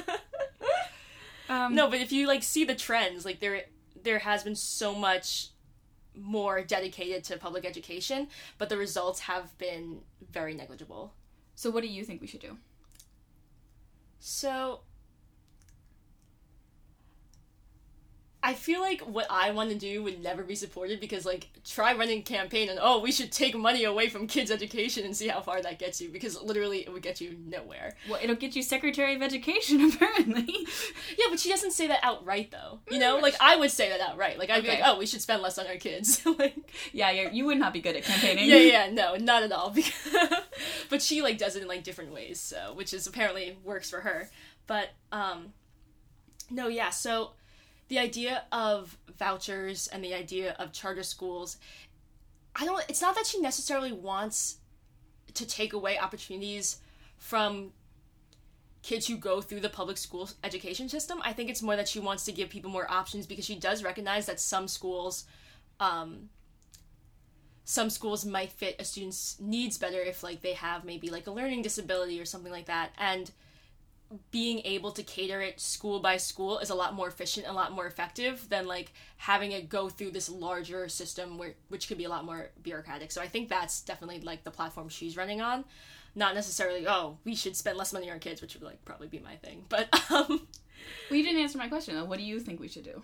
Um, 1.49 1.75
no 1.75 1.89
but 1.89 1.99
if 1.99 2.13
you 2.13 2.25
like 2.25 2.41
see 2.41 2.63
the 2.63 2.73
trends 2.73 3.25
like 3.25 3.41
there 3.41 3.63
there 4.01 4.19
has 4.19 4.43
been 4.43 4.55
so 4.55 4.95
much 4.95 5.49
more 6.15 6.61
dedicated 6.61 7.25
to 7.25 7.37
public 7.37 7.65
education 7.65 8.29
but 8.57 8.69
the 8.69 8.77
results 8.77 9.19
have 9.19 9.55
been 9.57 9.99
very 10.31 10.53
negligible. 10.53 11.13
So 11.55 11.69
what 11.69 11.83
do 11.83 11.89
you 11.89 12.05
think 12.05 12.21
we 12.21 12.27
should 12.27 12.39
do? 12.39 12.57
So 14.19 14.79
I 18.45 18.53
feel 18.53 18.81
like 18.81 18.99
what 19.01 19.25
I 19.29 19.51
want 19.51 19.69
to 19.69 19.75
do 19.77 20.03
would 20.03 20.21
never 20.21 20.43
be 20.43 20.53
supported 20.55 20.99
because 20.99 21.25
like 21.25 21.47
try 21.63 21.93
running 21.95 22.19
a 22.19 22.21
campaign 22.23 22.67
and 22.69 22.77
oh 22.81 22.99
we 22.99 23.11
should 23.11 23.31
take 23.31 23.55
money 23.55 23.85
away 23.85 24.09
from 24.09 24.27
kids 24.27 24.51
education 24.51 25.05
and 25.05 25.15
see 25.15 25.29
how 25.29 25.39
far 25.39 25.61
that 25.61 25.79
gets 25.79 26.01
you 26.01 26.09
because 26.09 26.41
literally 26.41 26.79
it 26.81 26.91
would 26.91 27.01
get 27.01 27.21
you 27.21 27.37
nowhere. 27.45 27.95
well 28.09 28.19
it'll 28.21 28.35
get 28.35 28.53
you 28.53 28.61
secretary 28.61 29.15
of 29.15 29.21
education 29.21 29.81
apparently 29.93 30.67
Yeah, 31.17 31.27
but 31.29 31.39
she 31.39 31.49
doesn't 31.49 31.71
say 31.71 31.87
that 31.87 32.01
outright 32.03 32.51
though. 32.51 32.79
You 32.91 32.99
know, 32.99 33.17
like 33.17 33.35
I 33.39 33.55
would 33.55 33.71
say 33.71 33.89
that 33.89 34.01
outright. 34.01 34.37
Like 34.37 34.49
I'd 34.49 34.63
be 34.63 34.69
like, 34.69 34.81
"Oh, 34.83 34.97
we 34.97 35.05
should 35.05 35.21
spend 35.21 35.41
less 35.41 35.57
on 35.57 35.67
our 35.67 35.77
kids." 35.77 36.25
like 36.39 36.55
yeah 36.91 37.11
you 37.11 37.29
you 37.31 37.45
would 37.45 37.57
not 37.57 37.71
be 37.71 37.79
good 37.81 37.95
at 37.95 38.03
campaigning 38.03 38.49
yeah, 38.49 38.57
yeah, 38.57 38.89
no, 38.91 39.15
not 39.15 39.43
at 39.43 39.51
all. 39.51 39.73
but 40.89 41.01
she 41.01 41.21
like 41.21 41.37
does 41.37 41.55
it 41.55 41.61
in 41.61 41.67
like 41.67 41.83
different 41.83 42.13
ways, 42.13 42.39
so 42.41 42.73
which 42.73 42.93
is 42.93 43.07
apparently 43.07 43.57
works 43.63 43.89
for 43.89 44.01
her. 44.01 44.29
But 44.67 44.89
um, 45.11 45.53
no, 46.49 46.67
yeah. 46.67 46.89
So 46.89 47.31
the 47.93 47.99
idea 47.99 48.43
of 48.51 48.97
vouchers 49.19 49.87
and 49.87 50.03
the 50.03 50.15
idea 50.15 50.55
of 50.57 50.71
charter 50.71 51.03
schools, 51.03 51.57
I 52.55 52.65
don't. 52.65 52.83
It's 52.89 53.01
not 53.01 53.13
that 53.13 53.27
she 53.27 53.39
necessarily 53.39 53.91
wants 53.91 54.57
to 55.35 55.45
take 55.45 55.73
away 55.73 55.99
opportunities 55.99 56.77
from 57.17 57.71
kids 58.81 59.05
who 59.05 59.15
go 59.15 59.41
through 59.41 59.59
the 59.59 59.69
public 59.69 59.97
school 59.97 60.27
education 60.43 60.89
system. 60.89 61.21
I 61.23 61.33
think 61.33 61.51
it's 61.51 61.61
more 61.61 61.75
that 61.75 61.87
she 61.87 61.99
wants 61.99 62.25
to 62.25 62.31
give 62.31 62.49
people 62.49 62.71
more 62.71 62.89
options 62.89 63.27
because 63.27 63.45
she 63.45 63.55
does 63.59 63.83
recognize 63.83 64.25
that 64.25 64.39
some 64.39 64.67
schools 64.67 65.25
um, 65.79 66.29
some 67.63 67.91
schools 67.91 68.25
might 68.25 68.49
fit 68.49 68.75
a 68.79 68.85
student's 68.85 69.37
needs 69.39 69.77
better 69.77 69.99
if 69.99 70.23
like 70.23 70.41
they 70.41 70.53
have 70.53 70.83
maybe 70.83 71.11
like 71.11 71.27
a 71.27 71.31
learning 71.31 71.61
disability 71.61 72.19
or 72.19 72.25
something 72.25 72.51
like 72.51 72.65
that 72.65 72.89
and 72.97 73.29
being 74.31 74.59
able 74.65 74.91
to 74.91 75.03
cater 75.03 75.41
it 75.41 75.59
school 75.59 75.99
by 75.99 76.17
school 76.17 76.59
is 76.59 76.69
a 76.69 76.75
lot 76.75 76.93
more 76.93 77.07
efficient 77.07 77.45
and 77.45 77.53
a 77.53 77.55
lot 77.55 77.71
more 77.71 77.87
effective 77.87 78.47
than 78.49 78.67
like 78.67 78.93
having 79.17 79.51
it 79.51 79.69
go 79.69 79.89
through 79.89 80.11
this 80.11 80.29
larger 80.29 80.87
system 80.87 81.37
where 81.37 81.53
which 81.69 81.87
could 81.87 81.97
be 81.97 82.03
a 82.03 82.09
lot 82.09 82.25
more 82.25 82.49
bureaucratic. 82.61 83.11
So 83.11 83.21
i 83.21 83.27
think 83.27 83.49
that's 83.49 83.81
definitely 83.81 84.21
like 84.21 84.43
the 84.43 84.51
platform 84.51 84.89
she's 84.89 85.17
running 85.17 85.41
on. 85.41 85.65
Not 86.15 86.35
necessarily 86.35 86.87
oh 86.87 87.17
we 87.23 87.35
should 87.35 87.55
spend 87.55 87.77
less 87.77 87.93
money 87.93 88.09
on 88.11 88.19
kids 88.19 88.41
which 88.41 88.53
would 88.53 88.63
like 88.63 88.83
probably 88.85 89.07
be 89.07 89.19
my 89.19 89.35
thing. 89.37 89.65
But 89.69 89.89
um 90.11 90.47
well 91.09 91.17
you 91.17 91.23
didn't 91.23 91.41
answer 91.41 91.57
my 91.57 91.67
question 91.67 91.95
though. 91.95 92.05
What 92.05 92.19
do 92.19 92.25
you 92.25 92.39
think 92.39 92.59
we 92.59 92.67
should 92.67 92.83
do? 92.83 93.01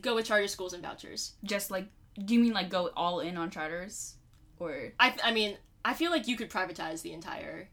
Go 0.00 0.14
with 0.14 0.26
charter 0.26 0.48
schools 0.48 0.72
and 0.72 0.82
vouchers. 0.82 1.34
Just 1.44 1.70
like 1.70 1.86
do 2.24 2.34
you 2.34 2.40
mean 2.40 2.52
like 2.52 2.68
go 2.68 2.90
all 2.96 3.20
in 3.20 3.36
on 3.36 3.50
charters? 3.50 4.16
Or 4.58 4.92
i 4.98 5.14
i 5.24 5.32
mean 5.32 5.56
i 5.84 5.94
feel 5.94 6.10
like 6.10 6.28
you 6.28 6.36
could 6.36 6.50
privatize 6.50 7.00
the 7.00 7.12
entire 7.12 7.68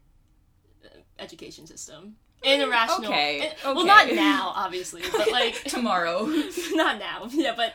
uh, 0.84 0.88
education 1.18 1.66
system 1.66 2.16
in 2.42 2.60
a 2.60 2.68
rational 2.68 3.08
okay, 3.08 3.52
in- 3.64 3.74
well 3.74 3.84
not 3.84 4.12
now 4.12 4.52
obviously 4.54 5.02
but 5.12 5.30
like 5.30 5.54
tomorrow. 5.64 6.26
not 6.72 6.98
now 6.98 7.28
yeah 7.30 7.54
but 7.56 7.74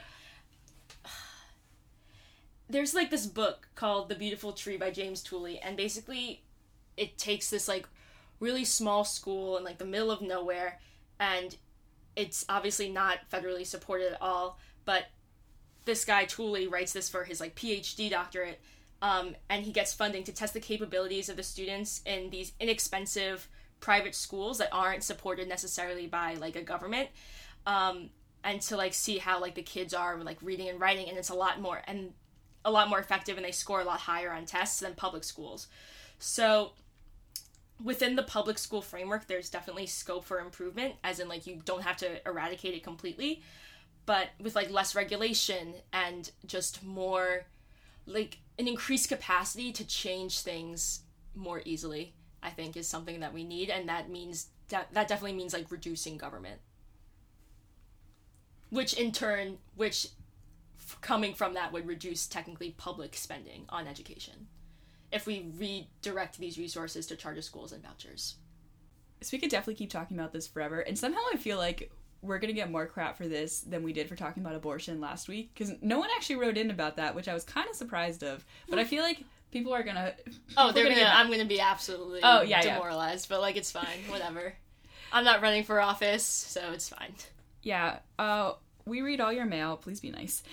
there's 2.70 2.94
like 2.94 3.10
this 3.10 3.26
book 3.26 3.68
called 3.76 4.10
the 4.10 4.16
beautiful 4.16 4.54
tree 4.54 4.78
by 4.78 4.90
james 4.90 5.22
tooley 5.22 5.60
and 5.60 5.76
basically 5.76 6.42
it 6.96 7.18
takes 7.18 7.50
this 7.50 7.68
like 7.68 7.88
really 8.40 8.66
small 8.66 9.04
school 9.04 9.58
in 9.58 9.64
like 9.64 9.78
the 9.78 9.86
middle 9.86 10.12
of 10.12 10.22
nowhere 10.22 10.80
and 11.20 11.58
it's 12.16 12.46
obviously 12.48 12.90
not 12.90 13.18
federally 13.32 13.66
supported 13.66 14.14
at 14.14 14.22
all 14.22 14.58
but 14.86 15.06
this 15.86 16.06
guy 16.06 16.26
Tooley 16.26 16.68
writes 16.68 16.94
this 16.94 17.10
for 17.10 17.24
his 17.24 17.40
like 17.40 17.56
PhD 17.56 18.10
doctorate, 18.10 18.60
um, 19.02 19.36
and 19.50 19.66
he 19.66 19.72
gets 19.72 19.94
funding 19.94 20.24
to 20.24 20.32
test 20.32 20.54
the 20.54 20.60
capabilities 20.60 21.30
of 21.30 21.36
the 21.36 21.44
students 21.44 22.02
in 22.06 22.30
these 22.30 22.54
inexpensive 22.60 23.48
private 23.84 24.16
schools 24.16 24.58
that 24.60 24.70
aren't 24.72 25.04
supported 25.04 25.50
necessarily 25.50 26.08
by 26.08 26.36
like 26.36 26.56
a 26.56 26.62
government, 26.62 27.10
um, 27.68 28.10
and 28.44 28.62
to 28.62 28.78
like 28.78 28.94
see 28.94 29.18
how 29.18 29.42
like 29.42 29.56
the 29.56 29.62
kids 29.62 29.94
are 29.94 30.18
like 30.24 30.38
reading 30.42 30.70
and 30.70 30.80
writing, 30.80 31.10
and 31.10 31.18
it's 31.18 31.30
a 31.30 31.36
lot 31.36 31.60
more 31.60 31.82
and 31.86 32.14
a 32.64 32.72
lot 32.72 32.88
more 32.88 33.00
effective, 33.00 33.36
and 33.36 33.46
they 33.46 33.52
score 33.52 33.82
a 33.82 33.84
lot 33.84 34.00
higher 34.00 34.32
on 34.32 34.46
tests 34.46 34.80
than 34.80 34.96
public 34.96 35.24
schools. 35.26 35.68
So 36.18 36.72
within 37.84 38.16
the 38.16 38.24
public 38.24 38.58
school 38.58 38.82
framework, 38.82 39.28
there's 39.28 39.50
definitely 39.50 39.88
scope 39.88 40.24
for 40.24 40.40
improvement, 40.40 40.96
as 41.04 41.20
in 41.20 41.28
like 41.28 41.46
you 41.46 41.62
don't 41.66 41.84
have 41.84 41.98
to 41.98 42.26
eradicate 42.26 42.74
it 42.74 42.84
completely, 42.84 43.42
but 44.06 44.30
with 44.40 44.56
like 44.56 44.72
less 44.72 44.96
regulation 44.96 45.74
and 45.92 46.32
just 46.46 46.84
more 46.84 47.46
like 48.06 48.38
an 48.58 48.68
increased 48.68 49.10
capacity 49.10 49.74
to 49.74 49.86
change 49.86 50.40
things 50.40 51.02
more 51.36 51.62
easily, 51.66 52.14
I 52.44 52.50
think 52.50 52.76
is 52.76 52.88
something 52.88 53.22
that 53.22 53.34
we 53.34 53.44
need, 53.44 53.70
and 53.70 53.88
that 53.90 54.10
means 54.10 54.48
that 54.70 54.94
that 54.94 55.08
definitely 55.08 55.38
means 55.38 55.54
like 55.54 55.72
reducing 55.72 56.18
government, 56.18 56.60
which 58.70 58.94
in 58.94 59.12
turn, 59.12 59.58
which 59.76 60.08
f- 60.78 60.98
coming 61.02 61.34
from 61.34 61.54
that 61.54 61.72
would 61.72 61.88
reduce 61.88 62.28
technically 62.28 62.72
public 62.72 63.16
spending 63.16 63.66
on 63.70 63.88
education 63.88 64.48
if 65.12 65.28
we 65.28 65.46
redirect 65.58 66.40
these 66.40 66.58
resources 66.58 67.06
to 67.06 67.16
charter 67.16 67.42
schools 67.42 67.72
and 67.72 67.84
vouchers. 67.84 68.36
So 69.22 69.30
we 69.32 69.40
could 69.40 69.52
definitely 69.52 69.76
keep 69.76 69.92
talking 69.92 70.18
about 70.18 70.34
this 70.34 70.48
forever. 70.48 70.82
And 70.82 70.98
somehow 70.98 71.22
I 71.32 71.38
feel 71.38 71.58
like 71.58 71.92
we're 72.24 72.40
gonna 72.40 72.54
get 72.54 72.72
more 72.72 72.88
crap 72.88 73.18
for 73.18 73.28
this 73.28 73.60
than 73.60 73.84
we 73.84 73.94
did 73.94 74.10
for 74.10 74.16
talking 74.16 74.44
about 74.44 74.56
abortion 74.56 75.00
last 75.00 75.28
week 75.28 75.52
because 75.54 75.74
no 75.82 76.00
one 76.00 76.10
actually 76.16 76.38
wrote 76.38 76.58
in 76.58 76.72
about 76.72 76.96
that, 76.96 77.14
which 77.14 77.28
I 77.28 77.34
was 77.34 77.44
kind 77.44 77.70
of 77.70 77.76
surprised 77.76 78.24
of. 78.24 78.44
But 78.70 78.80
I 78.80 78.86
feel 78.86 79.04
like 79.04 79.24
people 79.54 79.74
are 79.74 79.84
gonna. 79.84 80.14
Oh, 80.58 80.72
they're 80.74 80.84
gonna. 80.84 80.96
get- 80.96 81.16
I'm 81.16 81.32
gonna 81.32 81.46
be 81.46 81.62
absolutely. 81.62 82.20
Oh, 82.24 82.42
yeah, 82.42 82.62
yeah. 82.64 82.74
demoralized, 82.76 83.30
but 83.30 83.40
like 83.40 83.56
it's 83.56 83.72
fine. 83.72 84.00
Whatever. 84.10 84.54
I'm 85.14 85.24
not 85.24 85.42
running 85.42 85.64
for 85.64 85.80
office, 85.80 86.26
so 86.26 86.72
it's 86.74 86.90
fine. 86.90 87.14
yeah. 87.62 88.00
Uh, 88.20 88.54
we 88.86 89.02
read 89.02 89.22
all 89.22 89.32
your 89.32 89.46
mail. 89.46 89.78
Please 89.78 90.00
be 90.02 90.10
nice. 90.12 90.44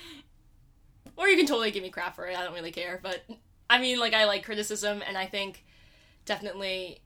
Or 1.16 1.26
you 1.28 1.36
can 1.36 1.46
totally 1.46 1.70
give 1.72 1.82
me 1.82 1.90
crap 1.90 2.14
for 2.14 2.26
it. 2.26 2.36
I 2.38 2.44
don't 2.44 2.54
really 2.54 2.70
care. 2.70 3.00
But 3.02 3.24
I 3.68 3.80
mean, 3.80 3.98
like 3.98 4.14
I 4.14 4.26
like 4.26 4.44
criticism, 4.44 5.02
and 5.06 5.16
I 5.18 5.26
think 5.26 5.64
definitely 6.26 7.00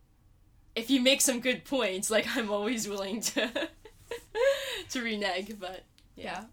if 0.74 0.90
you 0.90 1.00
make 1.00 1.20
some 1.20 1.40
good 1.40 1.64
points, 1.64 2.10
like 2.10 2.26
I'm 2.36 2.50
always 2.50 2.88
willing 2.88 3.20
to 3.22 3.68
to 4.90 5.02
renege. 5.02 5.58
But 5.58 5.84
yeah. 6.16 6.44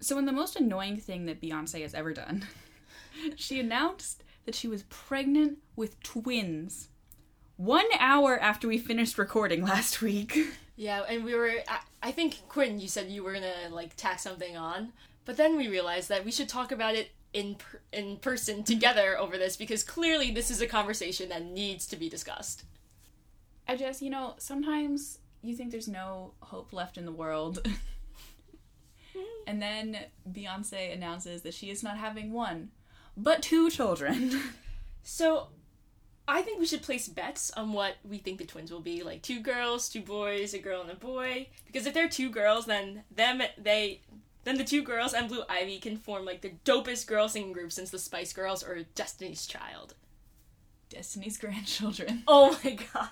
So, 0.00 0.18
in 0.18 0.26
the 0.26 0.32
most 0.32 0.56
annoying 0.56 0.98
thing 0.98 1.24
that 1.26 1.40
Beyonce 1.40 1.80
has 1.80 1.94
ever 1.94 2.12
done, 2.12 2.46
she 3.36 3.60
announced 3.60 4.22
that 4.44 4.54
she 4.54 4.68
was 4.68 4.82
pregnant 4.84 5.58
with 5.76 6.02
twins. 6.02 6.88
One 7.56 7.86
hour 7.98 8.38
after 8.38 8.66
we 8.66 8.78
finished 8.78 9.18
recording 9.18 9.62
last 9.62 10.02
week. 10.02 10.38
Yeah, 10.76 11.02
and 11.08 11.24
we 11.24 11.36
were. 11.36 11.52
I, 11.68 11.78
I 12.02 12.10
think 12.10 12.48
Quinn, 12.48 12.80
you 12.80 12.88
said 12.88 13.08
you 13.08 13.22
were 13.22 13.32
gonna 13.32 13.68
like 13.70 13.94
tack 13.94 14.18
something 14.18 14.56
on, 14.56 14.92
but 15.24 15.36
then 15.36 15.56
we 15.56 15.68
realized 15.68 16.08
that 16.08 16.24
we 16.24 16.32
should 16.32 16.48
talk 16.48 16.72
about 16.72 16.96
it 16.96 17.12
in 17.32 17.56
per, 17.56 17.80
in 17.92 18.16
person 18.16 18.64
together 18.64 19.16
over 19.18 19.38
this 19.38 19.56
because 19.56 19.82
clearly 19.82 20.32
this 20.32 20.50
is 20.50 20.60
a 20.60 20.66
conversation 20.66 21.28
that 21.28 21.44
needs 21.44 21.86
to 21.86 21.96
be 21.96 22.08
discussed. 22.08 22.64
I 23.68 23.76
just, 23.76 24.02
you 24.02 24.10
know, 24.10 24.34
sometimes 24.38 25.18
you 25.42 25.54
think 25.54 25.70
there's 25.70 25.88
no 25.88 26.32
hope 26.40 26.72
left 26.72 26.98
in 26.98 27.04
the 27.04 27.12
world. 27.12 27.66
and 29.46 29.60
then 29.60 29.98
Beyonce 30.30 30.92
announces 30.92 31.42
that 31.42 31.54
she 31.54 31.70
is 31.70 31.82
not 31.82 31.98
having 31.98 32.32
one, 32.32 32.70
but 33.16 33.42
two 33.42 33.70
children. 33.70 34.40
So, 35.06 35.48
I 36.26 36.40
think 36.40 36.58
we 36.58 36.64
should 36.64 36.80
place 36.80 37.06
bets 37.08 37.50
on 37.50 37.74
what 37.74 37.96
we 38.08 38.16
think 38.16 38.38
the 38.38 38.46
twins 38.46 38.72
will 38.72 38.80
be, 38.80 39.02
like 39.02 39.20
two 39.20 39.40
girls, 39.40 39.90
two 39.90 40.00
boys, 40.00 40.54
a 40.54 40.58
girl 40.58 40.80
and 40.80 40.90
a 40.90 40.94
boy. 40.94 41.48
Because 41.66 41.86
if 41.86 41.92
they're 41.92 42.08
two 42.08 42.30
girls, 42.30 42.64
then 42.64 43.02
them 43.14 43.42
they 43.58 44.00
then 44.44 44.56
the 44.56 44.64
two 44.64 44.82
girls 44.82 45.12
and 45.12 45.28
Blue 45.28 45.42
Ivy 45.48 45.78
can 45.78 45.96
form 45.96 46.24
like 46.24 46.40
the 46.40 46.54
dopest 46.64 47.06
girl 47.06 47.28
singing 47.28 47.52
group 47.52 47.70
since 47.72 47.90
the 47.90 47.98
Spice 47.98 48.32
Girls 48.32 48.62
or 48.62 48.84
Destiny's 48.94 49.46
Child. 49.46 49.94
Destiny's 50.88 51.36
grandchildren. 51.38 52.22
Oh 52.28 52.58
my 52.64 52.78
god. 52.94 53.10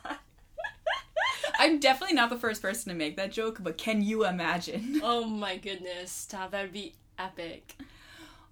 I'm 1.59 1.79
definitely 1.79 2.17
not 2.17 2.31
the 2.31 2.39
first 2.39 2.63
person 2.63 2.91
to 2.91 2.97
make 2.97 3.17
that 3.17 3.33
joke, 3.33 3.59
but 3.61 3.77
can 3.79 4.03
you 4.03 4.25
imagine? 4.25 5.01
Oh 5.03 5.25
my 5.25 5.57
goodness, 5.57 6.11
stop. 6.11 6.53
That 6.53 6.63
would 6.63 6.73
be 6.73 6.95
epic. 7.19 7.77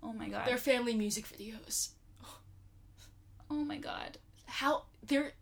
Oh 0.03 0.13
my 0.13 0.29
god. 0.29 0.47
Their 0.47 0.59
family 0.59 0.95
music 0.95 1.27
videos. 1.27 1.91
oh 3.51 3.65
my 3.65 3.77
god. 3.79 4.19
How 4.47 4.85
they're 5.07 5.33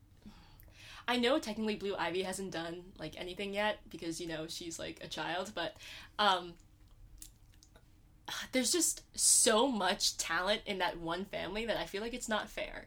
I 1.06 1.16
know 1.16 1.38
technically 1.38 1.76
Blue 1.76 1.96
Ivy 1.96 2.22
hasn't 2.22 2.50
done 2.50 2.82
like 2.98 3.14
anything 3.18 3.54
yet 3.54 3.78
because 3.88 4.20
you 4.20 4.26
know 4.26 4.46
she's 4.48 4.78
like 4.78 5.00
a 5.02 5.08
child, 5.08 5.52
but 5.54 5.74
um 6.18 6.54
there's 8.52 8.70
just 8.72 9.02
so 9.18 9.68
much 9.68 10.18
talent 10.18 10.60
in 10.66 10.78
that 10.78 10.98
one 10.98 11.24
family 11.24 11.64
that 11.64 11.78
I 11.78 11.86
feel 11.86 12.02
like 12.02 12.12
it's 12.12 12.28
not 12.28 12.48
fair. 12.50 12.86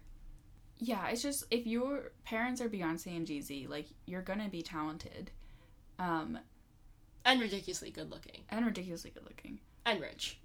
Yeah, 0.78 1.08
it's 1.08 1.24
just 1.24 1.46
if 1.50 1.66
your 1.66 2.12
parents 2.26 2.62
are 2.62 2.70
Beyonce 2.70 3.16
and 3.16 3.26
Jay-Z, 3.26 3.68
like 3.68 3.88
you're 4.06 4.22
gonna 4.22 4.50
be 4.50 4.62
talented. 4.62 5.32
Um 5.98 6.38
And 7.26 7.40
ridiculously 7.42 7.90
good 7.92 8.12
looking. 8.12 8.44
and 8.50 8.66
ridiculously 8.66 9.10
good 9.12 9.24
looking. 9.26 9.60
And 9.86 10.00
rich. 10.00 10.38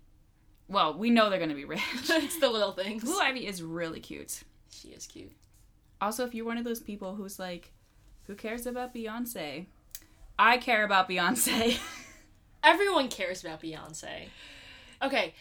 Well, 0.69 0.95
we 0.95 1.11
know 1.11 1.31
they're 1.31 1.39
gonna 1.39 1.55
be 1.55 1.65
rich. 1.65 1.81
it's 1.95 2.39
the 2.39 2.51
little 2.51 2.73
things. 2.73 3.05
Blue 3.05 3.19
Ivy 3.19 3.47
is 3.47 3.63
really 3.63 4.01
cute. 4.01 4.43
She 4.71 4.89
is 4.89 5.07
cute. 5.07 5.33
Also, 6.01 6.25
if 6.25 6.35
you're 6.35 6.45
one 6.45 6.59
of 6.59 6.65
those 6.65 6.81
people 6.81 7.15
who's 7.15 7.39
like, 7.39 7.73
who 8.27 8.35
cares 8.35 8.67
about 8.67 8.95
Beyonce? 8.95 9.67
I 10.39 10.59
care 10.59 10.85
about 10.85 11.09
Beyonce. 11.09 11.79
Everyone 12.65 13.09
cares 13.09 13.45
about 13.45 13.63
Beyonce. 13.63 14.25
Okay, 15.03 15.35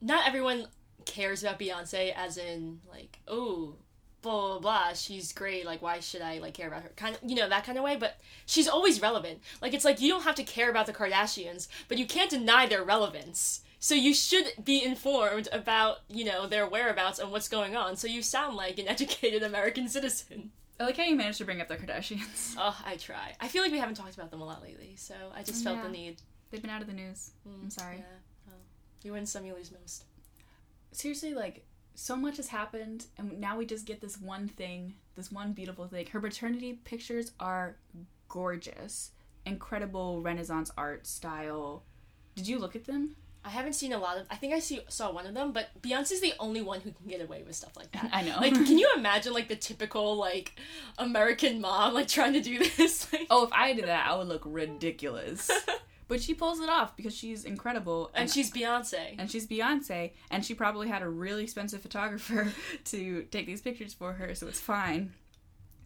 not 0.00 0.26
everyone 0.26 0.66
cares 1.04 1.42
about 1.42 1.58
Beyonce 1.58 2.12
as 2.14 2.36
in 2.36 2.80
like, 2.90 3.18
oh, 3.28 3.76
blah 4.22 4.58
blah 4.58 4.58
blah, 4.58 4.92
she's 4.94 5.32
great, 5.32 5.66
like 5.66 5.82
why 5.82 6.00
should 6.00 6.22
I 6.22 6.38
like 6.38 6.54
care 6.54 6.68
about 6.68 6.82
her? 6.82 6.90
Kind 6.96 7.16
of 7.16 7.28
you 7.28 7.36
know, 7.36 7.48
that 7.48 7.64
kind 7.64 7.78
of 7.78 7.84
way, 7.84 7.96
but 7.96 8.18
she's 8.46 8.68
always 8.68 9.00
relevant. 9.00 9.40
Like 9.60 9.74
it's 9.74 9.84
like 9.84 10.00
you 10.00 10.08
don't 10.08 10.24
have 10.24 10.34
to 10.36 10.44
care 10.44 10.70
about 10.70 10.86
the 10.86 10.92
Kardashians, 10.92 11.68
but 11.88 11.98
you 11.98 12.06
can't 12.06 12.30
deny 12.30 12.66
their 12.66 12.82
relevance. 12.82 13.60
So 13.82 13.96
you 13.96 14.14
should 14.14 14.52
be 14.62 14.84
informed 14.84 15.48
about, 15.50 16.02
you 16.08 16.24
know, 16.24 16.46
their 16.46 16.68
whereabouts 16.68 17.18
and 17.18 17.32
what's 17.32 17.48
going 17.48 17.74
on. 17.74 17.96
So 17.96 18.06
you 18.06 18.22
sound 18.22 18.54
like 18.54 18.78
an 18.78 18.86
educated 18.96 19.42
American 19.42 19.88
citizen. 19.88 20.52
I 20.78 20.84
like 20.84 20.96
how 20.96 21.02
you 21.02 21.16
managed 21.16 21.38
to 21.38 21.44
bring 21.44 21.60
up 21.60 21.66
the 21.66 21.76
Kardashians. 21.76 22.54
Oh, 22.58 22.80
I 22.86 22.94
try. 22.96 23.34
I 23.40 23.48
feel 23.48 23.60
like 23.60 23.72
we 23.72 23.80
haven't 23.80 23.96
talked 23.96 24.14
about 24.14 24.30
them 24.30 24.40
a 24.40 24.44
lot 24.44 24.62
lately, 24.62 24.94
so 24.96 25.14
I 25.34 25.42
just 25.42 25.64
felt 25.64 25.78
Yeah. 25.78 25.82
the 25.82 25.88
need. 25.88 26.22
They've 26.52 26.62
been 26.62 26.70
out 26.70 26.80
of 26.80 26.86
the 26.86 26.92
news. 26.94 27.32
Mm, 27.44 27.62
I'm 27.64 27.70
sorry. 27.70 27.96
Yeah. 27.96 28.04
Well, 28.46 28.56
you 29.02 29.12
win 29.14 29.26
some, 29.26 29.44
you 29.44 29.52
lose 29.52 29.72
most. 29.80 30.04
Seriously, 30.92 31.34
like, 31.34 31.64
so 31.96 32.14
much 32.14 32.36
has 32.36 32.46
happened, 32.46 33.06
and 33.18 33.40
now 33.40 33.56
we 33.58 33.66
just 33.66 33.84
get 33.84 34.00
this 34.00 34.16
one 34.16 34.46
thing, 34.46 34.94
this 35.16 35.32
one 35.32 35.54
beautiful 35.54 35.88
thing. 35.88 36.06
Her 36.06 36.20
maternity 36.20 36.74
pictures 36.84 37.32
are 37.40 37.78
gorgeous. 38.28 39.10
Incredible 39.44 40.22
Renaissance 40.22 40.70
art 40.78 41.04
style. 41.04 41.82
Did 42.36 42.46
you 42.46 42.60
look 42.60 42.76
at 42.76 42.84
them? 42.84 43.16
I 43.44 43.48
haven't 43.48 43.72
seen 43.72 43.92
a 43.92 43.98
lot 43.98 44.18
of. 44.18 44.26
I 44.30 44.36
think 44.36 44.54
I 44.54 44.60
see 44.60 44.80
saw 44.88 45.10
one 45.12 45.26
of 45.26 45.34
them, 45.34 45.50
but 45.52 45.70
Beyonce's 45.82 46.20
the 46.20 46.32
only 46.38 46.62
one 46.62 46.80
who 46.80 46.92
can 46.92 47.08
get 47.08 47.20
away 47.20 47.42
with 47.44 47.56
stuff 47.56 47.76
like 47.76 47.90
that. 47.92 48.08
I 48.12 48.22
know. 48.22 48.36
Like, 48.40 48.54
can 48.54 48.78
you 48.78 48.88
imagine 48.96 49.32
like 49.32 49.48
the 49.48 49.56
typical 49.56 50.14
like 50.16 50.52
American 50.98 51.60
mom 51.60 51.94
like 51.94 52.06
trying 52.08 52.34
to 52.34 52.40
do 52.40 52.58
this? 52.76 53.08
Like, 53.12 53.26
Oh, 53.30 53.44
if 53.44 53.52
I 53.52 53.72
did 53.72 53.86
that, 53.86 54.06
I 54.08 54.16
would 54.16 54.28
look 54.28 54.42
ridiculous. 54.44 55.50
but 56.08 56.22
she 56.22 56.34
pulls 56.34 56.60
it 56.60 56.68
off 56.68 56.96
because 56.96 57.16
she's 57.16 57.44
incredible. 57.44 58.10
and 58.14 58.30
she's 58.30 58.50
Beyonce. 58.50 59.16
and 59.18 59.30
she's 59.30 59.46
Beyonce, 59.46 60.12
and 60.30 60.44
she 60.44 60.54
probably 60.54 60.88
had 60.88 61.02
a 61.02 61.08
really 61.08 61.42
expensive 61.42 61.80
photographer 61.82 62.52
to 62.86 63.22
take 63.30 63.46
these 63.46 63.60
pictures 63.60 63.92
for 63.92 64.12
her, 64.14 64.34
so 64.34 64.46
it's 64.46 64.60
fine. 64.60 65.12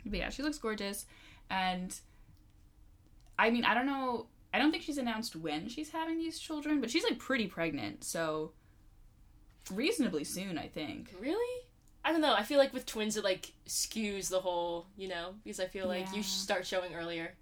But 0.04 0.18
yeah, 0.18 0.28
she 0.28 0.42
looks 0.42 0.59
gorgeous, 0.59 1.07
and 1.50 1.98
I 3.38 3.50
mean, 3.50 3.64
I 3.64 3.74
don't 3.74 3.86
know. 3.86 4.26
I 4.57 4.59
don't 4.59 4.70
think 4.70 4.82
she's 4.84 4.96
announced 4.96 5.36
when 5.36 5.68
she's 5.68 5.90
having 5.90 6.16
these 6.16 6.38
children, 6.38 6.80
but 6.80 6.90
she's 6.90 7.04
like 7.04 7.18
pretty 7.18 7.46
pregnant, 7.46 8.04
so 8.04 8.52
reasonably 9.70 10.24
soon, 10.24 10.57
I 10.57 10.66
think. 10.68 11.14
Really? 11.20 11.62
I 12.02 12.11
don't 12.11 12.22
know. 12.22 12.32
I 12.34 12.42
feel 12.42 12.59
like 12.59 12.72
with 12.72 12.86
twins 12.86 13.18
it 13.18 13.22
like 13.24 13.52
skews 13.68 14.30
the 14.30 14.40
whole, 14.40 14.86
you 14.96 15.09
know, 15.09 15.34
because 15.44 15.61
I 15.61 15.66
feel 15.66 15.86
like 15.88 16.07
Yeah. 16.07 16.14
you 16.14 16.22
start 16.22 16.64
showing 16.66 16.94
earlier. 16.94 17.34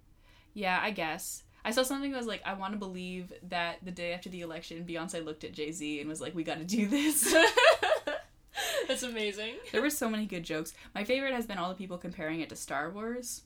Yeah, 0.53 0.77
I 0.81 0.91
guess. 0.91 1.43
I 1.63 1.71
saw 1.71 1.83
something 1.83 2.11
that 2.11 2.17
was 2.17 2.27
like, 2.27 2.41
I 2.45 2.53
want 2.53 2.73
to 2.73 2.77
believe 2.79 3.31
that 3.43 3.77
the 3.81 3.91
day 3.91 4.11
after 4.11 4.27
the 4.27 4.41
election, 4.41 4.83
Beyonce 4.85 5.23
looked 5.23 5.45
at 5.45 5.53
Jay 5.53 5.71
Z 5.71 6.01
and 6.01 6.09
was 6.09 6.19
like, 6.19 6.35
"We 6.35 6.43
got 6.43 6.57
to 6.59 6.65
do 6.65 6.85
this." 6.87 7.33
That's 8.87 9.03
amazing. 9.03 9.55
There 9.71 9.81
were 9.81 9.89
so 9.89 10.09
many 10.09 10.25
good 10.25 10.43
jokes. 10.43 10.73
My 10.93 11.03
favorite 11.05 11.33
has 11.33 11.45
been 11.47 11.57
all 11.57 11.69
the 11.69 11.75
people 11.75 11.97
comparing 11.97 12.41
it 12.41 12.49
to 12.49 12.55
Star 12.55 12.89
Wars, 12.91 13.41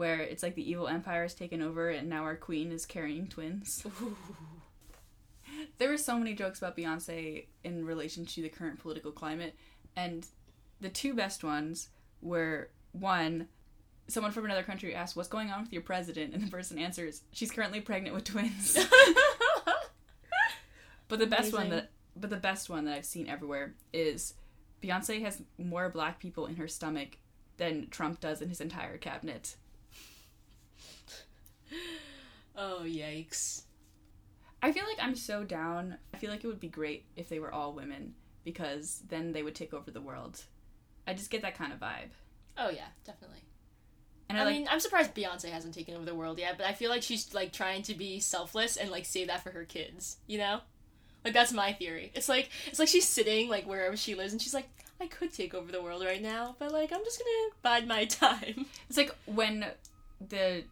where 0.00 0.20
it's 0.20 0.42
like 0.42 0.54
the 0.54 0.70
evil 0.70 0.88
empire 0.88 1.22
has 1.22 1.34
taken 1.34 1.60
over 1.60 1.90
and 1.90 2.08
now 2.08 2.22
our 2.22 2.34
queen 2.34 2.72
is 2.72 2.86
carrying 2.86 3.26
twins. 3.26 3.84
There 5.76 5.90
were 5.90 5.98
so 5.98 6.16
many 6.16 6.32
jokes 6.32 6.58
about 6.58 6.74
Beyonce 6.74 7.44
in 7.64 7.84
relation 7.84 8.24
to 8.24 8.40
the 8.40 8.48
current 8.48 8.78
political 8.78 9.12
climate, 9.12 9.54
and 9.94 10.26
the 10.80 10.88
two 10.88 11.12
best 11.12 11.44
ones 11.44 11.90
were 12.22 12.70
one, 12.92 13.48
someone 14.08 14.32
from 14.32 14.46
another 14.46 14.62
country 14.62 14.94
asked, 14.94 15.16
What's 15.16 15.28
going 15.28 15.50
on 15.50 15.60
with 15.60 15.72
your 15.72 15.82
president? 15.82 16.32
And 16.32 16.42
the 16.42 16.50
person 16.50 16.78
answers, 16.78 17.22
She's 17.32 17.50
currently 17.50 17.82
pregnant 17.82 18.14
with 18.14 18.24
twins. 18.24 18.78
But 21.10 21.18
the 21.18 21.26
best 21.26 21.52
one 21.52 21.70
that 21.70 21.90
but 22.16 22.30
the 22.30 22.36
best 22.36 22.70
one 22.70 22.84
that 22.84 22.94
I've 22.96 23.04
seen 23.04 23.28
everywhere 23.28 23.74
is 23.92 24.34
Beyonce 24.80 25.20
has 25.22 25.42
more 25.58 25.90
black 25.90 26.20
people 26.20 26.46
in 26.46 26.56
her 26.56 26.68
stomach 26.68 27.18
than 27.56 27.88
Trump 27.90 28.20
does 28.20 28.40
in 28.40 28.48
his 28.48 28.60
entire 28.60 28.96
cabinet. 28.96 29.56
Oh 32.56 32.82
yikes! 32.84 33.62
I 34.62 34.72
feel 34.72 34.84
like 34.84 34.98
I'm 35.00 35.14
so 35.14 35.44
down. 35.44 35.96
I 36.12 36.18
feel 36.18 36.30
like 36.30 36.44
it 36.44 36.46
would 36.46 36.60
be 36.60 36.68
great 36.68 37.04
if 37.16 37.28
they 37.28 37.38
were 37.38 37.52
all 37.52 37.72
women 37.72 38.14
because 38.44 39.02
then 39.08 39.32
they 39.32 39.42
would 39.42 39.54
take 39.54 39.72
over 39.72 39.90
the 39.90 40.00
world. 40.00 40.44
I 41.06 41.14
just 41.14 41.30
get 41.30 41.42
that 41.42 41.56
kind 41.56 41.72
of 41.72 41.80
vibe. 41.80 42.10
Oh 42.58 42.70
yeah, 42.70 42.88
definitely. 43.04 43.40
And 44.28 44.38
I, 44.38 44.42
I, 44.42 44.44
like 44.44 44.54
mean, 44.54 44.68
I'm 44.70 44.80
surprised 44.80 45.14
Beyonce 45.14 45.50
hasn't 45.50 45.74
taken 45.74 45.96
over 45.96 46.04
the 46.04 46.14
world 46.14 46.38
yet, 46.38 46.56
but 46.56 46.66
I 46.66 46.72
feel 46.72 46.90
like 46.90 47.02
she's 47.02 47.34
like 47.34 47.52
trying 47.52 47.82
to 47.82 47.94
be 47.94 48.20
selfless 48.20 48.76
and 48.76 48.90
like 48.90 49.04
save 49.04 49.26
that 49.26 49.42
for 49.42 49.50
her 49.50 49.64
kids. 49.64 50.18
You 50.26 50.38
know, 50.38 50.60
like 51.24 51.34
that's 51.34 51.52
my 51.52 51.72
theory. 51.72 52.12
It's 52.14 52.28
like 52.28 52.50
it's 52.66 52.78
like 52.78 52.88
she's 52.88 53.08
sitting 53.08 53.48
like 53.48 53.66
wherever 53.66 53.96
she 53.96 54.14
lives, 54.14 54.32
and 54.32 54.40
she's 54.40 54.54
like, 54.54 54.68
I 55.00 55.06
could 55.06 55.32
take 55.32 55.54
over 55.54 55.72
the 55.72 55.82
world 55.82 56.04
right 56.04 56.22
now, 56.22 56.54
but 56.58 56.72
like 56.72 56.92
I'm 56.92 57.04
just 57.04 57.18
gonna 57.18 57.54
bide 57.62 57.88
my 57.88 58.04
time. 58.06 58.66
it's 58.88 58.96
like 58.96 59.14
when 59.26 59.64
the 60.28 60.64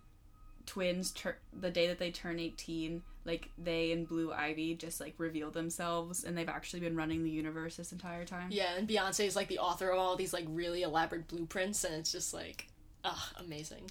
twins 0.69 1.11
tur- 1.13 1.39
the 1.59 1.71
day 1.71 1.87
that 1.87 1.99
they 1.99 2.11
turn 2.11 2.39
18 2.39 3.03
like 3.25 3.51
they 3.57 3.91
and 3.93 4.07
blue 4.07 4.31
ivy 4.33 4.75
just 4.75 5.01
like 5.01 5.15
reveal 5.17 5.51
themselves 5.51 6.25
and 6.25 6.37
they've 6.37 6.49
actually 6.49 6.81
been 6.81 6.95
running 6.95 7.25
the 7.25 7.31
universe 7.31 7.77
this 7.77 7.91
entire 7.91 8.25
time 8.25 8.49
Yeah, 8.51 8.75
and 8.77 8.87
Beyonce 8.87 9.27
is 9.27 9.35
like 9.35 9.49
the 9.49 9.59
author 9.59 9.91
of 9.91 9.99
all 9.99 10.15
these 10.17 10.33
like 10.35 10.45
really 10.49 10.83
elaborate 10.83 11.27
blueprints, 11.27 11.85
and 11.85 11.95
it's 11.95 12.13
just 12.13 12.35
like, 12.35 12.69
ugh, 13.03 13.19
amazing. 13.39 13.91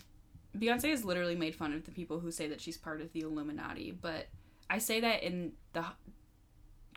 beyonce 0.58 0.90
has 0.92 1.04
literally 1.04 1.36
made 1.36 1.56
fun 1.56 1.74
of 1.74 1.84
the 1.86 1.92
people 1.92 2.20
who 2.20 2.32
say 2.32 2.48
that 2.48 2.62
she's 2.62 2.78
part 2.78 3.02
of 3.02 3.12
the 3.14 3.22
illuminati 3.22 3.92
but 3.92 4.28
i 4.70 4.78
say 4.78 5.00
that 5.00 5.24
in 5.24 5.52
the 5.74 5.84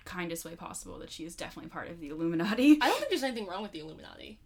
kindest 0.05 0.45
way 0.45 0.55
possible 0.57 0.99
that 0.99 1.11
she 1.11 1.25
is 1.25 1.35
definitely 1.37 1.71
part 1.71 1.89
of 1.89 2.01
the 2.01 2.09
illuminati 2.09 2.79
I 2.81 2.87
don't 2.89 2.99
think 2.99 3.11
there's 3.11 3.23
anything 3.23 3.47
wrong 3.47 3.63
with 3.63 3.73
the 3.73 3.81
Illuminati. 3.81 4.39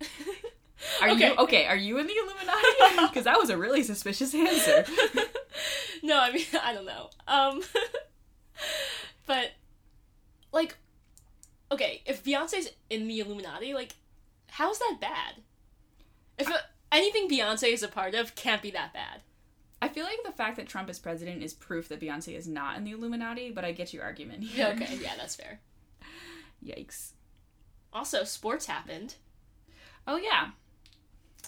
are 1.00 1.10
okay. 1.10 1.28
you 1.28 1.36
okay 1.36 1.66
are 1.66 1.76
you 1.76 1.98
in 1.98 2.06
the 2.06 2.12
illuminati 2.12 3.06
because 3.08 3.24
that 3.24 3.38
was 3.38 3.48
a 3.48 3.56
really 3.56 3.82
suspicious 3.82 4.34
answer 4.34 4.84
no, 6.02 6.18
I 6.18 6.32
mean 6.32 6.44
I 6.62 6.72
don't 6.72 6.86
know. 6.86 7.10
Um, 7.26 7.62
but 9.26 9.52
like, 10.52 10.76
okay, 11.70 12.02
if 12.06 12.24
Beyonce's 12.24 12.70
in 12.88 13.08
the 13.08 13.20
Illuminati, 13.20 13.74
like, 13.74 13.94
how's 14.48 14.78
that 14.78 14.98
bad? 15.00 15.34
If 16.38 16.48
uh, 16.48 16.58
anything 16.92 17.28
Beyonce 17.28 17.72
is 17.72 17.82
a 17.82 17.88
part 17.88 18.14
of 18.14 18.34
can't 18.34 18.62
be 18.62 18.70
that 18.70 18.92
bad. 18.92 19.22
I 19.82 19.88
feel 19.88 20.04
like 20.04 20.18
the 20.24 20.32
fact 20.32 20.56
that 20.56 20.66
Trump 20.66 20.88
is 20.88 20.98
president 20.98 21.42
is 21.42 21.52
proof 21.52 21.88
that 21.88 22.00
Beyonce 22.00 22.34
is 22.36 22.48
not 22.48 22.78
in 22.78 22.84
the 22.84 22.92
Illuminati, 22.92 23.50
but 23.50 23.64
I 23.64 23.72
get 23.72 23.92
your 23.92 24.04
argument 24.04 24.42
here. 24.42 24.68
Okay, 24.68 24.98
yeah, 25.02 25.12
that's 25.18 25.36
fair. 25.36 25.60
Yikes. 26.64 27.10
Also, 27.92 28.24
sports 28.24 28.66
happened. 28.66 29.16
Oh 30.06 30.16
yeah. 30.16 30.50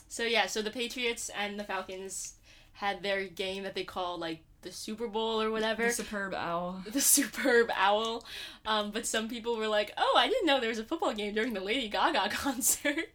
So 0.09 0.24
yeah, 0.24 0.46
so 0.46 0.62
the 0.62 0.70
Patriots 0.70 1.30
and 1.36 1.59
the 1.59 1.64
Falcons 1.64 2.34
had 2.72 3.02
their 3.02 3.24
game 3.24 3.62
that 3.64 3.74
they 3.74 3.84
call 3.84 4.18
like 4.18 4.40
the 4.62 4.72
Super 4.72 5.06
Bowl 5.06 5.40
or 5.42 5.50
whatever. 5.50 5.84
The 5.86 5.92
superb 5.92 6.34
owl. 6.34 6.82
the 6.92 7.00
superb 7.00 7.70
owl. 7.76 8.24
Um, 8.66 8.90
but 8.90 9.06
some 9.06 9.28
people 9.28 9.56
were 9.56 9.68
like, 9.68 9.92
"Oh, 9.96 10.14
I 10.18 10.28
didn't 10.28 10.46
know 10.46 10.59
there 10.61 10.68
was 10.70 10.78
a 10.78 10.84
football 10.84 11.12
game 11.14 11.34
during 11.34 11.52
the 11.54 11.61
Lady 11.61 11.88
Gaga 11.88 12.28
concert." 12.30 13.11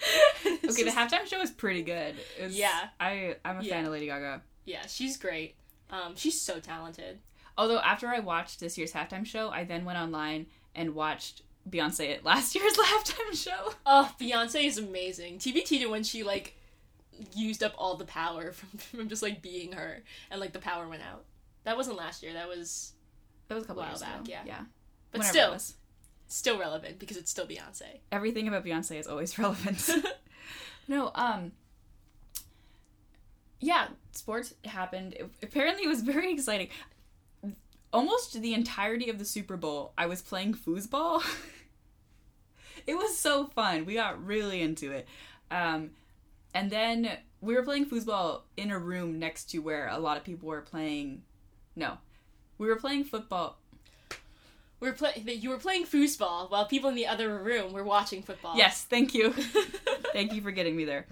Okay, 0.46 0.82
the 0.82 0.90
halftime 0.90 1.24
show 1.26 1.40
is 1.40 1.50
pretty 1.52 1.82
good. 1.82 2.16
Was- 2.42 2.56
Yeah. 2.56 2.88
I 2.98 3.36
I'm 3.44 3.58
a 3.58 3.62
fan 3.62 3.84
of 3.86 3.92
Lady 3.92 4.06
Gaga. 4.06 4.42
yeah, 4.64 4.86
she's 4.86 5.16
great. 5.16 5.54
Um, 5.90 6.14
she's 6.16 6.40
so 6.40 6.58
talented. 6.58 7.20
Although 7.56 7.78
after 7.78 8.08
I 8.08 8.18
watched 8.18 8.58
this 8.60 8.76
year's 8.76 8.92
halftime 8.92 9.24
show, 9.24 9.50
I 9.50 9.62
then 9.64 9.84
went 9.84 9.98
online 9.98 10.46
and 10.74 10.94
watched 10.94 11.42
Beyonce 11.68 12.14
at 12.14 12.24
last 12.24 12.54
year's 12.56 12.74
halftime 12.76 13.34
show. 13.34 13.72
Oh, 13.86 14.12
Beyonce 14.20 14.64
is 14.64 14.78
amazing. 14.78 15.38
TBT 15.38 15.80
to 15.80 15.86
when 15.86 16.02
she 16.04 16.22
like 16.22 16.56
used 17.34 17.62
up 17.62 17.72
all 17.78 17.96
the 17.96 18.04
power 18.04 18.52
from 18.58 18.78
from 18.78 19.08
just 19.08 19.22
like 19.22 19.40
being 19.42 19.72
her, 19.72 20.02
and 20.30 20.40
like 20.40 20.52
the 20.52 20.58
power 20.58 20.88
went 20.88 21.02
out. 21.02 21.24
That 21.64 21.76
wasn't 21.76 21.96
last 21.96 22.22
year. 22.22 22.32
That 22.34 22.48
was 22.48 22.92
That 23.48 23.54
was 23.54 23.64
a 23.64 23.66
couple 23.66 23.82
While 23.82 23.92
years 23.92 24.02
back, 24.02 24.16
ago. 24.16 24.24
yeah. 24.26 24.42
Yeah. 24.44 24.60
But 25.12 25.20
Whenever 25.20 25.58
still- 25.58 25.76
still 26.26 26.58
relevant 26.58 26.98
because 26.98 27.16
it's 27.16 27.30
still 27.30 27.46
Beyonce. 27.46 28.00
everything 28.10 28.48
about 28.48 28.64
Beyonce 28.64 28.98
is 28.98 29.06
always 29.06 29.38
relevant. 29.38 29.88
no, 30.88 31.10
um 31.14 31.52
yeah, 33.60 33.88
sports 34.12 34.54
happened. 34.64 35.14
It- 35.14 35.30
apparently 35.42 35.84
it 35.84 35.88
was 35.88 36.02
very 36.02 36.32
exciting. 36.32 36.68
Almost 37.94 38.40
the 38.40 38.54
entirety 38.54 39.08
of 39.08 39.18
the 39.18 39.24
Super 39.24 39.56
Bowl, 39.56 39.92
I 39.96 40.06
was 40.06 40.20
playing 40.20 40.54
foosball. 40.54 41.22
it 42.86 42.94
was 42.94 43.16
so 43.16 43.46
fun. 43.46 43.86
We 43.86 43.94
got 43.94 44.24
really 44.24 44.60
into 44.60 44.90
it. 44.90 45.06
Um 45.50 45.90
and 46.52 46.70
then 46.70 47.10
we 47.40 47.54
were 47.54 47.62
playing 47.62 47.86
foosball 47.86 48.42
in 48.56 48.70
a 48.70 48.78
room 48.78 49.18
next 49.18 49.50
to 49.50 49.58
where 49.58 49.88
a 49.88 49.98
lot 49.98 50.16
of 50.16 50.24
people 50.24 50.48
were 50.48 50.60
playing 50.60 51.22
no. 51.76 51.98
We 52.58 52.66
were 52.66 52.76
playing 52.76 53.04
football. 53.04 53.58
We 54.80 54.88
were 54.88 54.94
play- 54.94 55.22
you 55.24 55.50
were 55.50 55.58
playing 55.58 55.86
foosball 55.86 56.50
while 56.50 56.66
people 56.66 56.90
in 56.90 56.96
the 56.96 57.06
other 57.06 57.38
room 57.38 57.72
were 57.72 57.84
watching 57.84 58.22
football. 58.22 58.56
Yes, 58.56 58.82
thank 58.84 59.14
you. 59.14 59.32
Thank 60.12 60.32
you 60.32 60.42
for 60.42 60.52
getting 60.52 60.76
me 60.76 60.84
there. 60.84 61.06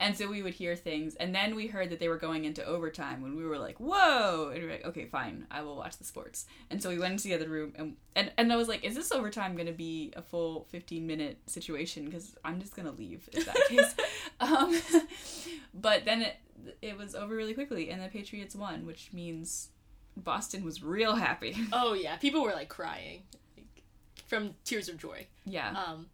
And 0.00 0.16
so 0.16 0.28
we 0.28 0.42
would 0.42 0.54
hear 0.54 0.76
things, 0.76 1.16
and 1.16 1.34
then 1.34 1.56
we 1.56 1.66
heard 1.66 1.90
that 1.90 1.98
they 1.98 2.06
were 2.08 2.18
going 2.18 2.44
into 2.44 2.64
overtime, 2.64 3.20
when 3.20 3.34
we 3.36 3.44
were 3.44 3.58
like, 3.58 3.78
"Whoa!" 3.80 4.50
And 4.52 4.60
we 4.62 4.66
were 4.66 4.72
like, 4.74 4.84
"Okay, 4.86 5.06
fine, 5.06 5.46
I 5.50 5.62
will 5.62 5.74
watch 5.76 5.96
the 5.98 6.04
sports." 6.04 6.46
And 6.70 6.80
so 6.80 6.88
we 6.88 7.00
went 7.00 7.12
into 7.12 7.24
the 7.24 7.34
other 7.34 7.48
room, 7.48 7.72
and 7.76 7.96
and, 8.14 8.30
and 8.38 8.52
I 8.52 8.56
was 8.56 8.68
like, 8.68 8.84
"Is 8.84 8.94
this 8.94 9.10
overtime 9.10 9.54
going 9.54 9.66
to 9.66 9.72
be 9.72 10.12
a 10.16 10.22
full 10.22 10.66
fifteen 10.70 11.06
minute 11.08 11.38
situation? 11.46 12.04
Because 12.04 12.36
I'm 12.44 12.60
just 12.60 12.76
going 12.76 12.86
to 12.86 12.92
leave 12.94 13.28
if 13.32 13.44
that 13.46 13.56
case." 13.68 13.94
um, 14.38 14.80
but 15.74 16.04
then 16.04 16.22
it 16.22 16.36
it 16.82 16.96
was 16.96 17.14
over 17.16 17.34
really 17.34 17.54
quickly, 17.54 17.90
and 17.90 18.00
the 18.00 18.08
Patriots 18.08 18.54
won, 18.54 18.86
which 18.86 19.12
means 19.12 19.70
Boston 20.16 20.64
was 20.64 20.82
real 20.82 21.16
happy. 21.16 21.56
Oh 21.72 21.94
yeah, 21.94 22.16
people 22.16 22.42
were 22.42 22.52
like 22.52 22.68
crying 22.68 23.22
like, 23.56 23.82
from 24.28 24.54
tears 24.64 24.88
of 24.88 24.96
joy. 24.96 25.26
yeah, 25.44 25.70
Um, 25.70 26.06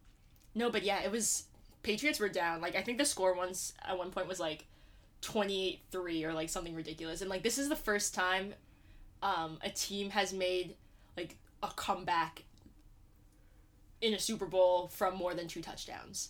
no, 0.55 0.69
but 0.71 0.83
yeah, 0.83 1.03
it 1.03 1.11
was 1.11 1.45
Patriots 1.85 2.19
were 2.19 2.29
down. 2.29 2.59
Like 2.61 2.75
I 2.75 2.81
think 2.81 2.97
the 2.97 3.05
score 3.05 3.33
once 3.33 3.73
at 3.83 3.97
one 3.97 4.11
point 4.11 4.27
was 4.27 4.39
like 4.39 4.65
twenty 5.21 5.67
eight 5.69 5.79
three 5.91 6.23
or 6.25 6.33
like 6.33 6.49
something 6.49 6.75
ridiculous. 6.75 7.21
And 7.21 7.29
like 7.29 7.43
this 7.43 7.57
is 7.57 7.69
the 7.69 7.75
first 7.75 8.13
time 8.13 8.53
um, 9.23 9.57
a 9.63 9.69
team 9.69 10.09
has 10.09 10.33
made 10.33 10.75
like 11.15 11.35
a 11.63 11.67
comeback 11.75 12.43
in 14.01 14.13
a 14.13 14.19
Super 14.19 14.45
Bowl 14.45 14.87
from 14.89 15.15
more 15.15 15.33
than 15.33 15.47
two 15.47 15.61
touchdowns. 15.61 16.29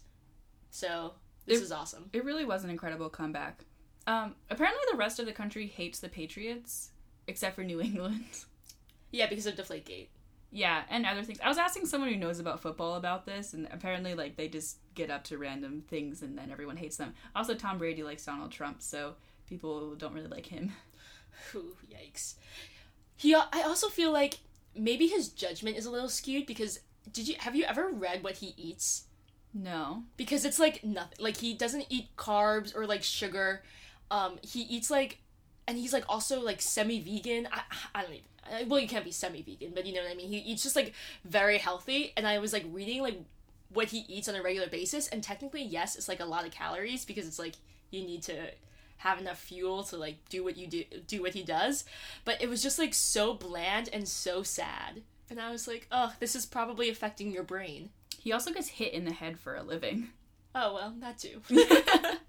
So 0.69 1.13
this 1.45 1.59
It- 1.59 1.63
is 1.63 1.71
awesome. 1.71 2.09
It 2.13 2.23
really 2.23 2.45
was 2.45 2.63
an 2.63 2.69
incredible 2.69 3.09
comeback. 3.09 3.63
Um, 4.07 4.35
apparently, 4.51 4.81
the 4.91 4.97
rest 4.97 5.19
of 5.19 5.25
the 5.25 5.33
country 5.33 5.65
hates 5.67 5.99
the 5.99 6.09
Patriots, 6.09 6.91
except 7.27 7.55
for 7.55 7.63
New 7.63 7.81
England. 7.89 8.23
Yeah, 9.11 9.27
because 9.27 9.45
of 9.47 9.55
Deflategate. 9.55 10.07
Yeah, 10.51 10.83
and 10.89 11.05
other 11.05 11.23
things. 11.23 11.39
I 11.43 11.49
was 11.49 11.57
asking 11.57 11.85
someone 11.85 12.09
who 12.09 12.17
knows 12.17 12.39
about 12.39 12.61
football 12.61 12.95
about 12.95 13.25
this, 13.25 13.53
and 13.53 13.67
apparently, 13.71 14.13
like, 14.13 14.37
they 14.37 14.47
just 14.47 14.77
get 14.93 15.09
up 15.11 15.23
to 15.25 15.37
random 15.37 15.83
things 15.87 16.21
and 16.21 16.37
then 16.37 16.49
everyone 16.51 16.77
hates 16.77 16.97
them. 16.97 17.13
Also, 17.35 17.53
Tom 17.53 17.77
Brady 17.77 18.03
likes 18.03 18.25
Donald 18.25 18.51
Trump, 18.51 18.81
so 18.81 19.15
people 19.47 19.95
don't 19.95 20.13
really 20.13 20.27
like 20.27 20.45
him. 20.45 20.71
Ooh, 21.55 21.75
yikes. 21.91 22.35
He, 23.17 23.35
I 23.35 23.63
also 23.65 23.89
feel 23.89 24.11
like 24.11 24.39
maybe 24.75 25.07
his 25.07 25.29
judgment 25.29 25.77
is 25.77 25.85
a 25.85 25.91
little 25.91 26.09
skewed 26.09 26.45
because 26.45 26.79
did 27.11 27.27
you 27.27 27.35
have 27.39 27.55
you 27.55 27.63
ever 27.65 27.89
read 27.89 28.23
what 28.23 28.37
he 28.37 28.53
eats? 28.57 29.05
No. 29.53 30.03
because 30.17 30.43
it's 30.43 30.59
like 30.59 30.83
nothing 30.83 31.17
like 31.17 31.37
he 31.37 31.53
doesn't 31.53 31.85
eat 31.89 32.09
carbs 32.17 32.75
or 32.75 32.85
like 32.85 33.03
sugar 33.03 33.63
um 34.11 34.37
he 34.41 34.63
eats 34.63 34.91
like 34.91 35.19
and 35.67 35.77
he's 35.77 35.93
like 35.93 36.05
also 36.07 36.41
like 36.41 36.61
semi-vegan. 36.61 37.47
I, 37.51 37.61
I 37.93 38.01
don't 38.03 38.13
even 38.13 38.69
well 38.69 38.79
you 38.79 38.87
can't 38.87 39.03
be 39.03 39.11
semi-vegan 39.11 39.71
but 39.73 39.87
you 39.87 39.93
know 39.95 40.01
what 40.03 40.11
i 40.11 40.13
mean. 40.13 40.29
He 40.29 40.37
eats 40.37 40.61
just 40.61 40.75
like 40.75 40.93
very 41.23 41.57
healthy 41.57 42.13
and 42.15 42.27
i 42.27 42.37
was 42.37 42.53
like 42.53 42.63
reading 42.71 43.01
like 43.01 43.19
what 43.73 43.87
he 43.87 44.05
eats 44.07 44.29
on 44.29 44.35
a 44.35 44.43
regular 44.43 44.67
basis 44.67 45.07
and 45.07 45.23
technically 45.23 45.63
yes 45.63 45.95
it's 45.95 46.07
like 46.07 46.19
a 46.19 46.25
lot 46.25 46.45
of 46.45 46.51
calories 46.51 47.05
because 47.05 47.27
it's 47.27 47.39
like 47.39 47.55
you 47.89 48.03
need 48.03 48.21
to 48.21 48.35
have 48.97 49.19
enough 49.19 49.39
fuel 49.39 49.83
to 49.83 49.97
like 49.97 50.17
do 50.29 50.43
what 50.43 50.57
you 50.57 50.67
do 50.67 50.83
do 51.07 51.21
what 51.21 51.33
he 51.33 51.43
does. 51.43 51.83
But 52.23 52.41
it 52.41 52.49
was 52.49 52.63
just 52.63 52.79
like 52.79 52.93
so 52.93 53.33
bland 53.33 53.89
and 53.93 54.07
so 54.07 54.43
sad 54.43 55.01
and 55.29 55.39
i 55.39 55.51
was 55.51 55.67
like 55.67 55.87
oh 55.91 56.13
this 56.19 56.35
is 56.35 56.45
probably 56.45 56.89
affecting 56.89 57.31
your 57.31 57.43
brain. 57.43 57.89
He 58.19 58.31
also 58.31 58.51
gets 58.51 58.67
hit 58.67 58.93
in 58.93 59.05
the 59.05 59.13
head 59.13 59.37
for 59.39 59.55
a 59.55 59.63
living. 59.63 60.09
oh 60.55 60.73
well 60.73 60.93
that 60.99 61.17
too 61.19 61.41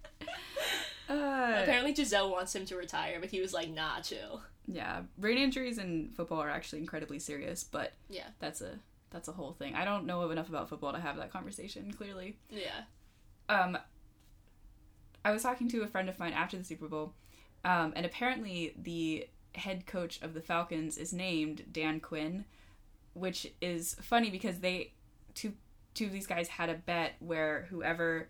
Uh, 1.09 1.61
Apparently 1.63 1.93
Gisele 1.93 2.31
wants 2.31 2.55
him 2.55 2.65
to 2.67 2.77
retire, 2.77 3.19
but 3.21 3.31
he 3.31 3.41
was 3.41 3.53
like, 3.55 3.69
nah, 3.71 4.01
chill. 4.01 4.43
yeah, 4.67 5.03
brain 5.19 5.39
injuries 5.39 5.79
in 5.79 6.11
football 6.17 6.41
are 6.43 6.51
actually 6.51 6.81
incredibly 6.81 7.19
serious, 7.19 7.63
but 7.65 7.93
Yeah. 8.09 8.29
that's 8.41 8.61
a 8.61 8.79
that's 9.11 9.29
a 9.29 9.33
whole 9.33 9.53
thing. 9.53 9.75
I 9.75 9.85
don't 9.85 10.05
know 10.05 10.29
enough 10.31 10.49
about 10.49 10.69
football 10.69 10.93
to 10.93 10.99
have 11.01 11.17
that 11.17 11.31
conversation. 11.33 11.93
Clearly. 11.93 12.37
Yeah. 12.51 12.83
um, 13.49 13.79
I 15.25 15.31
was 15.33 15.43
talking 15.43 15.69
to 15.71 15.83
a 15.83 15.87
friend 15.87 16.09
of 16.09 16.19
mine 16.19 16.33
after 16.33 16.57
the 16.59 16.65
Super 16.65 16.89
Bowl, 16.89 17.15
um, 17.65 17.93
and 17.97 18.05
apparently 18.05 18.75
the 18.81 19.29
head 19.55 19.87
coach 19.87 20.21
of 20.23 20.35
the 20.35 20.41
Falcons 20.41 20.99
is 20.99 21.13
named 21.13 21.65
Dan 21.73 22.01
Quinn, 22.01 22.45
which 23.15 23.47
is 23.61 23.97
funny 24.03 24.31
because 24.31 24.59
they 24.61 24.93
two 25.35 25.53
two 25.95 26.07
of 26.07 26.13
these 26.13 26.27
guys 26.27 26.49
had 26.49 26.69
a 26.69 26.75
bet 26.75 27.15
where 27.21 27.67
whoever 27.71 28.29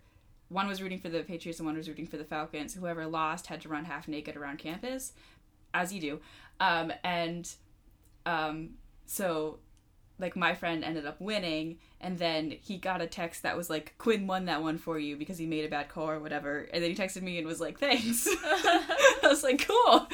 one 0.49 0.67
was 0.67 0.81
rooting 0.81 0.99
for 0.99 1.09
the 1.09 1.23
Patriots 1.23 1.59
and 1.59 1.65
one 1.65 1.75
was 1.75 1.87
rooting 1.87 2.07
for 2.07 2.17
the 2.17 2.23
Falcons. 2.23 2.73
Whoever 2.73 3.05
lost 3.05 3.47
had 3.47 3.61
to 3.61 3.69
run 3.69 3.85
half 3.85 4.07
naked 4.07 4.37
around 4.37 4.59
campus, 4.59 5.13
as 5.73 5.93
you 5.93 5.99
do. 5.99 6.19
Um, 6.59 6.93
and 7.03 7.49
um, 8.25 8.69
so, 9.05 9.59
like, 10.19 10.35
my 10.35 10.53
friend 10.53 10.83
ended 10.83 11.05
up 11.05 11.19
winning, 11.19 11.79
and 11.99 12.17
then 12.17 12.51
he 12.51 12.77
got 12.77 13.01
a 13.01 13.07
text 13.07 13.43
that 13.43 13.57
was 13.57 13.69
like, 13.69 13.95
Quinn 13.97 14.25
won 14.25 14.45
that 14.45 14.61
one 14.61 14.77
for 14.77 14.97
you 14.97 15.17
because 15.17 15.37
he 15.37 15.45
made 15.45 15.65
a 15.65 15.69
bad 15.69 15.89
call 15.89 16.09
or 16.09 16.19
whatever. 16.19 16.67
And 16.73 16.81
then 16.81 16.91
he 16.91 16.95
texted 16.95 17.21
me 17.21 17.37
and 17.37 17.45
was 17.45 17.61
like, 17.61 17.79
thanks. 17.79 18.27
I 18.41 19.19
was 19.23 19.43
like, 19.43 19.67
cool. 19.67 20.07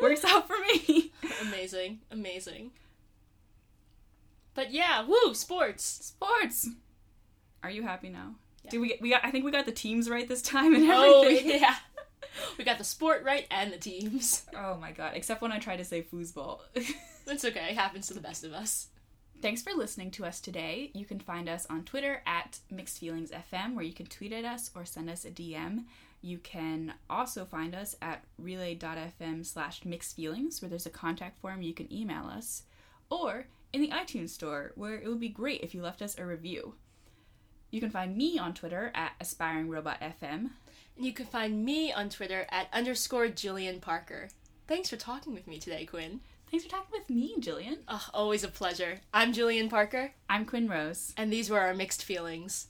Works 0.00 0.24
out 0.24 0.46
for 0.46 0.56
me. 0.58 1.12
amazing, 1.42 2.00
amazing. 2.10 2.70
But 4.54 4.72
yeah, 4.72 5.04
woo, 5.04 5.34
sports. 5.34 5.84
Sports. 5.84 6.70
Are 7.62 7.70
you 7.70 7.82
happy 7.82 8.08
now? 8.08 8.36
Do 8.70 8.80
we 8.80 8.98
we 9.00 9.10
got 9.10 9.24
I 9.24 9.30
think 9.30 9.44
we 9.44 9.50
got 9.50 9.66
the 9.66 9.72
teams 9.72 10.08
right 10.08 10.28
this 10.28 10.42
time 10.42 10.74
and 10.74 10.84
everything. 10.84 10.98
Oh 10.98 11.22
everything. 11.22 11.60
yeah, 11.60 11.76
we 12.58 12.64
got 12.64 12.78
the 12.78 12.84
sport 12.84 13.22
right 13.24 13.46
and 13.50 13.72
the 13.72 13.78
teams. 13.78 14.44
Oh 14.56 14.76
my 14.76 14.92
god, 14.92 15.12
except 15.14 15.42
when 15.42 15.52
I 15.52 15.58
try 15.58 15.76
to 15.76 15.84
say 15.84 16.02
foosball. 16.02 16.60
That's 17.26 17.44
okay. 17.44 17.68
It 17.70 17.76
happens 17.76 18.06
to 18.08 18.14
the 18.14 18.20
best 18.20 18.44
of 18.44 18.52
us. 18.52 18.88
Thanks 19.42 19.60
for 19.62 19.72
listening 19.74 20.10
to 20.12 20.24
us 20.24 20.40
today. 20.40 20.90
You 20.94 21.04
can 21.04 21.20
find 21.20 21.48
us 21.48 21.66
on 21.68 21.84
Twitter 21.84 22.22
at 22.26 22.58
Mixed 22.70 22.98
Feelings 22.98 23.30
FM, 23.30 23.74
where 23.74 23.84
you 23.84 23.92
can 23.92 24.06
tweet 24.06 24.32
at 24.32 24.44
us 24.46 24.70
or 24.74 24.84
send 24.86 25.10
us 25.10 25.24
a 25.26 25.30
DM. 25.30 25.84
You 26.22 26.38
can 26.38 26.94
also 27.10 27.44
find 27.44 27.74
us 27.74 27.94
at 28.00 28.24
relay.fm 28.38 29.44
slash 29.44 29.84
mixed 29.84 30.16
feelings, 30.16 30.62
where 30.62 30.70
there's 30.70 30.86
a 30.86 30.90
contact 30.90 31.38
form 31.38 31.60
you 31.60 31.74
can 31.74 31.92
email 31.92 32.24
us, 32.26 32.62
or 33.10 33.46
in 33.72 33.82
the 33.82 33.90
iTunes 33.90 34.30
store, 34.30 34.72
where 34.74 34.94
it 34.98 35.06
would 35.06 35.20
be 35.20 35.28
great 35.28 35.60
if 35.60 35.74
you 35.74 35.82
left 35.82 36.00
us 36.00 36.18
a 36.18 36.24
review. 36.24 36.74
You 37.70 37.80
can 37.80 37.90
find 37.90 38.16
me 38.16 38.38
on 38.38 38.54
Twitter 38.54 38.90
at 38.94 39.12
AspiringRobotFM. 39.20 40.50
And 40.96 41.04
you 41.04 41.12
can 41.12 41.26
find 41.26 41.64
me 41.64 41.92
on 41.92 42.08
Twitter 42.08 42.46
at 42.50 42.68
underscore 42.72 43.26
Jillian 43.28 43.80
Parker. 43.80 44.28
Thanks 44.66 44.88
for 44.90 44.96
talking 44.96 45.34
with 45.34 45.46
me 45.46 45.58
today, 45.58 45.84
Quinn. 45.84 46.20
Thanks 46.50 46.64
for 46.64 46.70
talking 46.70 46.92
with 46.92 47.10
me, 47.10 47.34
Jillian. 47.38 47.78
Oh, 47.88 48.06
always 48.14 48.44
a 48.44 48.48
pleasure. 48.48 49.00
I'm 49.12 49.32
Jillian 49.32 49.68
Parker, 49.68 50.12
I'm 50.30 50.44
Quinn 50.46 50.68
Rose. 50.68 51.12
and 51.16 51.32
these 51.32 51.50
were 51.50 51.60
our 51.60 51.74
mixed 51.74 52.02
feelings. 52.04 52.68